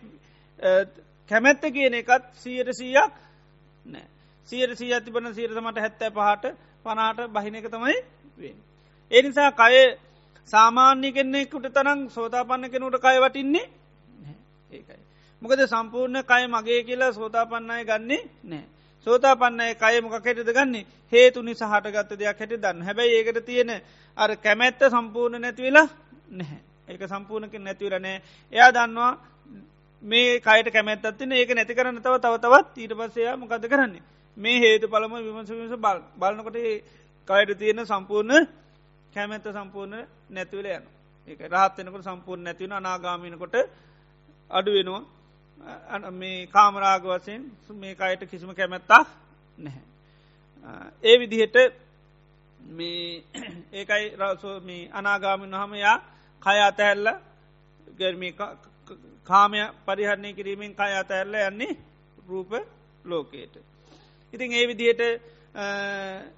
කැමැත්ත 1.31 1.63
කියන 1.73 1.95
එකත් 1.95 2.25
සීයට 2.35 2.71
සීයක් 2.73 3.13
නෑ. 3.87 4.07
සියට 4.49 4.79
සී 4.79 4.93
ඇතිබන 4.93 5.35
සීරතමට 5.35 5.79
හැත්තෑ 5.79 6.11
පහට 6.11 6.45
පනාට 6.85 7.19
බහින 7.29 7.55
එක 7.55 7.69
තමයි 7.69 7.97
වෙන්. 8.39 8.57
ඒ 9.11 9.23
නිසා 9.23 9.51
කය 9.53 9.99
සාමාන්‍ය 10.49 11.13
කෙන්නෙකුට 11.13 11.67
තරම් 11.71 12.01
සෝතාපන්න 12.11 12.71
කෙනුට 12.71 12.97
කය 12.99 13.19
වටින්නේ 13.19 13.67
ඒකයි. 14.73 15.03
මොකද 15.43 15.61
සම්පූර්ණ 15.67 16.25
කය 16.25 16.43
මගේ 16.49 16.81
කියලා 16.83 17.13
සෝතාපන්නය 17.13 17.85
ගන්නේ 17.85 18.23
නෑ. 18.45 18.65
සෝතාපන්නය 19.07 19.75
කය 19.75 20.01
මොක 20.01 20.17
කෙටද 20.21 20.51
ගන්නේ 20.51 20.87
හේතු 21.13 21.43
නිසා 21.43 21.71
හටගත්ත 21.71 22.19
දෙයක් 22.19 22.39
හැට 22.39 22.55
දන්න 22.55 22.83
හැබැයි 22.83 23.19
ඒකට 23.19 23.45
තියෙන 23.45 23.71
අර 24.17 24.31
කැමැත්ත 24.37 24.81
සම්පූර්ණ 24.91 25.41
නැතිවෙලා 25.41 25.89
නැහැ. 26.31 26.61
ඒක 26.89 27.03
සම්පූර්ණකින් 27.05 27.65
නැතිවරනෑ 27.65 28.23
එයා 28.53 28.71
දන්නවා 28.73 29.13
මේ 30.03 30.41
කයට 30.41 30.69
කැමැත්තත්තින 30.71 31.33
ඒක 31.33 31.51
නැති 31.51 31.75
කරන්න 31.75 32.01
තව 32.01 32.15
තව 32.19 32.35
තවත් 32.41 32.77
ඊට 32.79 32.95
පසයා 32.95 33.37
මොකද 33.37 33.67
කරන්නේ 33.67 34.03
මේ 34.37 34.61
හේතු 34.61 34.89
පළම 34.89 35.15
විමස 35.19 35.51
විමස 35.51 35.75
බල් 35.79 35.99
බලනකොට 36.17 36.59
කයට 37.29 37.59
තියෙන 37.59 37.87
සම්පූර්ණ 37.87 38.47
කැමැත්ත 39.15 39.49
සම්පූර්ණ 39.51 40.07
නැතිවල 40.31 40.67
යන 40.69 40.85
ඒක 41.29 41.41
රහත්වෙනකට 41.47 42.05
සම්පූර්ණ 42.05 42.45
නැතිවන 42.45 42.73
අනාගාමිනකොට 42.75 43.57
අඩු 44.51 44.71
වෙනවා 44.73 46.11
මේ 46.13 46.47
කාමරාග 46.49 47.03
වසයෙන් 47.05 47.43
මේ 47.73 47.97
අයට 47.99 48.23
කිසිම 48.27 48.55
කැමැත්තා 48.55 49.03
නැහැ. 49.59 49.83
ඒ 51.03 51.19
විදිහට 51.19 51.57
මේ 52.61 53.25
ඒකයි 53.73 54.05
රසෝ 54.17 54.61
මේ 54.63 54.91
අනාගාමින් 54.93 55.55
හම 55.55 55.75
යා 55.77 55.99
කය 56.43 56.59
අතැල්ල 56.61 57.07
ගර්මි 57.95 58.31
කාමය 59.27 59.61
පරිහරණය 59.85 60.31
කිරීමෙන් 60.33 60.73
කය 60.75 60.93
අතඇල්ල 60.95 61.35
යන්නේ 61.43 61.79
රූප 62.23 62.53
ලෝකයට. 63.05 63.55
ඉතින් 64.33 64.53
ඒ 64.53 64.67
විදියට 64.67 65.03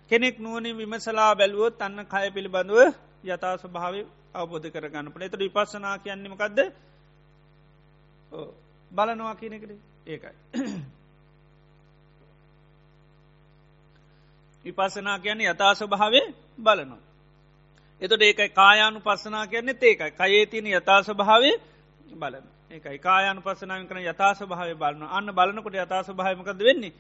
කෙනෙක් 0.09 0.37
නුවනින් 0.39 0.77
විමසලා 0.77 1.35
බැලුවොත් 1.35 1.83
අන්න 1.83 2.07
කය 2.07 2.27
පිළිබඳුව 2.31 2.95
යථා 3.25 3.55
ස්වභාව 3.57 3.95
අවබෝධ 4.35 4.69
කරගන්න 4.69 5.09
පට 5.09 5.25
එතට 5.25 5.39
විපස්සනා 5.39 5.97
කියන්නේමකක්ද 5.99 6.59
බලනවා 8.91 9.35
කියනෙකට 9.35 9.73
ඒකයි. 10.07 10.35
විපසනා 14.65 15.19
කියන්නේ 15.19 15.51
යථා 15.51 15.75
ස්වභාවේ 15.75 16.27
බලනවා. 16.59 17.08
එතට 18.03 18.23
ඒකයි 18.23 18.49
කායානු 18.51 19.01
පස්සනා 19.01 19.47
කියන්නේ 19.47 19.79
ඒකයි 19.85 20.11
කයේ 20.13 20.47
තින 20.47 20.67
යථා 20.69 21.01
ස්වභාවේ 21.03 21.57
බලන 22.15 22.47
ඒකයි 22.71 22.99
කායන 23.01 23.39
පසනාව 23.41 23.85
කන 23.85 24.01
යථා 24.05 24.33
ස්වභාව 24.35 24.71
බලන 24.77 25.03
අන්න 25.11 25.29
බලනකොට 25.33 25.77
යථා 25.77 26.03
ස්වභාවමකද 26.03 26.61
වෙන්නේ 26.61 26.93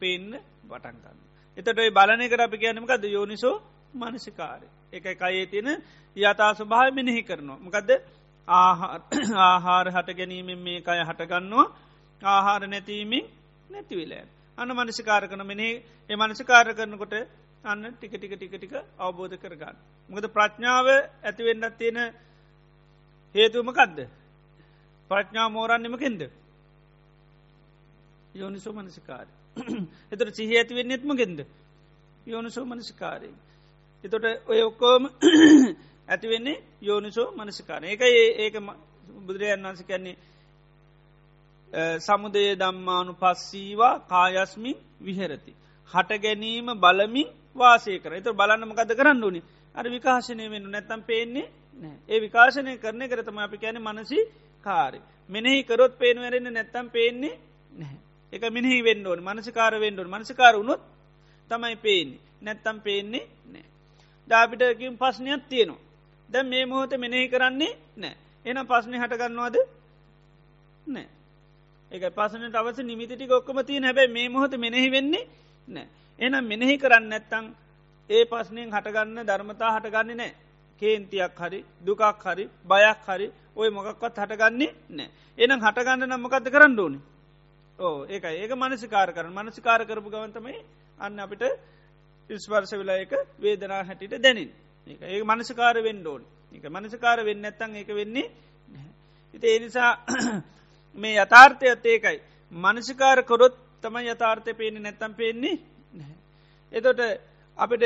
පෙන්න 0.00 0.32
වටන්ගන්න. 0.64 1.18
එතට 1.56 1.70
බලනකට 1.90 2.40
අපි 2.40 2.58
කියනමකද 2.58 3.04
යෝනිසෝ 3.06 3.56
මනසිකාරය. 3.94 4.66
එකයි 4.92 5.14
කයේ 5.16 5.46
තියෙන 5.46 5.70
යථා 6.16 6.52
ස්වභාව 6.54 6.90
මෙනෙහි 6.92 7.22
කරනවා. 7.22 7.58
මකදද 7.58 7.90
ආහාර 9.40 9.86
හට 9.88 10.08
ගැනීමෙන් 10.12 10.60
මේ 10.60 10.80
කය 10.80 10.98
හටගන්නවා 11.00 11.66
ආහාර 12.22 12.62
නැතිීමෙන් 12.66 13.24
නැතිවිලෑ. 13.70 14.26
අන්න 14.58 14.70
මනසිකාර 14.72 15.24
කන 15.24 15.42
මෙනේ 15.44 15.72
ඒ 16.10 16.16
මනසිකාර 16.16 16.74
කරනකොට 16.74 17.14
අන්න 17.64 17.84
ටික 17.92 18.12
ටික 18.12 18.34
ටික 18.34 18.52
ටික 18.52 18.74
අවබෝධ 18.98 19.36
කරගන්න. 19.36 19.76
මොකද 20.10 20.26
ප්‍රඥාව 20.28 20.86
ඇතිවෙන්නත් 21.22 21.78
තියෙන 21.78 21.98
හේතුවමකක්ද. 23.34 23.98
ප්‍රඥා 25.10 25.48
මෝරන්නමකින්ද. 25.48 26.22
යෝනිසෝ 28.34 28.72
මනසිකාර. 28.72 29.26
එතට 30.12 30.34
සිහ 30.34 30.50
ඇති 30.50 30.74
වෙන්නෙත්ම 30.74 31.10
ගෙන්ද. 31.14 31.40
යෝනිසෝ 32.26 32.64
මනසිකාරය. 32.64 33.30
එතොට 34.04 34.24
ඔය 34.46 34.60
ඔක්කෝම 34.62 35.02
ඇතිවෙන්නේ 36.08 36.62
යෝනිසෝ 36.82 37.28
මනසිකාර. 37.32 37.82
ඒක 37.84 38.00
ඒක 38.38 38.54
බුදුරජන් 39.18 39.62
වන්ස 39.62 39.82
කන්නේ 39.82 40.16
සමුදය 41.98 42.42
දම්මානු 42.56 43.12
පස්සීවා 43.14 43.94
කායස්මින් 44.02 44.76
විහෙරති. 45.00 45.52
හට 45.90 46.10
ගැනීම 46.18 46.66
බලමින් 46.76 47.28
වාසය 47.56 47.98
කර 47.98 48.12
එතු 48.14 48.30
බලන්නමකද 48.32 48.90
කරන්න 48.92 49.22
ඕනි? 49.22 49.40
අර 49.74 49.84
විකාශනය 49.86 50.44
වෙන්න 50.46 50.66
නැත්තම් 50.68 51.02
පේන්නේ 51.02 51.46
නෑ 51.78 51.96
ඒ 52.08 52.20
විකාශනය 52.20 52.78
කරන 52.78 53.02
කරතම 53.04 53.38
අපි 53.38 53.58
කැන 53.58 53.78
මනසි 53.78 54.18
කාරි 54.66 55.00
මෙනෙහි 55.30 55.62
කරොත් 55.64 55.94
පේන 55.94 56.18
වැරෙන්න 56.18 56.50
නැත්තම් 56.50 56.86
පේන්නේ 56.88 57.38
නැහැ. 57.72 57.98
එක 58.32 58.42
මිනිහි 58.50 58.82
වෙන්න 58.82 59.06
ඕන. 59.06 59.20
මනසිකාර 59.20 59.74
වෙන්ඩුවන් 59.76 60.10
මනසිකාර 60.10 60.54
වුණොත් 60.54 60.82
තමයි 61.50 61.76
පේන්නේ. 61.78 62.20
නැත්තම් 62.42 62.76
පේන්නේ 62.80 63.24
නෑ 63.46 63.64
ඩාපිටකින් 64.28 64.94
පස්්නයක් 64.96 65.42
තියෙනවා. 65.44 65.82
දැ 66.28 66.42
මේ 66.44 66.64
මොහොත 66.66 66.92
මෙනෙහි 66.96 67.28
කරන්නේ 67.28 67.72
නෑ 67.96 68.14
එන 68.44 68.58
පස්්නය 68.64 68.96
හටගන්නවාද 68.96 69.56
නෑ 70.86 71.06
ඒක 71.90 72.04
පසනට 72.10 72.54
අවස 72.54 72.78
නිමිතිටි 72.82 73.30
ඔක්කම 73.30 73.58
තිය 73.62 73.80
හැබැයි 73.80 74.10
මේ 74.10 74.28
මොහොත 74.28 74.54
මෙනෙහි 74.56 74.90
වෙන්නේ 74.90 75.28
නෑ. 75.68 75.86
එනම් 76.18 76.44
මෙනෙහි 76.44 76.78
කරන්න 76.78 77.08
නැත්තං 77.08 77.46
ඒ 78.10 78.24
පස්නයෙන් 78.26 78.70
හටගන්න 78.70 79.26
ධර්මතා 79.26 79.74
හටගන්නේ 79.74 80.16
නෑ. 80.16 80.32
කේන්තියක් 80.82 81.38
හරි 81.38 81.64
දුකක් 81.80 82.02
හරි 82.24 82.48
බයක් 82.64 83.04
හරි 83.08 83.26
ඔය 83.56 83.68
මොකක්වත් 83.70 84.16
හටගන්නේ 84.18 84.74
නෑ. 84.90 85.10
එනම් 85.38 85.60
හටගන්න 85.60 86.08
නම්මකක්ද 86.08 86.50
කරන්න 86.50 86.78
ඕනි? 86.78 86.98
ඕ 87.78 88.06
ඒක 88.06 88.24
ඒක 88.24 88.52
මනසිකාර 88.54 89.12
කරන 89.12 89.32
මනසිකාර 89.32 89.80
කරපු 89.84 90.10
ගවන්තමයි 90.10 90.58
අන්න 90.98 91.18
අපිට 91.18 91.42
ඉස්වර්ස 92.30 92.72
වෙලා 92.72 92.98
එක 92.98 93.12
වේදනා 93.38 93.82
හැටිට 93.82 94.14
දැනින් 94.18 94.50
ඒ 94.86 94.96
ඒ 95.10 95.22
මනසිකාර 95.24 95.76
වෙන්න 95.78 96.06
ඕන්. 96.06 96.22
එක 96.52 96.64
මනසිකාර 96.66 97.18
වෙන්න 97.22 97.44
ඇත්තන් 97.44 97.76
ඒක 97.76 97.88
වෙන්නේ 97.90 98.30
ඉති 99.34 99.46
ඒ 99.46 99.58
නිසා 99.58 99.90
මේ 100.96 101.16
යථාර්ථයත් 101.16 101.86
ඒකයි. 101.86 102.18
මනසිකාර 102.52 103.22
කොරොත් 103.22 103.56
තම 103.84 103.96
යථාර්ථය 104.04 104.52
පේන්නේ 104.54 104.82
නැත්තම් 104.82 105.14
පේන්නේ 105.14 105.56
එතොට 106.72 107.00
අපිට 107.58 107.84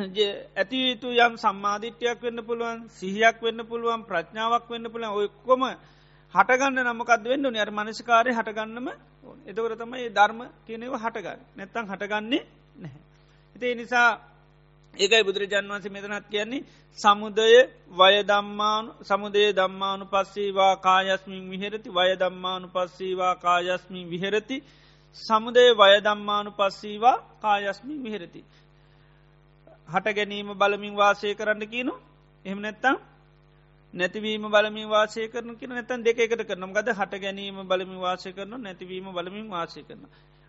ඇතියුතු 0.56 1.08
යම් 1.18 1.34
සම්මාධිට්‍යයක් 1.36 2.20
වෙන්න 2.20 2.40
පුළුවන් 2.42 2.78
සිහියක් 2.90 3.38
වෙන්න 3.40 3.60
පුළුවන් 3.64 4.02
ප්‍රඥාවක් 4.04 4.66
වෙන්න 4.68 4.86
පුළුවන් 4.88 5.16
ඔයක්කොම 5.16 5.62
හටගන්න 6.34 6.84
නමකද 6.86 7.24
වෙන්න 7.26 7.46
නිර් 7.52 7.70
මනසිකාරය 7.72 8.32
හටගන්නම 8.32 8.88
එතකට 9.46 9.78
තමයි 9.78 10.08
ධර්ම 10.10 10.40
කියනව 10.66 10.94
හටගන්න. 10.96 11.40
නැත්තං 11.56 11.86
හටගන්නේ 11.86 12.42
නැහැ. 12.76 13.00
එතේ 13.56 13.74
නිසා 13.74 14.08
ඒකයි 14.94 15.22
බුදුරජාන් 15.22 15.68
වන්සේ 15.68 15.92
මෙතනත් 15.92 16.26
කියන්නේ 16.26 16.64
සමුදය 16.98 17.58
වයදම්මානු 17.92 18.90
සමුදේ 19.02 19.48
දම්මානු 19.52 20.04
පස්සීවා 20.06 20.74
කායස්මින් 20.78 21.44
විහෙරති 21.50 21.90
වයදම්මානු 21.90 22.66
පස්සීවා 22.68 23.34
කායස්මින් 23.36 24.10
විහෙරති. 24.10 24.56
සමුදේ 25.16 25.70
වයදම්මානු 25.74 26.50
පස්සීවා 26.52 27.16
කායස්මින් 27.40 28.02
විහෙරති. 28.02 28.44
හට 29.88 30.06
ගැනීම 30.10 30.50
බලමින් 30.54 30.94
වාසය 30.94 31.34
කරන්න 31.34 31.64
කියනු? 31.66 31.94
එහම 32.44 32.58
නැත්තම් 32.58 32.96
නැතිවීම 33.94 34.44
බලමින් 34.44 34.88
වාසය 34.88 35.28
කරන 35.28 35.50
කියන? 35.54 35.70
නැතන් 35.70 36.00
දෙකට 36.00 36.42
කරනම් 36.42 36.72
ගද 36.72 36.88
හට 36.90 37.20
ගැනීම 37.20 37.58
බලමින් 37.64 38.00
වාසය 38.00 38.32
කරන 38.32 38.54
නැතිවීම 38.58 39.06
බලමින් 39.10 39.48
වාසය 39.48 39.82
කරන. 39.82 40.02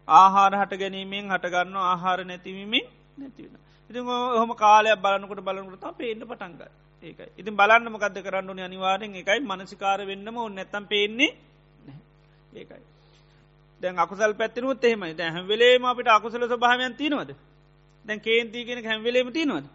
ආහාර 0.08 0.54
හට 0.54 0.80
ගැනීමෙන් 0.80 1.28
හටගන්න 1.28 1.76
ආහාර 1.84 2.20
නැතිවීමෙන් 2.24 2.88
නැතිවෙන. 3.18 3.60
ඉති 3.90 4.00
හොම 4.36 4.56
කාලයක් 4.56 4.98
බලනකට 4.98 5.42
බලනකට 5.42 5.86
පේන්න 5.98 6.22
පටන්ග 6.22 6.62
ඒකයි. 7.04 7.30
ඉතින් 7.38 7.56
බලන්න 7.56 7.90
මකද 7.90 8.18
කරන්නු 8.22 8.54
අනිවාරෙන් 8.62 9.16
එකයි 9.16 9.40
මනසිකාර 9.42 10.00
වෙන්නම 10.04 10.38
ඔන්න 10.38 10.56
නැතම් 10.56 10.86
පේන්නේ 10.86 11.32
ඒකයි. 12.54 12.93
දැන් 13.84 14.00
අකුසල් 14.00 14.34
පැත්තිනුත් 14.34 14.84
එහෙමයි. 14.84 15.14
දැ 15.14 15.32
හැවෙලේම 15.32 15.86
අපිට 15.86 16.08
අකුසල 16.10 16.44
ස්භාවයන් 16.48 16.96
තිනවද 16.96 17.32
දැන් 18.06 18.20
කේන්තිගෙන 18.22 18.84
හැම්වෙලේම 18.84 19.32
තිනවද 19.32 19.66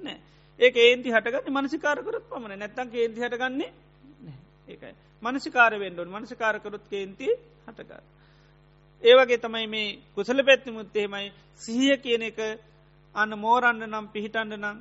නෑ. 0.00 0.18
ඒ 0.58 0.70
ඒන්ති 0.80 1.08
හටගන්න 1.10 1.54
මනසිකාරකරත් 1.56 2.24
පමණ 2.28 2.58
නැත්තන් 2.58 2.90
කේන්ති 2.90 3.20
හටගන්නේ 3.20 3.70
ඒකයි. 4.68 4.94
මනසිකාර 5.22 5.72
වෙන්ඩුවන් 5.76 6.12
මනසිකාරකරුත් 6.12 6.84
කේන්ති 6.86 7.28
හටකාර. 7.68 8.02
ඒවගේ 9.02 9.38
තමයි 9.38 9.66
මේ 9.66 9.98
කුසල 10.14 10.42
පැත්තිමුත් 10.42 10.96
එහෙමයි. 10.96 11.32
සිහිය 11.56 11.96
කියන 11.98 12.22
එක 12.22 12.38
අන්න 13.14 13.32
මෝරන්න 13.36 13.82
නම් 13.84 14.06
පිහිටන්ඩ 14.08 14.54
නම් 14.56 14.76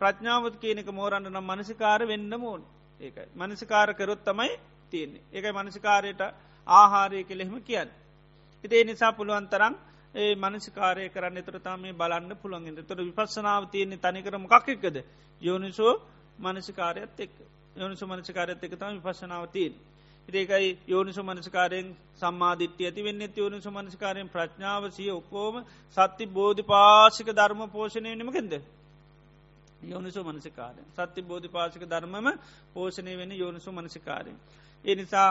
ප්‍රඥාවත් 0.00 0.56
කියනක 0.58 0.88
මෝරන්න 0.90 1.28
නම් 1.28 1.44
මනසිකාර 1.46 2.00
වෙන්න 2.04 2.32
මෝන් 2.36 2.62
ඒකයි. 3.00 3.28
මනසිකාර 3.36 3.94
කරොත් 3.94 4.24
තමයි 4.24 4.54
තියන්නේ. 4.92 5.22
ඒකයි 5.32 5.52
මනසිකාරයට 5.54 6.22
ආහාරය 6.66 7.24
කෙළෙහෙම 7.24 7.60
කියන්න. 7.62 7.90
ඉතේ 8.64 8.84
නිසා 8.84 9.12
පුළුවන් 9.12 9.48
තරම් 9.48 9.74
ඒ 10.14 10.34
මනසිකාරය 10.36 11.08
කරන්න 11.10 11.36
එතරතා 11.36 11.76
මේ 11.76 11.92
බලන්න 11.94 12.36
පුළුවන්ගෙද 12.36 12.78
තොර 12.84 12.98
විපස්සනාව 13.00 13.62
තියන්නේ 13.68 13.98
තනිකරම 13.98 14.44
කක්කද 14.48 14.96
යෝනිසෝ 15.40 15.94
මනසිකාරයත් 16.38 17.20
එක් 17.20 17.32
යෝනිසු 17.76 18.06
මනසිකාරයත් 18.06 18.62
එක 18.62 18.72
තම 18.72 18.94
විපස්සනාව 18.96 19.44
තියෙන්. 19.48 19.74
ඒකයි 20.28 20.78
යෝනිසු 20.88 21.22
මනසිකාරයෙන් 21.22 21.88
සම්මාධිත්‍ය 22.14 22.82
ඇති 22.84 23.02
වෙන්න 23.02 23.22
යෝනිසු 23.36 23.70
මනසිකාරයෙන් 23.70 24.28
ප්‍රඥාවසිය 24.28 25.10
ඔක්කෝම 25.10 25.56
සත්ති 25.96 26.26
බෝධි 26.28 26.62
පාසික 26.64 27.28
ධර්ම 27.28 27.60
පෝෂණය 27.68 28.14
නමකෙන්ද. 28.14 28.52
යෝනිසු 29.84 30.24
මනසිකාරය 30.24 30.82
සත්‍ය 30.96 31.22
බෝධි 31.22 31.48
පාසික 31.48 31.82
ධර්මම 31.84 32.26
පෝෂණය 32.74 33.16
වෙන 33.16 33.32
යෝනිසු 33.34 33.72
මනසිකාරයෙන්. 33.72 34.38
ඒ 34.84 34.94
නිසා 34.94 35.28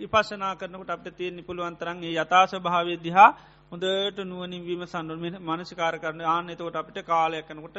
ඉපශනා 0.00 0.54
කරනකට 0.56 0.90
අපට 0.90 1.08
තියෙන 1.12 1.36
පුළුවන්තරන්ගේ 1.42 2.14
යථාස 2.16 2.52
භාවය 2.60 2.94
දිහා 2.98 3.30
හොඳට 3.72 4.18
නුවනින් 4.22 4.62
වීම 4.62 4.82
සන්ඩුවම 4.84 5.36
මනසිකාර 5.48 5.94
කරන 5.98 6.20
ආන 6.26 6.50
එතකොට 6.50 6.76
අපිට 6.76 6.98
කාලයකනකොට 7.04 7.78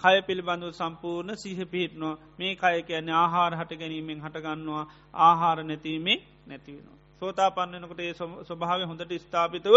කය 0.00 0.16
පිළිබඳව 0.22 0.72
සම්පූර්ණ 0.72 1.36
සීහ 1.36 1.58
පිහිටනවා 1.66 2.14
මේ 2.36 2.54
කය 2.56 2.82
කියන්නේ 2.82 3.16
ආහාර 3.16 3.52
හට 3.54 3.72
ගැනීමෙන් 3.74 4.18
හටගන්නවා 4.20 4.84
ආහාර 5.20 5.58
නැතිීමේ 5.62 6.18
නැතිවෙනවා. 6.46 6.96
සෝතා 7.22 7.50
පන්නනකොට 7.52 8.00
ඒ 8.00 8.14
ස්වභාව 8.44 8.80
හොඳට 8.84 9.12
ස්ථාපිතව 9.18 9.74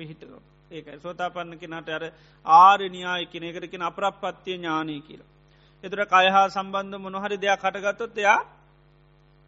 පිහිටනවා. 0.00 0.42
ඒකයි 0.70 0.98
සෝතා 0.98 1.30
පන්න 1.30 1.58
කෙනට 1.58 1.88
අර 1.90 2.04
ආරණයාය 2.46 3.24
කෙනෙකරකින 3.26 3.82
අපරපත්තිය 3.84 4.56
ඥානය 4.56 5.00
කියලා. 5.00 5.32
එතුර 5.84 6.00
කයහා 6.06 6.46
සම්බන්ධ 6.48 6.98
මොනොහරි 6.98 7.36
දෙයක් 7.38 7.60
කටගත්තොත් 7.60 8.18
එයා 8.18 8.40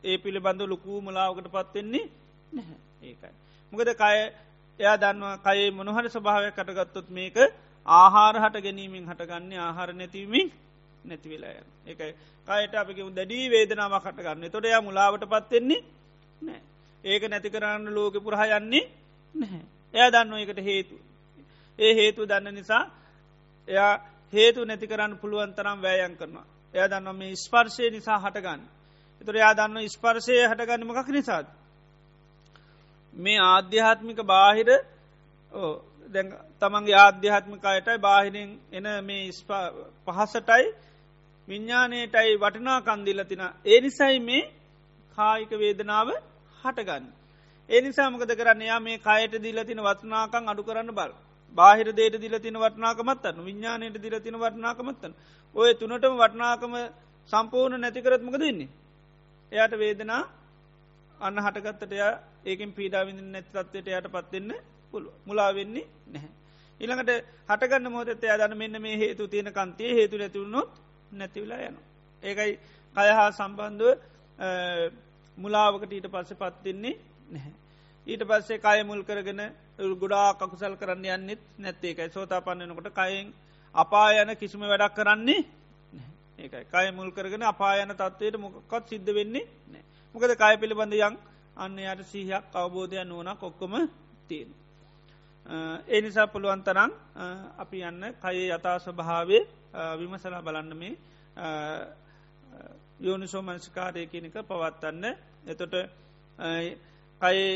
ඒ 0.05 0.17
පිළිබඳ 0.19 0.63
ලොකූ 0.65 1.01
මලාවකට 1.01 1.49
පත්වෙන්නේ 1.49 2.07
නැහැ. 2.53 2.79
ඒකයි. 3.03 3.33
මොකද 3.73 3.91
කය 3.95 4.17
එයා 4.81 4.97
දන්නවා 4.97 5.37
කයේ 5.39 5.71
මොනහර 5.73 6.07
ස්වභාවයක් 6.09 6.55
කටගත්තොත් 6.55 7.09
මේක 7.11 7.37
ආහාර 7.87 8.37
හට 8.37 8.57
ගැනීමෙන් 8.61 9.05
හටගන්නේ 9.07 9.61
ආහාර 9.61 9.91
නැතිවීමින් 9.93 10.49
නැතිවෙලා 11.05 11.55
එකයි 11.87 12.13
කයට 12.49 12.75
අපක 12.77 12.99
දැඩී 13.11 13.45
වේදනාව 13.49 13.95
කටගන්න 13.99 14.51
තොට 14.51 14.65
එයා 14.65 14.83
මුලාවට 14.83 15.25
පත්වෙන්නේ 15.27 15.83
නෑ 16.43 16.61
ඒක 17.05 17.23
නැති 17.25 17.51
කරන්න 17.51 17.87
ලෝක 17.91 18.15
පුරහ 18.19 18.43
යන්නේ 18.51 18.85
නැහැ. 19.35 19.63
එයා 19.95 20.11
දන්න 20.11 20.39
එකට 20.39 20.61
හේතු 20.61 20.97
ඒ 21.79 21.93
හේතු 21.95 22.27
දන්න 22.27 22.55
නිසා 22.55 22.85
එයා 23.69 23.93
හේතු 24.33 24.65
නැති 24.65 24.87
කරන්න 24.87 25.19
පුළුවන් 25.19 25.55
තරම් 25.55 25.79
වෑයන් 25.79 26.17
කරනවා. 26.17 26.47
එයා 26.75 26.89
දන්න 26.89 27.17
මේ 27.17 27.37
ස්පර්ශය 27.37 27.91
නිසා 27.91 28.19
හටගන්න. 28.19 28.63
එතුර 29.21 29.35
එයා 29.35 29.55
දන්න 29.55 29.89
ස්පර්ශය 29.89 30.37
හටගන්නමකක් 30.43 31.09
නිසාද? 31.11 31.47
මේ 33.15 33.39
ආධ්‍යාත්මික 33.47 34.21
බාහිර 34.25 34.69
තමන්ගේ 36.61 36.99
ආධ්‍යාත්මිකයටයි 36.99 37.99
බාහිරින් 38.01 38.51
එන 38.73 38.87
මේ 39.03 39.31
පහසටයි 40.07 40.67
විඤ්ඥානයටයි 41.49 42.35
වටනා 42.39 42.81
කන්දිල්ල 42.83 43.23
තින. 43.25 43.43
ඒ 43.65 43.81
නිසයි 43.81 44.19
මේ 44.21 44.43
කායික 45.19 45.53
වේදනාව 45.55 46.09
හටගන්න. 46.63 47.05
ඒ 47.69 47.81
නිසාමකද 47.81 48.33
කරන්න? 48.33 48.63
යා 48.63 48.81
මේ 48.81 48.99
කයට 49.01 49.35
දිල 49.41 49.59
තින 49.65 49.81
වත්නාකං 49.81 50.45
අඩු 50.47 50.63
කරන්න 50.63 50.91
බල. 50.93 51.13
බාහිර 51.55 51.89
දේට 51.93 52.17
දිල 52.19 52.35
තින 52.39 52.57
වටනාකමත්තන්න 52.57 53.39
විඤ්ඥානයට 53.41 53.97
දිල 53.99 54.17
තින 54.21 54.37
වටනාකමත්තන්න 54.37 55.13
ඔය 55.55 55.71
තුනටම 55.77 56.15
වටනාකම 56.17 56.75
සම්පූර්ණ 57.33 57.81
නැතිකරත්මක 57.81 58.37
දෙන්නේ. 58.39 58.69
එයට 59.53 59.73
වේදනා 59.75 60.23
අන්න 61.21 61.39
හටගත්තටය 61.39 61.99
ඒකින් 62.45 62.73
පීඩාවිඳ 62.73 63.21
නැති 63.27 63.51
තත්වයට 63.51 63.89
යට 63.91 64.09
පත්වෙන්න 64.09 64.53
පුළුව 64.93 65.13
මුලාවෙන්නේ 65.27 65.87
නැහැ. 66.07 66.31
ඉළඟට 66.81 67.11
හටගන්න 67.49 67.89
මොහොතත් 67.89 68.25
අදන 68.27 68.57
මෙන්න 68.57 68.77
මේ 68.79 68.97
හේතු 68.97 69.29
තියෙන 69.29 69.53
කන්තිය 69.53 69.91
හේතු 69.93 70.17
නැතිවුණොත් 70.17 70.71
නැතිවලා 71.13 71.61
යන. 71.63 71.77
ඒකයි 72.23 72.53
කය 72.97 73.09
හා 73.11 73.31
සම්බන්ධුව 73.33 73.99
මුලාවකට 75.39 75.93
ඊට 75.93 76.09
පස්ස 76.09 76.35
පත්තින්නේ 76.37 76.97
නැහැ. 77.29 77.53
ඊට 78.07 78.25
පස්සේ 78.25 78.59
කය 78.59 78.79
මුල් 78.85 79.03
කරගෙන 79.03 79.43
ගුඩා 79.97 80.35
කකුසල් 80.35 80.75
කරන්න 80.77 81.05
යන්නෙත් 81.07 81.43
නැත්තේකයි 81.59 82.11
සෝතා 82.11 82.41
පන්නනකොට 82.41 82.93
කයෙන් 82.93 83.35
අපා 83.75 84.09
යන 84.15 84.37
කිසිම 84.37 84.63
වැඩක් 84.63 84.95
කරන්නේ 84.95 85.47
ඒකයි. 86.41 86.65
කය 86.67 86.87
මුල් 86.93 87.11
කරගෙන 87.11 87.43
අපා 87.45 87.75
යන 87.77 87.93
තත්වයට 87.93 88.37
මොකත් 88.39 88.85
සිද්ධ 88.87 89.11
වෙන්නේ 89.11 89.47
නෑ 89.67 89.85
මොකද 90.15 90.33
කය 90.35 90.55
පිළිබඳ 90.57 90.95
යං 90.99 91.17
අන්න 91.57 91.79
යට 91.81 92.01
සීහයක් 92.05 92.45
අවබෝධයක් 92.55 93.05
නුවන 93.05 93.31
කොක්කොම 93.37 93.75
තියෙන. 94.29 94.51
ඒ 95.87 96.01
නිසා 96.01 96.27
පුළුවන් 96.27 96.63
තරං 96.63 96.93
අපි 97.59 97.79
යන්න 97.83 98.03
කයේ 98.17 98.47
යථා 98.51 98.79
ස්වභාවේ 98.79 99.43
විමසලා 99.99 100.43
බලන්න 100.43 100.73
මේ 100.75 100.95
යෝනිසෝ 103.01 103.43
මංස්කාරය 103.43 104.07
කියනක 104.07 104.37
පවත්වන්න. 104.43 105.05
එතොට 105.47 105.75
කයේ 107.21 107.53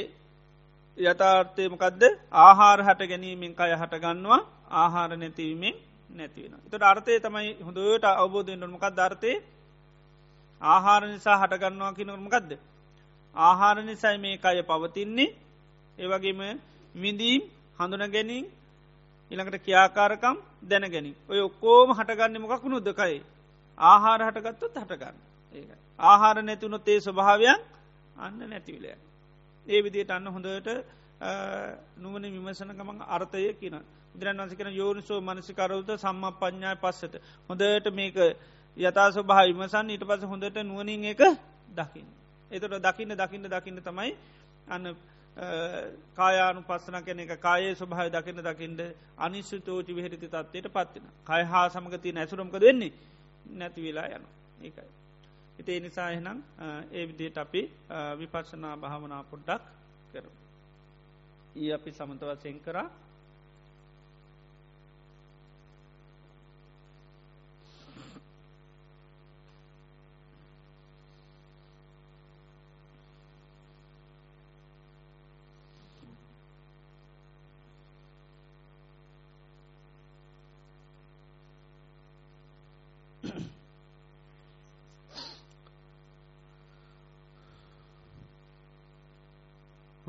යථාර්ථය 0.99 1.69
මොකක්ද 1.69 2.03
ආහාර 2.39 2.81
හට 2.83 3.01
ගැනීමෙන් 3.05 3.53
කය 3.53 3.73
හට 3.73 3.95
ගන්නවා 3.97 4.43
ආහාර 4.73 5.11
නැතිවීමෙන් 5.13 5.75
නැතිවෙන. 6.15 6.55
එතට 6.67 6.85
අර්ථය 6.85 7.21
තමයි 7.21 7.51
හොඳට 7.61 8.05
අවබෝධයෙන් 8.13 8.61
නොමකක් 8.61 8.87
ධර්තය 8.93 9.33
ආහාර 10.61 11.03
නිසා 11.05 11.37
හටගන්නවා 11.39 11.93
කිනොමකක්ද. 11.93 12.51
ආහාර 13.35 13.77
නිසයි 13.81 14.17
මේ 14.19 14.37
කය 14.39 14.63
පවතින්නේ. 14.65 15.35
ඒවගේම 15.99 16.41
විඳීම් 16.95 17.43
හඳුන 17.79 18.05
ගැනීම් 18.09 18.47
ඉළඟට 19.31 19.59
කියාකාරකම් 19.61 20.37
දැන 20.63 20.87
ගැනීම 20.87 21.17
ඔය 21.29 21.41
ඔක්කෝම 21.41 21.89
හටගන්න 21.91 22.41
මොකක් 22.41 22.65
නුද්දකයි 22.65 23.17
ආහාර 23.79 24.21
හටගත්තොත් 24.23 24.75
හටගන්න. 24.77 25.17
ඒ 25.55 25.65
ආහාර 25.99 26.37
නැතිවුණොත් 26.41 26.89
ඒ 26.89 27.01
ස්වභාවයන් 27.01 27.61
අන්න 28.17 28.39
නැතිවිලය 28.45 28.89
ඒ 29.67 29.81
විදියට 29.81 30.11
අන්න 30.11 30.27
හොඳට 30.29 30.69
නුවන 31.97 32.25
විමසන 32.27 32.71
ගමන් 32.71 33.01
අර්ථය 33.09 33.43
කියන 34.15 34.23
ඉදිරන් 34.23 34.41
වන්සිකන 34.41 34.73
යෝනිසෝ 34.73 35.21
මනසිකරවත 35.21 35.91
සම්ම 35.97 36.25
පඥ්ඥාය 36.33 36.77
පස්සට. 36.77 37.15
හොඳට 37.51 37.91
මේක 37.93 38.17
යතා 38.77 39.11
ස්වභා 39.11 39.45
විමසන් 39.45 39.91
ඊට 39.91 40.03
පස 40.03 40.23
හොඳට 40.25 40.57
නුවනින් 40.63 41.05
එක 41.05 41.23
දකිින් 41.71 42.07
එතට 42.51 42.75
දකින්න 42.81 43.15
දකින්න 43.15 43.47
දකින්න 43.47 43.81
තමයි 43.81 44.17
අන්න 44.69 44.97
කායානු 46.15 46.63
පස්සන 46.63 47.03
කෙන 47.03 47.21
එක 47.21 47.41
කායේ 47.41 47.75
ස්වභාය 47.75 48.11
දකින්න 48.11 48.41
දකිින්ට 48.41 48.81
අනිස්සු 49.19 49.61
තෝචි 49.61 49.93
විහරිති 49.93 50.29
තත්වයට 50.29 50.69
පත්තින 50.69 51.07
කය 51.25 51.43
හා 51.45 51.69
සමගති 51.69 52.13
නැසුරම්ක 52.13 52.55
දෙන්නේ 52.57 52.93
නැති 53.53 53.83
වෙලා 53.83 54.07
යන 54.09 54.25
ඒකයි. 54.61 54.91
ඉතේ 55.59 55.81
නිසා 55.81 56.11
එහනම් 56.11 56.39
ඒ 56.93 57.07
විදියට 57.07 57.39
අපි 57.39 57.71
විපස්සනා 58.19 58.77
භාවනා 58.77 59.23
පොඩ්ඩක් 59.25 59.63
කර. 60.13 60.27
ඒ 61.57 61.73
අපි 61.73 61.91
සමතවසයෙන් 61.93 62.61
කරා. 62.61 63.04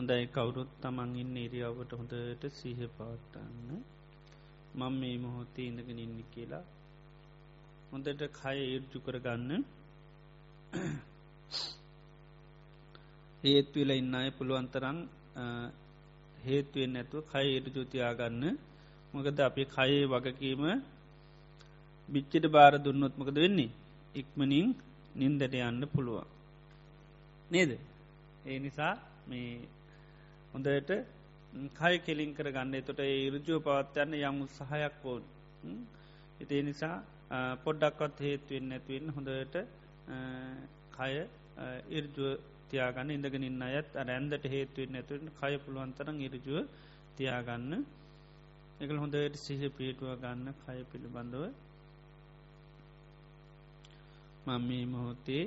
හොඳයි. 0.06 0.28
කවුරුත් 0.28 0.70
තමන් 0.82 1.12
ඉන්න 1.16 1.38
ඉරියාවට 1.38 1.92
හොඳට 1.92 2.44
සීහ 2.52 2.80
පවත්තන්න 2.90 3.70
මං 4.76 4.94
මේ 4.94 5.18
මොහොතේ 5.18 5.66
ඉඳගෙන 5.66 6.00
ඉන්න 6.00 6.18
කියලා 6.34 6.64
හොඳට 7.92 8.22
කය 8.34 8.58
ඒර්ජු 8.64 9.00
කරගන්න. 9.00 9.52
හේත්වෙල 13.44 13.90
ඉන්න 13.92 14.14
අය 14.14 14.30
පුළුවන්තරං 14.30 15.00
හේතුවෙන් 16.46 16.92
නැතුව 16.94 17.24
කය 17.26 17.46
ඒර්ජෝතියාගන්න 17.48 18.44
මොකද 19.14 19.40
අපි 19.40 19.64
කයේ 19.68 20.04
වගකීම 20.06 20.64
බිච්චිට 22.10 22.46
බාර 22.48 22.74
දුන්නොත්මකද 22.78 23.38
වෙන්නේ? 23.38 23.76
ඉක්මනින් 24.16 24.68
නින්දට 25.16 25.56
යන්න 25.62 25.82
පුළුවන්. 25.88 26.28
නේද? 27.50 27.72
ඒ 28.46 28.58
නිසා 28.60 28.94
මේ 29.28 29.50
හොඳට 30.56 30.92
කයි 31.74 31.96
කෙලින් 32.00 32.32
කර 32.34 32.48
ගන්න 32.50 32.84
තොට 32.84 33.00
ඉරජුව 33.00 33.60
පවත්යන්න 33.62 34.14
යම් 34.22 34.38
සහයක් 34.50 35.06
ඕන්. 35.06 35.24
ඉතිේ 36.40 36.64
නිසා 36.64 36.96
පොඩ්ඩක්වත් 37.64 38.20
හේතුවෙන් 38.20 38.70
නැතිවෙන්න 38.70 39.16
හොඳට 39.16 39.56
කය 40.94 41.14
ඉර්ජුව 41.92 42.40
තියාගන්න 42.70 43.10
ඉඳගෙන 43.10 43.44
ඉන්න 43.44 43.64
අයත් 43.64 43.90
අර 43.96 44.08
ඇන්දට 44.10 44.46
හේතුවෙන් 44.46 44.92
නැතුවෙන් 44.92 45.32
කය 45.40 45.54
පුළුවන්තරන් 45.64 46.22
ඉරජුව 46.28 46.58
තියාගන්න. 47.18 47.74
එකල් 48.82 48.98
හොඳට 48.98 49.36
සිහ 49.38 49.62
පිටුව 49.78 50.14
ගන්න 50.22 50.48
කය 50.62 50.80
පිළිබඳව. 50.92 51.44
මම 54.46 54.62
මේ 54.68 54.86
මොහොතේ 54.86 55.44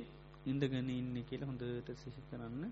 ඉඳගෙන 0.47 0.91
ඉන්න 0.91 1.17
කියල 1.29 1.43
හොඳට 1.43 1.89
සිහි 2.03 2.23
කරන්න. 2.31 2.65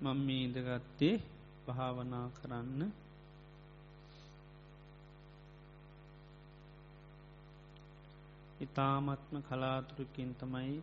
මං 0.00 0.18
මේ 0.18 0.42
ඉඳගත්තේ 0.44 1.16
භාවනා 1.66 2.26
කරන්න. 2.36 2.82
ඉතාමත්ම 8.60 9.34
කලාතුරකින් 9.42 10.30
තමයි 10.34 10.76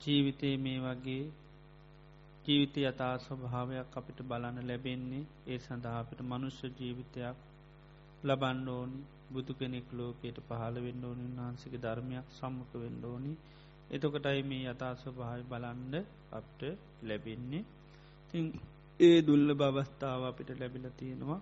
ජීවිතය 0.00 0.50
මේ 0.58 0.78
වගේ 0.80 1.24
ජීවිතය 2.44 2.80
යතා 2.82 3.14
ස්වභාවයක් 3.18 3.92
අපිට 3.92 4.18
බලන්න 4.22 4.58
ලැබෙන්නේ. 4.62 5.24
ඒ 5.46 5.58
සඳහා 5.58 5.98
අපිට 5.98 6.20
මනුෂ්‍ය 6.22 6.68
ජීවිතයක් 6.78 7.36
ලබන්න 8.22 8.68
ඕනි. 8.68 9.00
බුදු 9.30 9.52
කෙනෙක් 9.54 9.86
ලෝකයට 9.92 10.38
පහළ 10.48 10.76
වෙන්න 10.78 11.04
ඕනි. 11.04 11.26
වහන්සික 11.36 11.74
ධර්මයක් 11.78 12.26
සම්මක 12.30 12.72
වෙන්න 12.74 13.04
ඕනි. 13.04 13.32
එතකොටයි 13.90 14.42
මේ 14.42 14.62
යථා 14.64 14.94
ස්වභාවය 14.94 15.42
බලන්ඩ 15.42 15.94
අපට 16.32 16.60
ලැබෙන්නේ. 17.02 17.64
ති 18.28 18.38
ඒ 19.00 19.18
දුල්ල 19.22 19.48
බවස්ථාව 19.54 20.22
අපිට 20.24 20.50
ලැබිල 20.58 20.86
තියෙනවා. 20.90 21.40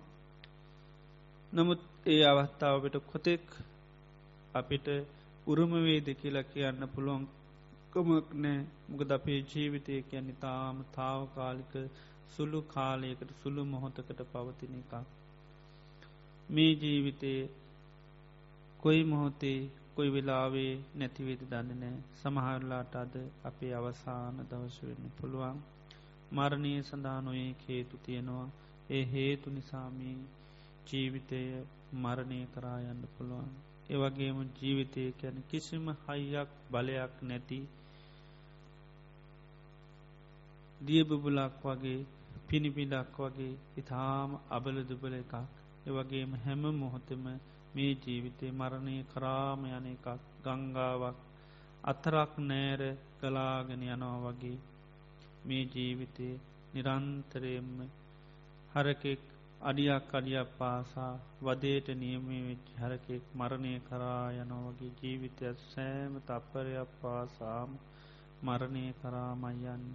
නමුත් 1.53 1.81
ඒ 2.05 2.21
අවස්ථාවට 2.23 2.95
කොතෙක් 3.11 3.45
අපිට 4.53 4.87
උරුමවේද 5.47 6.07
කියලා 6.21 6.43
කියන්න 6.43 6.81
පුළුවන් 6.87 7.25
කමක් 7.91 8.27
නෑ 8.35 8.59
මොකද 8.89 9.11
අපේ 9.11 9.39
ජීවිතය 9.45 9.93
කියන්නේ 10.01 10.41
තාම 10.41 10.77
තාවකාලික 10.95 11.73
සුළු 12.35 12.59
කාලයකට 12.67 13.29
සුළු 13.41 13.61
මොහොතකට 13.65 14.19
පවතින 14.31 14.73
එකක්. 14.75 14.93
මේ 16.49 16.71
ජීවිතයේ 16.73 17.43
කොයි 18.79 19.03
මොහොතේ 19.03 19.59
කොයි 19.95 20.09
වෙලාවේ 20.09 20.71
නැතිවේද 20.95 21.41
දන්න 21.45 21.81
නෑ 21.81 21.97
සමහරලාට 22.19 22.95
අද 22.95 23.13
අපේ 23.43 23.73
අවසාන 23.73 24.37
දවස 24.45 24.77
වෙන්න 24.83 25.11
පුළුවන්. 25.17 25.57
මරණය 26.31 26.71
සඳහා 26.83 27.19
නොයේ 27.21 27.51
හේතු 27.63 27.95
තියෙනවා. 28.05 28.47
ඒ 28.89 29.03
හේතු 29.05 29.47
නිසාමී 29.49 30.15
ජීවිතය 30.87 31.41
මරණය 31.95 32.39
කරා 32.53 32.79
යන්න 32.85 33.03
පුළුවන්. 33.13 33.53
ඒවගේම 33.89 34.39
ජීවිතය 34.57 35.05
කැන 35.13 35.37
කිසිම 35.49 35.85
හයියක් 36.03 36.49
බලයක් 36.71 37.13
නැති 37.23 37.59
දියබබුලක් 40.79 41.63
වගේ 41.63 41.99
පිණිපිඩක් 42.47 43.17
වගේ 43.19 43.53
ඉතාම 43.77 44.29
අබල 44.49 44.77
දුබල 44.85 45.13
එකක්. 45.15 45.33
ඒවගේම 45.85 46.31
හැම 46.43 46.63
මොහොතම 46.75 47.25
මේ 47.73 47.93
ජීවිතය 47.97 48.47
මරණය 48.53 48.97
කරාම 49.05 49.61
යන 49.67 49.85
එකක් 49.87 50.07
ගංගාවක් 50.43 51.19
අතරක් 51.83 52.31
නෑර 52.43 52.81
කලාගෙන 53.17 53.83
යනවා 53.87 54.17
වගේ 54.25 54.57
මේ 55.45 55.63
ජීවිතය 55.67 56.29
නිරන්තරයෙන්ම 56.73 57.71
හරකෙක් 58.73 59.21
අඩියක් 59.61 60.07
අඩියක් 60.11 60.49
පාසා 60.57 61.13
වදේට 61.41 61.87
නියමේ 61.95 62.41
වෙච් 62.43 62.65
හැරකෙක් 62.77 63.23
මරණය 63.33 63.73
කරා 63.81 64.25
යනවගේ 64.35 64.95
ජීවිතයක් 64.99 65.57
සෑම 65.65 66.13
තප්පරයක් 66.21 66.89
පාසාම් 67.01 67.71
මරණය 68.43 68.85
කරාමයන්න 68.99 69.85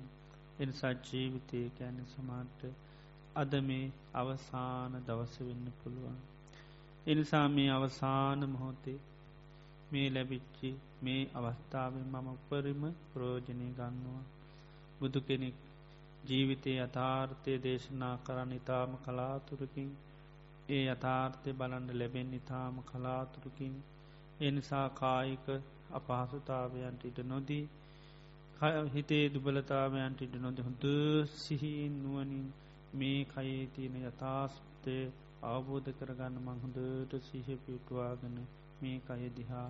එනිසා 0.59 0.95
ජීවිතය 1.03 1.61
ඇන 1.81 1.99
සමාට 2.07 2.61
අද 3.35 3.53
මේ 3.63 3.93
අවසාන 4.15 4.93
දවස 5.03 5.35
වෙන්න 5.41 5.67
පුළුවන්. 5.79 6.19
එනිසා 7.09 7.47
මේ 7.49 7.71
අවසාන 7.71 8.41
මොහොතේ 8.49 8.99
මේ 9.93 10.09
ලැබිච්චි 10.11 10.71
මේ 11.03 11.23
අවස්ථාවෙන් 11.35 12.07
මම 12.07 12.27
උපරිම 12.31 12.83
ප්‍රෝජනය 13.11 13.69
ගන්නවා. 13.71 14.25
බුදු 14.99 15.21
කෙනෙක් 15.21 15.57
ජීවිතය 16.25 16.73
යථාර්ථය 16.79 17.53
දේශනා 17.61 18.17
කරන්න 18.19 18.53
ඉතාම 18.53 18.93
කලාතුරකින් 18.99 19.91
ඒ 20.69 20.85
යථාර්ථය 20.87 21.51
බලන්න 21.53 21.89
ලැබෙන් 21.95 22.33
ඉතාම 22.35 22.77
කලාතුරකින් 22.85 23.75
එනිසා 24.41 24.89
කායික 24.93 25.47
අපහසුතාවයන්ට 25.93 27.03
ඉට 27.05 27.21
නොදී 27.25 27.65
හිතේ 28.91 29.25
දුබලතාවයන්ට 29.31 30.21
ඉට 30.21 30.35
නොද 30.39 30.59
හොඳ 30.61 30.85
සිහින් 31.37 31.95
නුවනින් 32.03 32.47
මේ 32.95 33.21
කයේ 33.27 33.65
තියෙන 33.69 33.97
යථාස්තය 34.03 34.99
අවබෝධ 35.43 35.91
කරගන්න 35.95 36.37
මංහොඳට 36.41 37.13
සිහ 37.23 37.49
පිටවාගෙන 37.59 38.37
මේ 38.81 38.99
කය 39.01 39.31
දිහා 39.33 39.69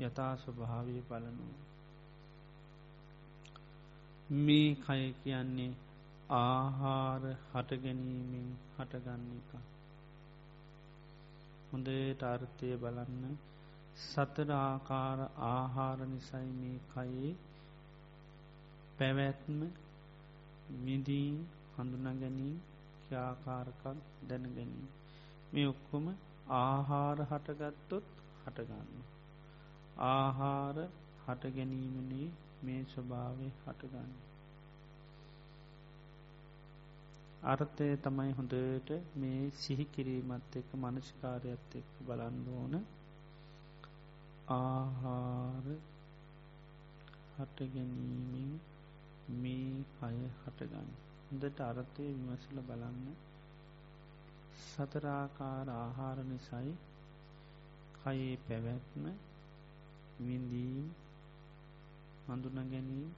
යථා 0.00 0.34
ස්වභාවය 0.36 0.96
බලනවා. 1.02 1.58
මේ 4.38 4.70
කය 4.76 5.02
කියන්නේ 5.18 5.72
ආහාර 6.34 7.22
හටගැනීමෙන් 7.50 8.48
හටගන්න 8.74 9.24
එක. 9.34 9.50
හොඳට 11.68 12.22
අර්ථය 12.24 12.70
බලන්න 12.78 13.36
සතර 14.02 14.50
ආකාර 14.54 15.20
ආහාර 15.46 15.98
නිසයි 16.06 16.46
මේ 16.52 16.78
කයේ 16.88 17.32
පැවැත්ම 18.98 19.58
මිදීම් 20.80 21.36
හඳුන 21.74 22.08
ගැනීම 22.16 22.58
ක්‍යාකාරකක් 23.14 23.82
දැන 24.28 24.46
ගැනීම. 24.52 24.92
මේ 25.52 25.66
ඔක්කොම 25.68 26.06
ආහාර 26.56 27.18
හටගත්තොත් 27.24 28.12
හටගන්න. 28.42 29.02
ආහාර 30.04 30.78
හට 31.24 31.52
ගැනීමනේ 31.52 32.28
මේ 32.62 32.80
ස්වභාවය 32.86 33.48
හටගන්න. 33.56 34.14
අර්ථය 37.44 37.88
තමයි 37.98 38.32
හොඳට 38.32 38.90
මේ 39.16 39.40
සිහි 39.58 39.84
කිරීමත් 39.86 40.54
එක්ක 40.56 40.70
මනස්කාරයත් 40.76 41.74
එක්ක 41.74 41.90
බලන්න 42.06 42.38
ඕන 42.54 42.74
ආහාර 44.50 45.66
හටගැනීමෙන් 47.36 48.52
මේ 49.38 49.84
අය 50.02 50.20
හටගන්න. 50.38 51.03
හොඳට 51.26 51.60
අරථය 51.62 52.06
විමසල 52.08 52.58
බලන්න 52.62 53.06
සතරාකාර 54.64 55.68
ආහාර 55.74 56.18
නිසයි 56.24 56.72
කයේ 57.96 58.34
පැවැත්ම 58.42 59.04
විඳීම් 60.20 60.88
හඳුන 62.26 62.58
ගැනීම් 62.66 63.10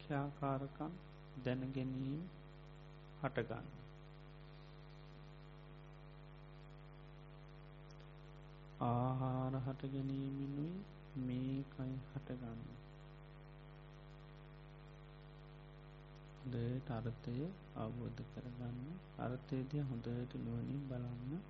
ක්‍යාකාරකම් 0.00 0.92
දැනගැනීම් 1.44 2.22
හටගන්න. 3.20 3.68
ආහාර 8.82 9.60
හට 9.60 9.92
ගැනීමෙනුයි 9.92 10.68
මේකයි 11.24 11.94
හටගන්න. 12.04 12.77
හොඳට 16.48 16.90
අර්ථය 16.90 17.32
අවබෝධ 17.76 18.20
කරගන්න 18.28 18.78
අර්ථයදිය 19.18 19.82
හොඳට 19.82 20.32
නුවනින් 20.36 20.80
බලන්න. 20.88 21.42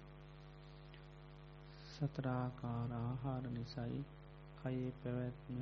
සතරාකාර 1.91 2.91
ආහාර 2.95 3.45
නිසයි 3.51 4.01
කයේ 4.59 4.91
පැවැත්ම 5.01 5.57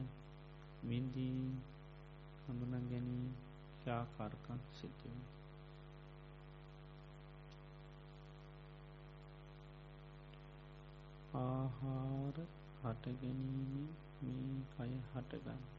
වින්දී 0.85 1.45
හඳුන 2.41 2.75
ගැනී 2.87 3.29
ක්‍යාකාරකන් 3.79 4.61
සිතිවීම 4.73 5.23
ආහාර 11.37 12.37
හටගැනීම 12.83 13.73
මේ 14.21 14.61
කය 14.73 14.93
හටගන්න 15.05 15.76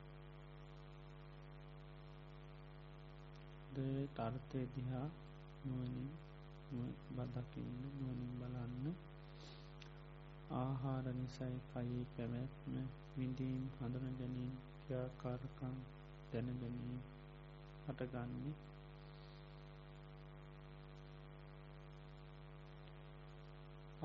තර්ථය 3.77 4.61
දිහා 4.75 5.07
නුවනින් 5.63 6.07
බදකින්න 7.11 7.73
නුවනින් 7.81 8.31
බලන්න. 8.39 8.95
ආහාර 10.51 11.05
නිසයි 11.13 11.59
කයේ 11.67 12.05
පැවැත්ම 12.13 12.79
විඳීම් 13.17 13.67
හඳුන 13.75 14.15
ගැනීම් 14.19 14.55
ක්‍යාකාරකම් 14.79 15.75
දැන 16.31 16.49
ගැනීම 16.59 17.03
හටගන්නේ. 17.85 18.55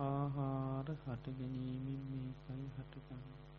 ආහාර 0.02 0.92
හට 0.98 1.34
ගැනීමෙන් 1.38 2.04
මේකයි 2.10 2.68
හටගන්න. 2.74 3.51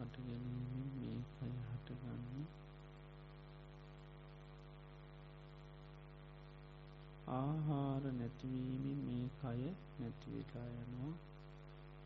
හට 0.00 0.16
ගැනීමෙන් 0.18 0.86
මේකයි 0.96 1.50
හටගන්න 1.64 2.46
ආහාර 7.30 8.04
නැතිවීමෙන් 8.14 9.02
මේ 9.06 9.26
කය 9.36 9.74
නැතිවිලා 9.98 10.68
යනවා. 10.76 11.12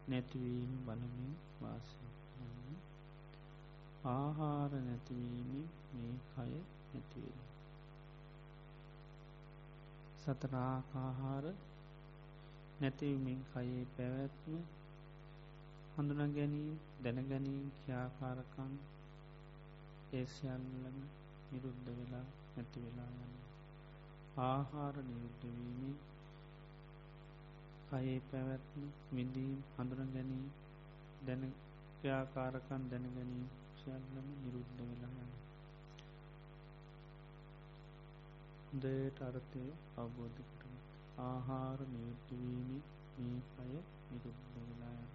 නැතිවීම 0.09 0.73
බලමින් 0.87 1.33
වාසය 1.61 2.09
කරන්න 2.25 2.77
ආහාර 4.11 4.73
නැතිවීම 4.83 5.53
මේ 5.95 6.15
කය 6.29 6.51
නැතිවෙන 6.91 7.45
සතරාකාහාර 10.19 11.47
නැතිවමින් 12.81 13.41
කයේ 13.51 13.85
පැවැත්ම 13.97 14.59
හඳුන 15.95 16.33
ගැනීම 16.35 16.79
දැනගැනීම් 17.03 17.67
ක්‍යාකාරකන් 17.77 18.71
ඒසියල්ලම 20.13 20.97
නිරුද්ධ 21.51 21.91
වෙලා 21.91 22.23
නැති 22.47 22.83
වෙලා 22.85 23.11
යන්න 23.19 23.37
ආහාර 24.41 24.99
නිරුද්ධවීම 25.03 25.95
කයේ 27.89 28.17
පැවැත්ම 28.27 28.89
විඳීම් 29.13 29.63
හඳුන 29.71 30.11
ගැනීම 30.13 30.51
දැන 31.23 31.47
ක්‍යාකාරකන් 32.01 32.91
දැනගැනීම් 32.91 33.49
සියල්ලම 33.77 34.29
නිරුද්ධ 34.41 34.77
වෙලා 34.81 35.15
යන්න 35.21 35.33
හොඳට 38.67 39.23
අර්ථය 39.25 39.67
අවබෝධ 39.99 40.43
කරන 40.57 40.79
ආහාර 41.25 41.91
නියුද්ධවීම 41.91 42.79
මේ 43.19 43.43
පය 43.53 43.69
නිරුද්ධ 44.09 44.49
වෙලා 44.57 44.97
යන්න 44.97 45.14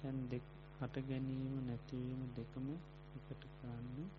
තැන් 0.00 0.18
දෙක් 0.28 0.46
හට 0.76 1.00
ගැනීම 1.08 1.56
නැතිවීම 1.64 2.22
දෙකම 2.36 2.68
එකට 3.16 3.42
කරන්න 3.52 4.10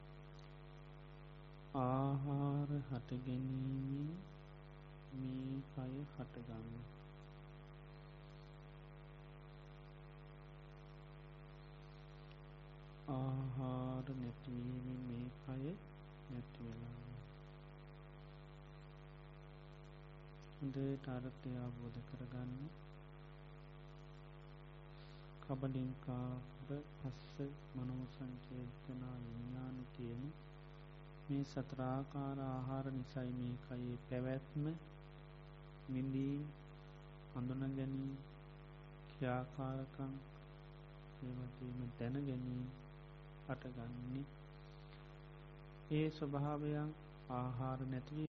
ආහාර 1.76 2.74
හට 2.90 3.10
ගැනීම 3.26 4.10
මේ 5.14 5.62
කය 5.72 5.94
හටගන්න 6.10 6.84
ආහාර 13.12 14.14
නැතිවීම 14.18 15.02
මේ 15.08 15.28
කය 15.40 15.76
නැතිවෙලා 16.30 17.02
හොඳ 20.56 20.76
ටාරත්ය 20.98 21.52
අවබෝධ 21.60 22.00
කරගන්න. 22.08 22.52
කබලින්කාබ 25.52 26.70
පස්ස 26.98 27.38
මනෝ 27.72 28.04
සංකේතනා 28.10 29.16
විඥාන 29.24 29.80
කියන 29.94 30.22
මේ 31.24 31.44
සතරාකාර 31.44 32.40
ආහාර 32.42 32.86
නිසයි 32.92 33.32
මේ 33.34 33.56
කයේ 33.64 33.98
පැවැත්ම 34.04 34.66
මිඳීම් 35.90 36.46
හඳුන 37.34 37.66
ගැනීම 37.72 38.14
ක්‍රියාකාරකම් 39.10 40.14
ඒවගේම 41.24 41.84
දැන 41.98 42.16
ගැනීම 42.22 42.66
අටගන්නේ 43.50 44.26
ඒ 45.92 46.08
ස්වභාවයන් 46.12 46.92
ආහාර 47.32 47.80
නැතිවී 47.88 48.20